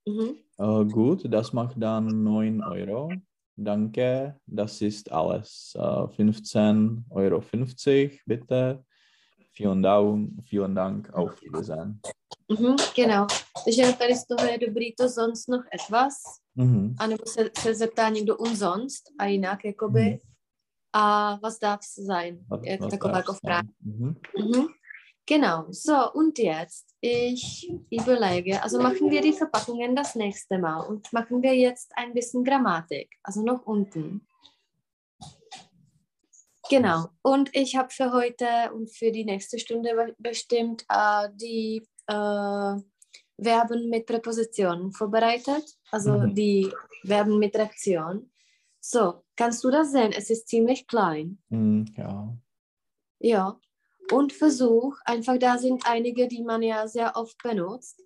Mhm. 0.06 0.36
Uh, 0.58 0.84
gut, 0.84 1.24
das 1.32 1.52
macht 1.52 1.76
dann 1.76 2.22
9 2.22 2.62
Euro. 2.62 3.12
Danke, 3.56 4.36
das 4.46 4.82
ist 4.82 5.10
alles. 5.10 5.74
Uh, 5.76 6.08
15,50 6.08 7.10
Euro, 7.10 7.42
bitte. 8.26 8.84
Vielen 9.52 9.82
Dank, 9.82 10.30
vielen 10.44 10.74
Dank, 10.74 11.12
auf 11.14 11.40
Wiedersehen. 11.40 12.00
Mhm, 12.48 12.76
genau. 12.94 13.26
Takže 13.64 13.92
tady 13.98 14.14
z 14.16 14.26
toho 14.26 14.46
je 14.50 14.58
dobrý 14.58 14.94
to 14.94 15.08
sonst 15.08 15.48
noch 15.48 15.64
etwas. 15.74 16.14
Mhm. 16.54 16.94
A 16.98 17.06
nebo 17.06 17.26
se, 17.26 17.50
se 17.58 17.74
zeptá 17.74 18.08
někdo 18.08 18.36
umsonst 18.36 19.02
a 19.18 19.26
jinak, 19.26 19.64
jakoby. 19.64 20.00
Mhm. 20.00 20.18
A 20.92 21.38
was 21.42 21.58
darf 21.58 21.80
sein? 21.82 22.38
Was, 22.48 22.60
je 22.64 22.78
taková 22.78 23.16
jako 23.16 23.34
Frage. 23.34 23.68
Mhm. 23.84 24.14
Mhm. 24.38 24.66
Genau, 25.26 25.66
so 25.70 26.12
und 26.12 26.38
jetzt, 26.38 26.94
ich 27.00 27.72
überlege, 27.90 28.62
also 28.62 28.78
machen 28.78 29.10
wir 29.10 29.22
die 29.22 29.32
Verpackungen 29.32 29.96
das 29.96 30.14
nächste 30.14 30.58
Mal 30.58 30.80
und 30.80 31.10
machen 31.14 31.42
wir 31.42 31.54
jetzt 31.54 31.92
ein 31.96 32.12
bisschen 32.12 32.44
Grammatik, 32.44 33.16
also 33.22 33.42
noch 33.42 33.64
unten. 33.64 34.26
Genau, 36.68 37.06
und 37.22 37.50
ich 37.54 37.76
habe 37.76 37.88
für 37.90 38.12
heute 38.12 38.46
und 38.74 38.94
für 38.94 39.12
die 39.12 39.24
nächste 39.24 39.58
Stunde 39.58 40.14
bestimmt 40.18 40.84
äh, 40.90 41.28
die 41.34 41.86
äh, 42.06 42.76
Verben 43.42 43.88
mit 43.88 44.06
Präpositionen 44.06 44.92
vorbereitet, 44.92 45.64
also 45.90 46.18
mhm. 46.18 46.34
die 46.34 46.70
Verben 47.04 47.38
mit 47.38 47.56
Reaktion. 47.56 48.30
So, 48.80 49.24
kannst 49.36 49.64
du 49.64 49.70
das 49.70 49.92
sehen? 49.92 50.12
Es 50.12 50.28
ist 50.28 50.48
ziemlich 50.48 50.86
klein. 50.86 51.38
Mhm, 51.48 51.86
ja. 51.96 52.36
Ja, 53.20 53.58
und 54.12 54.32
Versuch. 54.32 54.96
Einfach 55.04 55.38
da 55.38 55.58
sind 55.58 55.86
einige, 55.86 56.28
die 56.28 56.42
man 56.42 56.62
ja 56.62 56.86
sehr 56.88 57.16
oft 57.16 57.42
benutzt. 57.42 58.02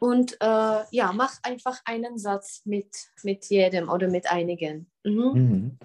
Und 0.00 0.36
äh, 0.40 0.84
ja, 0.90 1.12
mach 1.12 1.38
einfach 1.42 1.80
einen 1.84 2.18
Satz 2.18 2.62
mit, 2.64 2.94
mit 3.24 3.46
jedem 3.46 3.88
oder 3.88 4.08
mit 4.08 4.30
einigen. 4.30 4.90
Mhm. 5.04 5.32
Mhm. 5.34 5.78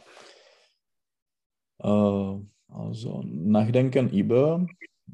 Uh, 1.84 2.46
also 2.68 3.24
nachdenken 3.26 4.10
über. 4.10 4.66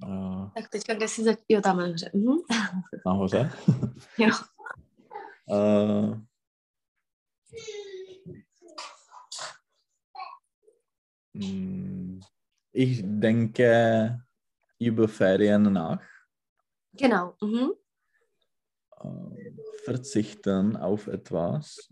Uh, 0.03 0.51
tak 0.53 0.69
teďka, 0.69 0.93
kde 0.93 1.07
jsi 1.07 1.23
zač... 1.23 1.39
Jo, 1.49 1.61
tam 1.61 1.77
nahoře. 1.77 2.11
Mhm. 2.13 2.37
Nahoře? 3.05 3.51
jo. 4.17 4.29
Uh, 5.49 6.17
mm, 11.33 12.19
Ich 12.79 13.01
denke 13.03 14.23
über 14.79 15.09
Ferien 15.09 15.63
nach. 15.73 16.01
Genau. 16.93 17.35
Mhm. 17.41 17.73
Verzichten 19.83 20.77
auf 20.77 21.07
etwas. 21.07 21.89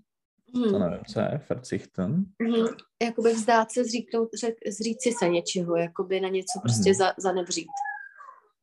Mhm. 0.53 1.03
se, 1.05 1.41
verzichten. 1.45 2.35
Mhm. 2.39 2.77
Jakoby 3.03 3.33
vzdát 3.33 3.71
se, 3.71 3.83
zříknout, 3.83 4.29
řek, 4.33 4.55
zříci 4.67 5.11
se 5.11 5.29
něčeho, 5.29 5.75
jakoby 5.75 6.19
na 6.19 6.29
něco 6.29 6.59
prostě 6.59 6.89
mhm. 6.89 6.95
za, 6.95 7.13
zanevřít. 7.17 7.67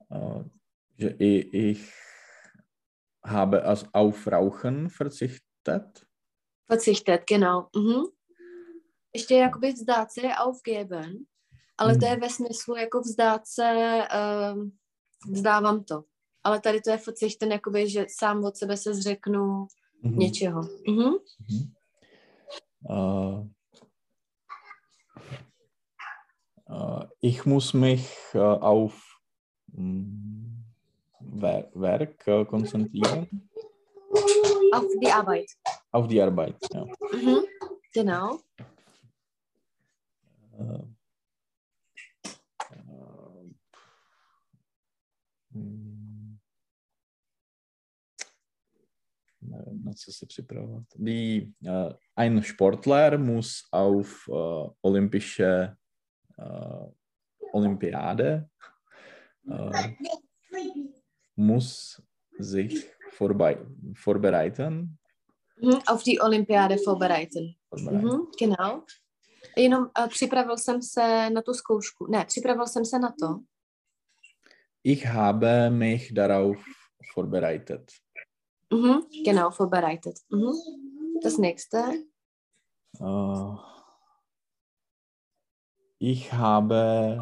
Uh, 0.09 0.45
že 0.99 1.09
i, 1.09 1.61
ich 1.71 1.93
habe 3.25 3.63
als 3.63 3.85
auf 3.95 4.27
Rauchen 4.27 4.89
verzichtet. 5.01 6.07
Verzichtet, 6.69 7.23
genau. 7.29 7.69
Mhm. 7.77 8.03
Ještě 9.15 9.35
jakoby 9.35 9.73
vzdát 9.73 10.13
se 10.13 10.21
je 10.21 10.35
aufgeben. 10.35 11.27
Ale 11.79 11.99
to 11.99 12.07
je 12.07 12.17
ve 12.17 12.31
smyslu 12.31 12.77
jako 12.77 13.01
vzdát 13.01 13.43
se, 13.45 13.99
uh, 14.15 14.63
vzdávám 15.33 15.85
to. 15.85 16.05
Ale 16.45 16.61
tady 16.61 16.81
to 16.81 16.91
je 16.91 16.99
furt 16.99 17.15
ten 17.41 17.53
jakoby, 17.53 17.91
že 17.91 18.07
sám 18.19 18.45
od 18.45 18.57
sebe 18.57 18.77
se 18.77 18.95
zřeknu 18.95 19.67
mm-hmm. 20.05 20.17
něčeho. 20.17 20.61
Mm-hmm. 20.61 21.13
Mm-hmm. 21.13 21.73
Uh, 22.91 23.47
uh, 26.71 27.03
ich 27.23 27.47
muss 27.47 27.73
mich 27.73 28.35
uh, 28.35 28.41
auf 28.43 29.03
um, 29.79 30.65
Werk 31.75 32.25
uh, 32.29 32.45
konzentrieren. 32.45 33.27
Auf 34.73 34.87
die 35.01 35.13
Arbeit. 35.13 35.47
Auf 35.93 36.09
die 36.09 36.23
Arbeit, 36.23 36.57
ja. 36.75 36.85
Mhm. 37.13 37.45
Genau. 37.95 38.39
Uh, 40.59 40.94
na 49.85 49.93
co 49.97 50.13
se 50.13 50.27
připravovat. 50.27 50.85
Die, 50.97 51.53
uh, 51.63 51.93
ein 52.17 52.43
Sportler 52.43 53.19
muss 53.19 53.69
auf 53.73 54.29
uh, 54.29 54.71
olympische 54.83 55.77
uh, 56.39 56.93
Olympiade 57.53 58.49
uh, 59.45 59.71
muss 61.37 62.03
sich 62.39 62.91
vorbei, 63.17 63.59
vorbereiten. 63.97 64.99
Mhm, 65.63 65.81
auf 65.87 66.03
die 66.03 66.21
Olympiade 66.21 66.79
vorbereiten. 66.79 67.55
vorbereiten. 67.71 68.09
Mhm, 68.09 68.27
genau. 68.39 68.85
Jenom 69.57 69.91
uh, 69.99 70.09
připravil 70.09 70.59
jsem 70.59 70.83
se 70.83 71.31
na 71.31 71.43
tu 71.43 71.55
zkoušku. 71.55 72.07
Ne, 72.07 72.25
připravil 72.25 72.67
jsem 72.67 72.85
se 72.85 72.99
na 72.99 73.15
to. 73.21 73.41
Ich 74.87 75.07
habe 75.07 75.71
mich 75.71 76.13
darauf 76.13 76.59
vorbereitet. 77.15 77.91
Mhm, 78.71 79.07
genau, 79.25 79.51
vorbereitet. 79.51 80.21
Mhm. 80.29 80.53
Das 81.23 81.39
nächste. 81.39 82.05
Uh, 83.01 83.57
ich 85.99 86.31
habe 86.35 87.19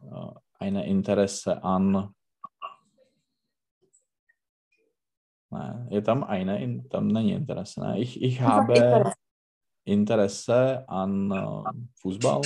uh, 0.00 0.32
eine 0.58 0.86
Interesse 0.86 1.62
an. 1.62 2.14
Ne, 5.50 5.86
je 5.90 6.00
tam 6.00 6.24
eine, 6.24 6.88
tam 6.88 7.08
není 7.08 7.32
interese. 7.32 7.80
Ne? 7.80 8.00
Ich, 8.00 8.22
ich 8.22 8.40
habe 8.40 9.12
Interesse 9.84 10.88
an 10.88 11.30
uh, 11.30 11.64
Fußball. 12.00 12.40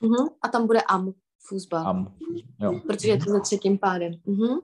Mhm. 0.00 0.30
A 0.40 0.48
tam 0.48 0.66
bude 0.66 0.88
am, 0.88 1.14
Fußball. 1.40 1.86
Am, 1.86 2.18
jo. 2.60 2.80
Protože 2.86 3.08
je 3.08 3.18
to 3.18 3.30
za 3.30 3.40
třetím 3.40 3.78
pádem. 3.78 4.12
Mhm. 4.24 4.58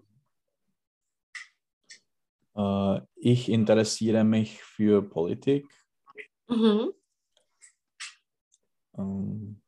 Uh, 2.58 3.00
ich 3.16 3.48
interessiere 3.48 4.24
mich 4.24 4.62
für 4.76 5.02
Politik. 5.02 5.66
Mhm. 6.48 6.88
Um, 8.92 9.60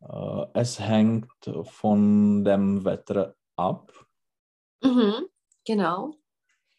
uh, 0.00 0.44
es 0.54 0.80
hängt 0.80 1.46
von 1.80 2.44
dem 2.44 2.84
Wetter 2.84 3.34
ab. 3.56 3.92
Mhm. 4.84 5.26
Genau. 5.66 6.12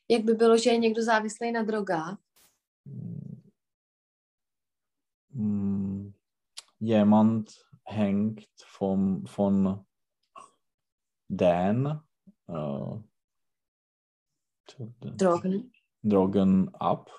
Jak 0.09 0.23
by 0.23 0.33
bylo, 0.33 0.57
že 0.57 0.69
je 0.69 0.77
někdo 0.77 1.03
závislý 1.03 1.51
na 1.51 1.63
drogách? 1.63 2.17
Mm, 5.33 6.13
jemand 6.79 7.51
hängt 7.85 8.47
vom, 8.57 9.25
von 9.25 9.85
den 11.27 11.99
uh, 12.47 13.01
Drogen. 14.99 15.71
Drogen 16.03 16.73
ab. 16.75 17.11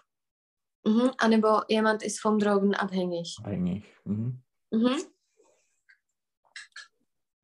Mhm. 0.84 1.10
Anebo 1.18 1.62
jemand 1.68 2.02
ist 2.02 2.20
vom 2.20 2.38
Drogen 2.38 2.74
abhängig. 2.74 3.36
Abhängig. 3.40 3.84
Mhm. 4.04 4.42
Mhm. 4.70 4.96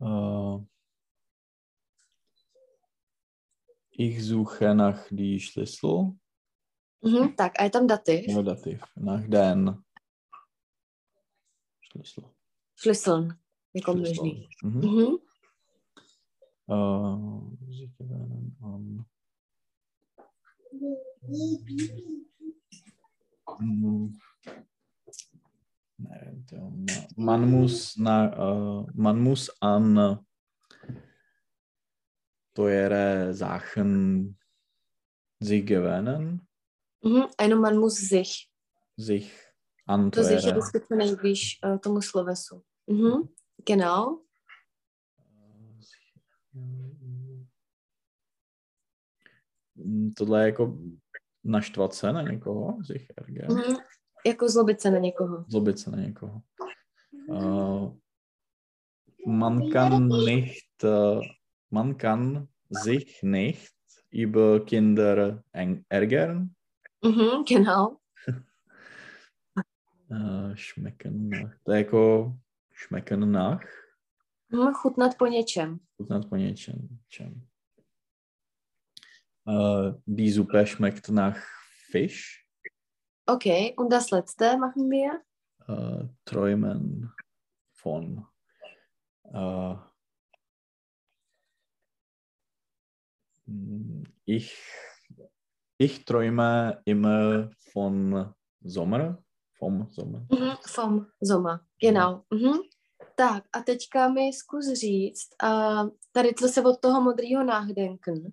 Uh, 0.01 0.67
ich 3.91 4.25
suche 4.25 4.75
nach 4.75 5.07
die 5.11 5.39
Schlüssel. 5.39 6.19
Mhm. 7.01 7.37
Tak, 7.37 7.59
a 7.59 7.65
je 7.65 7.71
tam 7.71 7.87
dativ? 7.87 8.27
Jo, 8.27 8.43
dativ. 8.43 8.83
Nach 8.95 9.23
den 9.27 9.85
Schlüssel. 11.81 12.25
Schlüsseln, 12.83 13.39
jako 13.75 13.95
množný. 13.95 14.49
Mhm. 14.65 14.81
Mhm. 14.81 15.07
Uh. 16.67 17.53
Man 27.17 27.51
muss, 27.51 27.97
na, 27.97 28.37
uh, 28.53 28.87
man 28.95 29.21
muss 29.21 29.51
an 29.61 30.19
teure 32.55 33.35
Sachen 33.35 34.37
sich 35.41 35.65
gewöhnen. 35.65 36.41
Mhm, 37.05 37.25
jenom 37.41 37.61
man 37.61 37.79
muss 37.79 37.97
sich. 38.09 38.51
Sich 38.97 39.33
an 39.87 40.11
To 40.11 40.25
sich 40.25 40.45
je 40.45 40.53
vždycky 40.53 40.95
nejblíž 40.97 41.61
uh, 41.65 41.79
tomu 41.79 42.03
slovesu. 42.03 42.63
Mhm, 42.93 43.29
genau. 43.67 44.19
Tohle 50.17 50.43
je 50.43 50.47
jako 50.47 50.79
naštvat 51.45 51.95
se 51.95 52.13
na 52.13 52.23
někoho, 52.23 52.79
ärgern. 53.19 53.57
Mm-hmm. 53.57 53.77
Jako 54.27 54.49
zlobit 54.49 54.81
se 54.81 54.91
na 54.91 54.99
někoho. 54.99 55.45
Zlobit 55.49 55.79
se 55.79 55.91
na 55.91 55.99
někoho. 55.99 56.43
Uh, 57.29 57.97
man 59.27 59.71
kann 59.71 60.09
nicht, 60.09 60.85
uh, 60.85 61.23
man 61.71 61.95
kann 61.95 62.49
sich 62.71 63.23
nicht 63.23 63.73
über 64.11 64.61
Kinder 64.61 65.43
ärgern. 65.91 66.51
Mhm, 67.05 67.45
genau. 67.49 67.97
uh, 70.11 70.55
schmecken. 70.55 71.31
To 71.63 71.73
je 71.73 71.79
jako 71.79 72.33
schmecken 72.83 73.33
nach. 73.33 73.63
Mm, 74.49 74.73
chutnat 74.75 75.19
po 75.19 75.27
něčem. 75.27 75.79
Chutnat 75.97 76.29
po 76.29 76.37
něčem. 76.37 76.89
Čem. 77.09 77.47
Uh, 79.45 80.01
die 80.07 80.33
Suppe 80.33 80.67
schmeckt 80.67 81.09
nach 81.09 81.39
Fisch. 81.91 82.47
Okay, 83.27 83.75
und 83.77 83.93
das 83.93 84.11
letzte 84.11 84.57
machen 84.57 84.91
wir? 84.91 85.23
Uh, 85.69 86.09
träumen 86.25 87.13
von. 87.73 88.27
Uh, 89.25 89.79
ich, 94.25 94.57
ich 95.79 96.05
träume 96.05 96.83
immer 96.85 97.51
von 97.73 98.35
Sommer. 98.61 99.23
Vom 99.63 99.87
Sommer. 99.91 100.27
Mhm, 100.33 100.57
vom 100.75 101.07
Sommer, 101.25 101.61
genau. 101.79 102.25
Mhm. 102.35 102.59
Tak 103.15 103.45
a 103.53 103.63
teďka 103.63 104.09
mi 104.09 104.33
zkus 104.33 104.73
říct, 104.73 105.29
uh, 105.43 105.89
tady 106.13 106.33
to 106.33 106.49
se 106.49 106.63
od 106.63 106.81
toho 106.81 107.01
modrýho 107.01 107.45
náhdenken, 107.45 108.31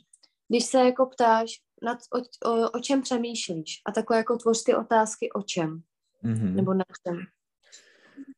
když 0.47 0.65
se 0.65 0.77
jako 0.77 1.05
ptáš, 1.05 1.51
nad, 1.83 1.97
o, 2.13 2.49
o, 2.49 2.71
o 2.71 2.79
čem 2.79 3.01
přemýšlíš 3.01 3.81
a 3.85 3.91
takhle 3.91 4.17
jako 4.17 4.37
tvoř 4.37 4.63
ty 4.63 4.75
otázky 4.75 5.31
o 5.31 5.41
čem, 5.41 5.81
mm-hmm. 6.23 6.53
nebo 6.53 6.73
na 6.73 6.85
čem. 7.07 7.17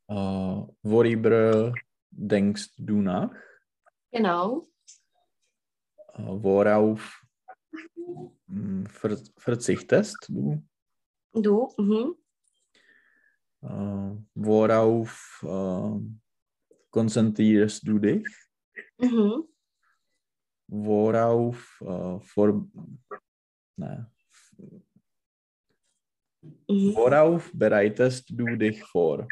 Uh, 0.07 0.67
worüber 0.83 1.71
denkst 2.11 2.69
du 2.79 3.01
nach? 3.01 3.43
Genau. 4.11 4.67
Uh, 6.19 6.41
worauf 6.41 7.01
ver 9.03 9.17
verzichtest 9.45 10.17
du? 10.29 10.61
Du, 11.33 11.67
mhm. 11.79 12.20
Uh, 13.63 14.17
worauf 14.33 15.43
uh, 15.43 16.01
konzentrierst 16.89 17.87
du 17.87 17.99
dich? 17.99 18.27
Mhm. 18.97 19.51
worauf 20.71 21.81
uh, 21.81 22.19
vor, 22.19 22.65
ne, 23.75 24.07
mhm. 26.67 26.95
worauf 26.95 27.51
bereitest 27.53 28.31
du 28.31 28.55
dich 28.55 28.83
vor? 28.83 29.27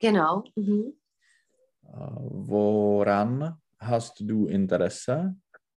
Genau. 0.00 0.44
Mhm. 0.56 0.92
Uh, 1.82 2.48
woran 2.48 3.56
hast 3.78 4.20
du 4.20 4.46
Interesse? 4.46 5.34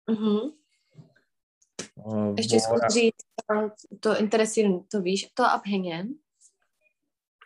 Mhm. 0.06 0.52
Uh, 1.96 2.34
Ještě 2.36 2.60
zkus 2.60 2.80
říct, 2.94 3.24
to 4.00 4.18
interesuje, 4.18 4.68
to 4.88 5.00
víš, 5.00 5.30
to 5.34 5.44
abhängen. 5.44 6.14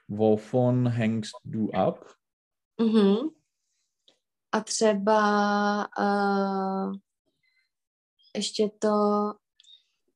Wovon 0.09 0.89
hängst 0.89 1.33
du 1.45 1.75
ab? 1.75 2.05
Mhm. 2.81 3.17
A 4.53 4.61
třeba 4.61 5.19
uh, 5.99 6.95
ještě 8.37 8.71
to, 8.79 8.89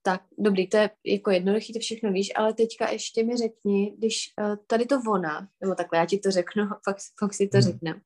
tak 0.02 0.22
dobrý, 0.38 0.68
to 0.68 0.76
je 0.76 0.90
jako 1.06 1.30
jednoduchý, 1.30 1.72
to 1.72 1.78
všechno 1.78 2.12
víš, 2.12 2.32
ale 2.36 2.54
teďka 2.54 2.90
ještě 2.90 3.24
mi 3.24 3.36
řekni, 3.36 3.94
když 3.98 4.32
uh, 4.40 4.56
tady 4.66 4.86
to 4.86 5.00
vona, 5.00 5.48
nebo 5.60 5.74
takhle, 5.74 5.98
já 5.98 6.06
ti 6.06 6.18
to 6.18 6.30
řeknu, 6.30 6.64
pak, 6.84 6.96
pak 7.20 7.34
si 7.34 7.48
to 7.48 7.58
Mhm. 7.58 7.62
řeknem. 7.62 8.00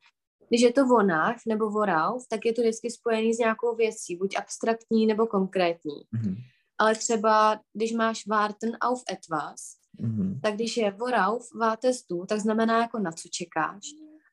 Když 0.49 0.61
je 0.61 0.72
to 0.72 0.87
vonách 0.87 1.37
nebo 1.49 1.70
vorauf, 1.70 2.22
tak 2.30 2.45
je 2.45 2.53
to 2.53 2.62
vždycky 2.62 2.91
spojený 2.91 3.34
s 3.34 3.39
nějakou 3.39 3.76
věcí, 3.76 4.16
buď 4.16 4.37
abstraktní 4.37 5.07
nebo 5.07 5.26
konkrétní. 5.26 5.95
Mhm. 6.12 6.34
Ale 6.78 6.95
třeba, 6.95 7.61
když 7.72 7.93
máš 7.93 8.26
warten 8.26 8.76
auf 8.80 9.03
etwas, 9.12 9.61
Mhm. 9.99 10.41
tak 10.43 10.55
když 10.55 10.77
je 10.77 10.91
vorauf 10.91 11.49
wartest 11.61 12.07
du, 12.11 12.27
tak 12.27 12.41
znamená 12.41 12.81
jako 12.83 12.99
na 12.99 13.13
co 13.13 13.29
čekáš. 13.33 13.83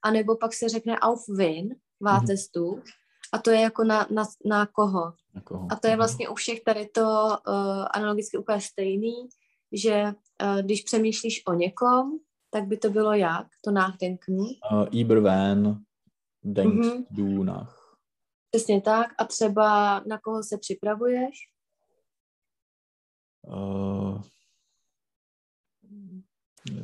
A 0.03 0.11
nebo 0.11 0.35
pak 0.35 0.53
se 0.53 0.69
řekne 0.69 0.99
auf 0.99 1.23
wen 1.29 1.69
wartest 2.01 2.51
du, 2.55 2.83
a 3.33 3.37
to 3.37 3.49
je 3.51 3.59
jako 3.61 3.83
na, 3.83 4.07
na, 4.11 4.23
na 4.45 4.65
koho. 4.65 5.13
Jako, 5.35 5.67
A 5.71 5.75
to 5.75 5.87
je 5.87 5.95
vlastně 5.95 6.29
u 6.29 6.35
všech 6.35 6.63
tady 6.63 6.87
to 6.87 7.01
uh, 7.47 7.85
analogicky 7.93 8.37
úplně 8.37 8.61
stejný, 8.61 9.13
že 9.71 10.03
uh, 10.43 10.61
když 10.61 10.81
přemýšlíš 10.83 11.41
o 11.47 11.53
někom, 11.53 12.11
tak 12.49 12.63
by 12.67 12.77
to 12.77 12.89
bylo 12.89 13.13
jak? 13.13 13.47
To 13.65 13.71
nachdenken. 13.71 14.35
Uh, 14.39 14.47
über 15.01 15.19
wen 15.19 15.83
denkst 16.43 16.89
Mhm. 16.93 17.05
du 17.09 17.43
nach? 17.43 17.95
Přesně 18.51 18.81
tak. 18.81 19.07
A 19.17 19.25
třeba 19.25 19.99
na 20.07 20.17
koho 20.19 20.43
se 20.43 20.57
připravuješ? 20.57 21.35
Uh, 23.47 24.21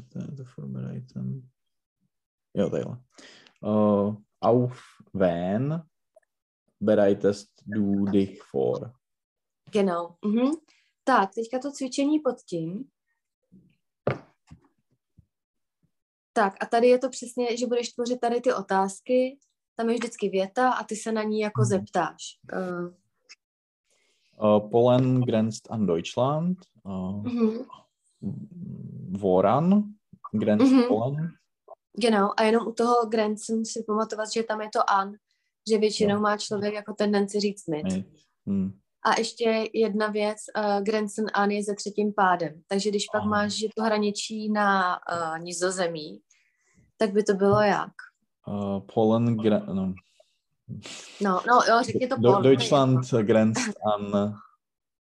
to, 0.10 0.36
to 0.36 0.44
vorbereiten. 0.58 1.50
Jo, 2.54 2.70
takhle. 2.70 2.98
Uh, 3.62 4.16
auf 4.42 4.82
wen 5.14 5.84
bereitest 6.80 7.50
du 7.66 8.06
dich 8.06 8.42
vor? 8.54 8.94
Genau. 9.72 10.16
Mhm. 10.26 10.52
Tak, 11.04 11.30
teďka 11.36 11.60
to 11.60 11.72
cvičení 11.72 12.20
pod 12.20 12.36
tím. 12.42 12.90
Tak 16.34 16.54
a 16.64 16.66
tady 16.66 16.88
je 16.88 17.00
to 17.00 17.10
přesně, 17.10 17.58
že 17.58 17.68
budeš 17.68 17.90
tvořit 17.94 18.20
tady 18.20 18.42
ty 18.42 18.54
otázky, 18.54 19.40
tam 19.76 19.90
je 19.90 19.96
vždycky 19.96 20.30
věta 20.30 20.72
a 20.72 20.84
ty 20.84 20.96
se 20.96 21.12
na 21.12 21.24
ní 21.24 21.40
jako 21.40 21.62
Mhm. 21.62 21.68
zeptáš. 21.70 22.40
Uh, 22.54 22.94
Uh, 24.42 24.70
Polen 24.72 25.22
grenzt 25.22 25.72
an 25.72 25.86
Deutschland. 25.86 26.58
Uh, 26.84 27.24
mhm. 27.24 27.66
Woran 29.22 29.84
grenzt 30.32 30.72
Mhm. 30.72 30.84
Polen? 30.88 31.32
Genau, 32.02 32.32
a 32.38 32.44
jenom 32.44 32.68
u 32.68 32.72
toho 32.72 33.06
Grenzen 33.10 33.66
si 33.66 33.84
pamatovat, 33.88 34.32
že 34.34 34.44
tam 34.44 34.62
je 34.62 34.70
to 34.74 34.90
an, 34.90 35.14
že 35.72 35.78
většinou 35.78 36.16
Jo. 36.16 36.22
má 36.22 36.38
člověk 36.38 36.74
jako 36.74 36.94
tendenci 36.94 37.40
říct 37.40 37.68
mit. 37.68 37.84
Mit. 37.84 38.08
Hm. 38.50 38.72
A 39.06 39.20
ještě 39.20 39.70
jedna 39.74 40.08
věc, 40.08 40.38
uh, 40.58 40.84
Grenzen 40.84 41.26
an 41.34 41.52
je 41.52 41.64
se 41.64 41.76
třetím 41.76 42.14
pádem. 42.14 42.62
Takže 42.68 42.90
když 42.90 43.06
pak 43.14 43.22
Aha. 43.22 43.30
máš, 43.30 43.54
že 43.54 43.68
to 43.76 43.84
hraničí 43.84 44.52
na 44.52 44.98
uh, 45.12 45.40
nizozemí, 45.44 46.20
tak 46.98 47.12
by 47.14 47.24
to 47.24 47.34
bylo 47.34 47.62
jak? 47.62 47.92
Uh, 48.48 48.80
Polen 48.94 49.38
gre- 49.38 49.74
no. 49.74 49.94
No, 51.22 51.42
no, 51.48 51.60
jo, 51.70 51.84
řekni 51.84 52.08
to 52.08 52.16
Do- 52.18 52.32
Pol. 52.34 52.42
Deutschland 52.42 53.00
grenzt 53.22 53.78
an 53.96 54.34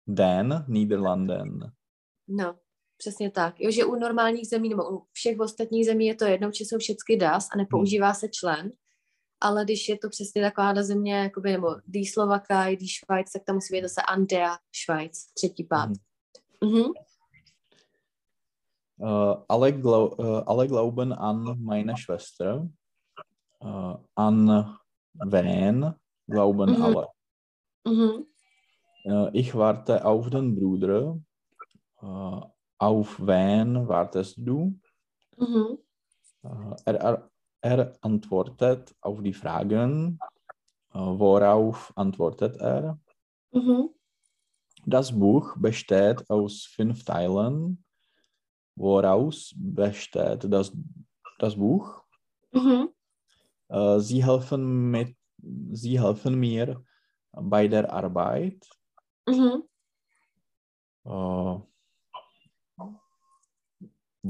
den 0.06 0.64
Niederlanden. 0.68 1.72
No, 2.28 2.54
přesně 2.96 3.30
tak. 3.30 3.60
Jo, 3.60 3.70
že 3.70 3.84
u 3.84 3.94
normálních 3.94 4.48
zemí 4.48 4.68
nebo 4.68 4.96
u 4.96 5.06
všech 5.12 5.40
ostatních 5.40 5.86
zemí 5.86 6.06
je 6.06 6.14
to 6.14 6.24
jednou, 6.24 6.50
či 6.50 6.64
jsou 6.64 6.78
všechny 6.78 7.16
das 7.16 7.48
a 7.52 7.56
nepoužívá 7.56 8.14
se 8.14 8.28
člen, 8.28 8.70
ale 9.40 9.64
když 9.64 9.88
je 9.88 9.98
to 9.98 10.08
přesně 10.08 10.42
taková 10.42 10.82
země, 10.82 11.14
jakoby, 11.14 11.52
nebo 11.52 11.68
die 11.86 12.10
Slowakei, 12.12 12.76
die 12.76 12.88
Schweiz, 12.88 13.32
tak 13.32 13.44
tam 13.44 13.54
musí 13.56 13.74
být 13.74 13.82
zase 13.82 14.02
an 14.02 14.26
der 14.26 14.50
Schweiz, 14.84 15.26
třetí 15.34 15.64
pád. 15.64 15.90
Mhm. 16.64 16.72
Mhm. 16.72 16.92
Uh, 18.98 19.36
alle, 19.48 19.72
glau 19.72 20.08
uh, 20.08 20.42
alle 20.46 20.66
glauben 20.66 21.12
an 21.12 21.64
meine 21.64 21.96
Schwester. 21.96 22.66
Uh, 23.60 23.96
an 24.16 24.64
wen 25.26 25.94
glauben 26.26 26.70
Mhm. 26.70 26.82
alle? 26.82 27.06
Mhm. 27.88 28.24
Uh, 29.04 29.28
ich 29.32 29.54
warte 29.54 30.04
auf 30.04 30.30
den 30.30 30.54
Bruder. 30.54 31.18
Uh, 32.02 32.42
auf 32.78 33.18
wen 33.20 33.88
wartest 33.88 34.36
du? 34.38 34.78
Mhm. 35.36 35.78
Uh, 36.42 36.76
er, 36.84 36.94
er, 36.94 37.30
er 37.60 37.92
antwortet 38.00 38.94
auf 39.00 39.22
die 39.22 39.32
Fragen. 39.32 40.18
Uh, 40.94 41.18
worauf 41.18 41.92
antwortet 41.96 42.56
er? 42.56 42.98
Mhm. 43.52 43.90
Das 44.84 45.10
Buch 45.10 45.56
besteht 45.58 46.28
aus 46.30 46.64
fünf 46.64 47.04
Teilen. 47.04 47.84
Woraus 48.76 49.52
besteht 49.56 50.44
das, 50.44 50.72
das 51.38 51.56
Buch? 51.56 52.02
Mhm. 52.52 52.90
Äh, 53.68 53.98
Sie 53.98 54.24
helfen, 54.24 54.90
mit, 54.90 55.16
Sie 55.72 56.00
helfen 56.00 56.38
mir 56.38 56.84
bei 57.32 57.68
der 57.68 57.92
Arbeit. 57.92 58.68
Mhm. 59.26 59.64
Äh, 61.04 61.58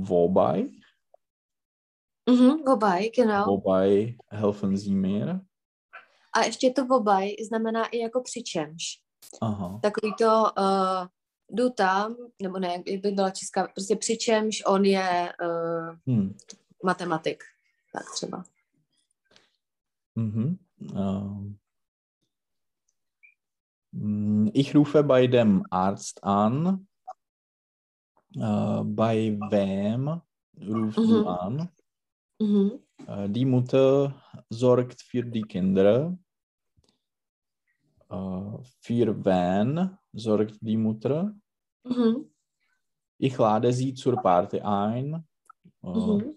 wobei? 0.03 0.69
Mhm. 2.31 2.63
Wobei, 2.67 3.11
genau. 3.17 3.45
Wobei 3.47 4.17
helfen 4.31 4.77
Sie 4.77 4.95
mir? 4.95 5.41
A 6.33 6.45
ještě 6.45 6.71
to 6.71 6.87
wobei 6.87 7.37
znamená 7.49 7.87
i 7.87 7.99
jako 7.99 8.21
přičemž. 8.23 8.83
Aha. 9.41 9.79
Takový 9.83 10.15
to 10.19 10.45
uh, 10.59 11.07
jdu 11.51 11.71
tam, 11.71 12.17
nebo 12.43 12.59
ne, 12.59 12.83
jak 12.87 13.01
by 13.03 13.11
byla 13.11 13.31
česká, 13.31 13.69
prostě 13.69 13.97
přičemž 13.97 14.63
on 14.67 14.85
je 14.85 15.33
uh, 15.43 16.15
Hm. 16.17 16.37
matematik. 16.85 17.45
Tak 17.93 18.05
třeba. 18.15 18.45
Mhm. 20.15 20.59
Mm, 23.93 24.51
Ich 24.55 24.75
rufe 24.75 25.03
bei 25.03 25.29
dem 25.29 25.63
Arzt 25.71 26.21
an. 26.23 26.85
Äh, 28.37 28.83
bei 28.85 29.39
wem 29.51 30.21
rufst 30.61 30.99
Mhm. 30.99 31.09
du 31.09 31.27
an? 31.27 31.69
Mhm. 32.39 32.73
Äh, 33.07 33.29
Die 33.31 33.45
Mutter 33.47 34.15
sorgt 34.51 35.01
für 35.03 35.23
die 35.25 35.43
Kinder. 35.43 36.19
Äh, 38.11 38.59
Für 38.81 39.25
wen 39.25 39.99
sorgt 40.13 40.59
die 40.61 40.77
Mutter? 40.77 41.35
Mhm. 41.85 42.31
Ich 43.19 43.39
lade 43.39 43.73
sie 43.73 43.95
zur 43.95 44.17
Party 44.17 44.61
ein. 44.61 45.27
Äh, 45.83 45.89
Mhm. 45.89 46.35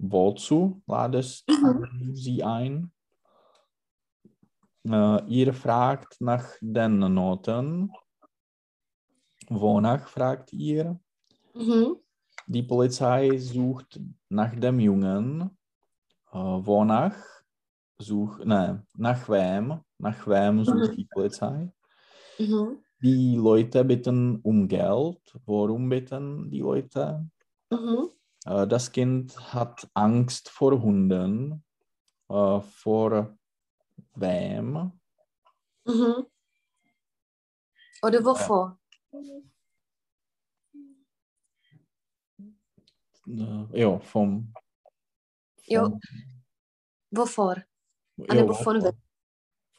Wozu 0.00 0.82
ladest 0.86 1.48
Mhm. 1.48 1.88
du 2.00 2.14
sie 2.16 2.42
ein? 2.42 2.90
Äh, 4.84 5.24
ihr 5.28 5.52
fragt 5.54 6.20
nach 6.20 6.46
den 6.60 6.98
Noten. 6.98 7.92
Wonach 9.50 10.08
fragt 10.08 10.52
ihr? 10.52 10.98
Mhm. 11.58 11.98
Die 12.46 12.62
Polizei 12.62 13.36
sucht 13.38 14.00
nach 14.28 14.54
dem 14.54 14.80
Jungen. 14.80 15.56
Äh, 16.32 16.38
wonach 16.38 17.16
sucht, 17.98 18.44
ne, 18.46 18.86
nach 18.96 19.28
wem? 19.28 19.80
Nach 19.98 20.26
wem 20.26 20.64
sucht 20.64 20.92
Mhm. 20.92 20.96
die 20.96 21.04
Polizei? 21.06 21.72
Mhm. 22.38 22.82
Die 23.00 23.36
Leute 23.36 23.84
bitten 23.84 24.40
um 24.42 24.68
Geld. 24.68 25.20
Worum 25.46 25.88
bitten 25.88 26.50
die 26.50 26.60
Leute? 26.60 27.28
Mhm. 27.70 28.10
Äh, 28.46 28.66
Das 28.66 28.92
Kind 28.92 29.52
hat 29.52 29.88
Angst 29.94 30.48
vor 30.48 30.80
Hunden. 30.80 31.64
Äh, 32.28 32.60
Vor 32.60 33.36
wem? 34.14 34.92
Mhm. 35.86 36.26
Oder 38.02 38.24
wovor? 38.24 38.78
Äh, 39.12 39.18
Jo, 43.72 43.98
vom. 43.98 44.52
Vom- 45.68 45.98
Wovor? 47.10 47.62
jo, 48.16 48.24
anebo 48.28 48.54
von 48.54 48.82
wem. 48.82 48.92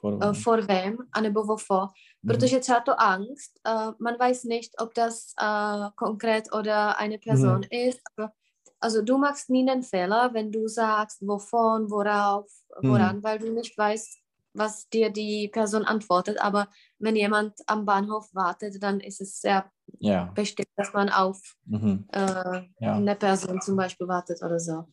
Vor 0.01 0.19
wem. 0.19 0.33
vor 0.33 0.67
wem, 0.67 0.97
anebo 1.11 1.43
wovor. 1.43 1.87
Mhm. 2.23 2.27
Protože 2.27 2.59
třeba 2.59 2.79
to 2.79 3.01
Angst, 3.01 3.59
uh, 3.67 3.93
man 3.99 4.15
weiß 4.19 4.43
nicht, 4.43 4.81
ob 4.81 4.93
das 4.93 5.33
uh, 5.41 5.89
konkret 5.95 6.53
oder 6.53 6.97
eine 6.97 7.17
Person 7.17 7.63
ist. 7.71 7.99
Aber, 8.15 8.31
also 8.79 9.01
du 9.01 9.17
machst 9.17 9.49
nie 9.49 9.69
einen 9.69 9.83
Fehler, 9.83 10.33
wenn 10.33 10.51
du 10.51 10.67
sagst, 10.67 11.21
wovon, 11.21 11.89
worauf, 11.91 12.47
woran, 12.81 13.23
weil 13.23 13.39
du 13.39 13.51
nicht 13.51 13.77
weißt, 13.77 14.21
was 14.59 14.87
dir 14.89 15.09
die 15.09 15.47
Person 15.47 15.85
antwortet, 15.85 16.37
aber 16.39 16.67
wenn 16.99 17.15
jemand 17.15 17.53
am 17.65 17.83
Bahnhof 17.85 18.29
wartet, 18.33 18.83
dann 18.83 18.99
ist 18.99 19.21
es 19.21 19.41
sehr 19.41 19.71
Ja. 19.99 20.25
bestimmt, 20.35 20.69
dass 20.75 20.93
man 20.93 21.09
auf 21.09 21.55
Mhm. 21.65 22.05
äh, 22.11 22.61
Ja. 22.79 22.93
eine 22.93 23.15
Person 23.15 23.59
zum 23.61 23.75
Beispiel 23.75 24.07
wartet 24.07 24.43
oder 24.43 24.59
so. 24.59 24.85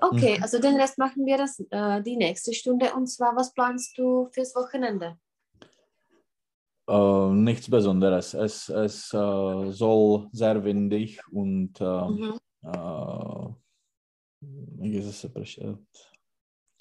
Okay, 0.00 0.36
Mhm. 0.36 0.42
also 0.42 0.60
den 0.60 0.76
Rest 0.76 0.96
machen 0.98 1.26
wir 1.26 1.38
das 1.38 1.58
äh, 1.70 2.02
die 2.02 2.16
nächste 2.16 2.52
Stunde. 2.52 2.94
Und 2.94 3.08
zwar, 3.08 3.34
was 3.34 3.52
planst 3.52 3.98
du 3.98 4.28
fürs 4.32 4.54
Wochenende? 4.54 5.18
Äh, 6.86 7.30
nichts 7.32 7.68
Besonderes. 7.70 8.34
Es, 8.34 8.68
es 8.68 9.12
äh, 9.14 9.72
soll 9.72 10.28
sehr 10.32 10.62
windig 10.62 11.18
und 11.32 11.80
äh, 11.80 12.08
Mhm. 12.08 12.38
äh, 12.62 13.48
se 15.00 15.12
se 15.12 15.30
pršet? 15.30 16.13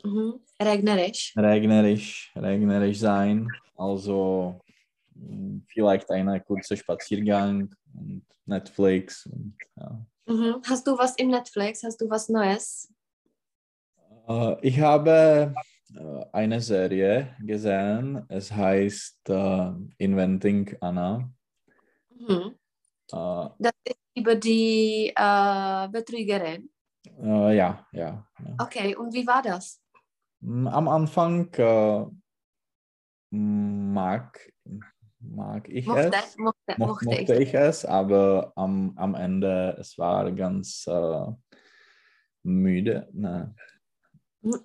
Mhm. 0.04 0.40
Regnerisch. 0.62 1.34
regnerisch, 1.38 2.32
regnerisch 2.36 3.00
sein. 3.00 3.48
Also 3.78 4.60
vielleicht 5.68 6.10
eine 6.12 6.42
kurze 6.42 6.76
Spaziergang 6.78 7.74
und 7.94 8.26
Netflix. 8.46 9.26
Und, 9.26 9.56
ja. 9.76 10.06
Mhm. 10.26 10.62
Hast 10.68 10.86
du 10.88 10.98
was 10.98 11.16
im 11.16 11.30
Netflix? 11.30 11.84
Hast 11.84 12.02
du 12.02 12.10
was 12.10 12.30
Neues? 12.30 12.94
Äh, 14.28 14.56
ich 14.62 14.80
habe 14.80 15.54
äh, 15.96 16.26
eine 16.32 16.62
Serie 16.62 17.36
gesehen. 17.42 18.26
Es 18.30 18.52
heißt 18.52 19.30
äh, 19.30 19.72
Inventing 19.98 20.76
Anna. 20.82 21.30
Mhm. 22.10 22.56
Äh, 23.12 23.50
Das 23.60 23.74
ist 23.86 23.98
über 24.16 24.36
die 24.36 25.12
Betrügerin. 25.92 26.70
ja, 27.22 27.52
ja. 27.52 27.88
ja. 27.92 28.28
Okay, 28.60 28.96
und 28.96 29.14
wie 29.14 29.26
war 29.26 29.42
das? 29.42 29.83
Mm, 30.44 30.68
Am 30.68 30.88
Anfang 30.88 31.48
äh, 31.54 32.06
mag, 33.32 34.52
mag 35.20 35.70
ich 35.70 35.88
Mochte, 35.88 36.12
es. 36.14 36.38
mochte, 36.38 36.76
Mo 36.78 36.88
mochte 36.88 37.06
mochte 37.06 37.36
ich. 37.36 37.50
ich 37.50 37.54
es, 37.54 37.86
aber 37.86 38.52
am, 38.56 38.94
am 38.98 39.16
Ende 39.16 39.78
es 39.80 39.98
war 39.98 40.32
ganz 40.34 40.86
äh, 40.88 41.26
müde, 42.44 43.08
ne, 43.14 43.56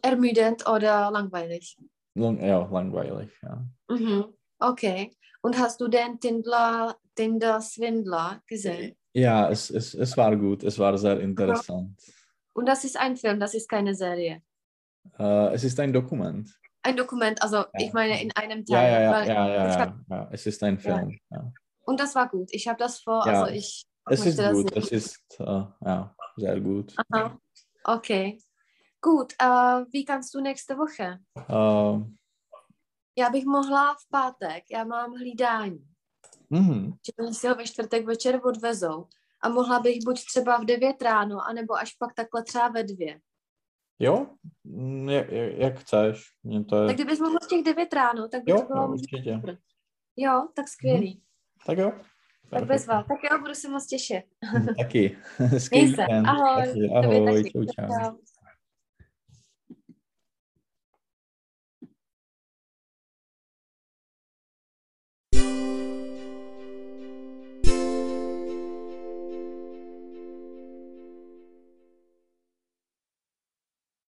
Ermüdend 0.03 0.67
oder 0.69 1.09
langweilig? 1.13 1.79
lang, 2.15 2.41
ja, 2.45 2.67
langweilig. 2.67 3.31
Ja. 3.43 3.65
Mhm. 3.89 4.25
Okay. 4.59 5.13
Und 5.41 5.57
hast 5.57 5.81
du 5.81 5.87
den 5.87 6.19
Tinder, 6.19 6.97
Tinder 7.15 7.61
Swindler 7.61 8.43
gesehen? 8.49 8.97
Ja, 9.13 9.49
es, 9.49 9.71
es, 9.71 9.95
es 9.95 10.17
war 10.17 10.37
gut, 10.37 10.65
es 10.65 10.77
war 10.81 10.99
sehr 10.99 11.21
interessant. 11.21 12.01
Und 12.55 12.67
das 12.67 12.83
ist 12.85 12.97
ein 12.99 13.17
Film, 13.17 13.39
das 13.39 13.55
ist 13.55 13.69
keine 13.69 13.95
Serie. 13.95 14.43
Äh, 15.19 15.55
es 15.55 15.65
ist 15.65 15.79
ein 15.81 15.93
Dokument. 15.93 16.49
Ein 16.83 16.97
Dokument, 16.97 17.43
also 17.43 17.57
Ja. 17.57 17.67
ich 17.79 17.93
meine 17.93 18.23
in 18.23 18.31
einem 18.37 18.65
Ja, 18.69 18.79
Teil. 18.81 18.93
ja, 18.93 19.01
ja, 19.01 19.25
ja, 19.25 19.49
ja, 19.49 19.67
ja, 19.69 19.79
hab, 19.81 19.95
ja. 20.11 20.29
Es 20.33 20.47
ist 20.47 20.63
ein 20.63 20.79
Film. 20.79 21.19
Ja. 21.31 21.53
und 21.87 22.01
das 22.01 22.15
war 22.15 22.29
gut. 22.29 22.49
Ich 22.53 22.69
habe 22.69 22.79
das 22.79 23.01
vor, 23.01 23.27
Ja, 23.27 23.43
also 23.43 23.53
ich 23.55 23.85
Es 24.11 24.21
ist 24.21 24.25
möchte 24.39 24.43
das 24.43 24.53
gut, 24.53 24.77
es 24.77 24.89
ist 24.91 25.41
äh, 25.41 25.45
ja, 25.85 26.15
sehr 26.37 26.61
gut. 26.61 26.95
Aha. 27.13 27.39
Okay. 27.85 28.39
Gut, 29.01 29.35
uh, 29.43 29.85
wie 29.93 30.05
kannst 30.05 30.35
du 30.35 30.41
nächste 30.41 30.77
Woche? 30.77 31.19
Äh, 31.37 32.05
Já 33.19 33.31
bych 33.31 33.45
mohla 33.47 33.95
v 33.95 34.09
pátek, 34.11 34.65
já 34.71 34.85
mám 34.85 35.13
hlídání. 35.13 35.85
mhm. 36.51 36.93
že 37.07 37.13
mě 37.23 37.35
si 37.35 37.49
ho 37.49 37.55
ve 37.55 37.65
čtvrtek 37.67 38.07
večer 38.07 38.41
odvezou. 38.45 39.07
A 39.43 39.49
mohla 39.49 39.81
bych 39.81 39.99
buď 40.05 40.25
třeba 40.25 40.59
v 40.59 40.65
9 40.65 41.03
ráno, 41.03 41.39
anebo 41.49 41.75
až 41.75 41.93
pak 41.95 42.15
takhle 42.15 42.43
třeba 42.45 42.69
ve 42.69 42.83
dvě. 42.83 43.21
Jo, 43.99 44.27
Mm, 44.65 45.09
jak, 45.09 45.33
jak, 45.33 45.79
chceš. 45.79 46.23
Mě 46.43 46.65
to 46.65 46.77
je... 46.83 46.87
Tak 46.87 46.97
kdybys 46.97 47.21
mohl 47.21 47.37
v 47.43 47.49
těch 47.49 47.63
9 47.65 47.93
ráno, 47.93 48.29
tak 48.29 48.45
by 48.45 48.51
Jo, 48.51 48.61
to 48.61 48.67
bylo 48.67 48.83
jo, 48.83 48.89
možná 48.89 49.03
určitě. 49.13 49.41
Jo, 50.17 50.49
tak 50.55 50.69
skvělý. 50.69 51.23
Tak 51.67 51.79
jo. 51.79 51.93
Tak 52.51 52.65
bezva. 52.65 53.03
Tak 53.03 53.19
jo, 53.31 53.39
budu 53.39 53.55
se 53.55 53.69
moc 53.69 53.87
těšit. 53.87 54.25
Taky. 54.79 55.19
Se. 55.59 55.69
víkend. 55.81 56.27
Ahoj. 56.27 56.91
Ahoj. 56.97 57.43
taky. 57.43 57.53
Čau, 57.53 57.65
čau. 57.65 57.87
Čau. 57.87 58.17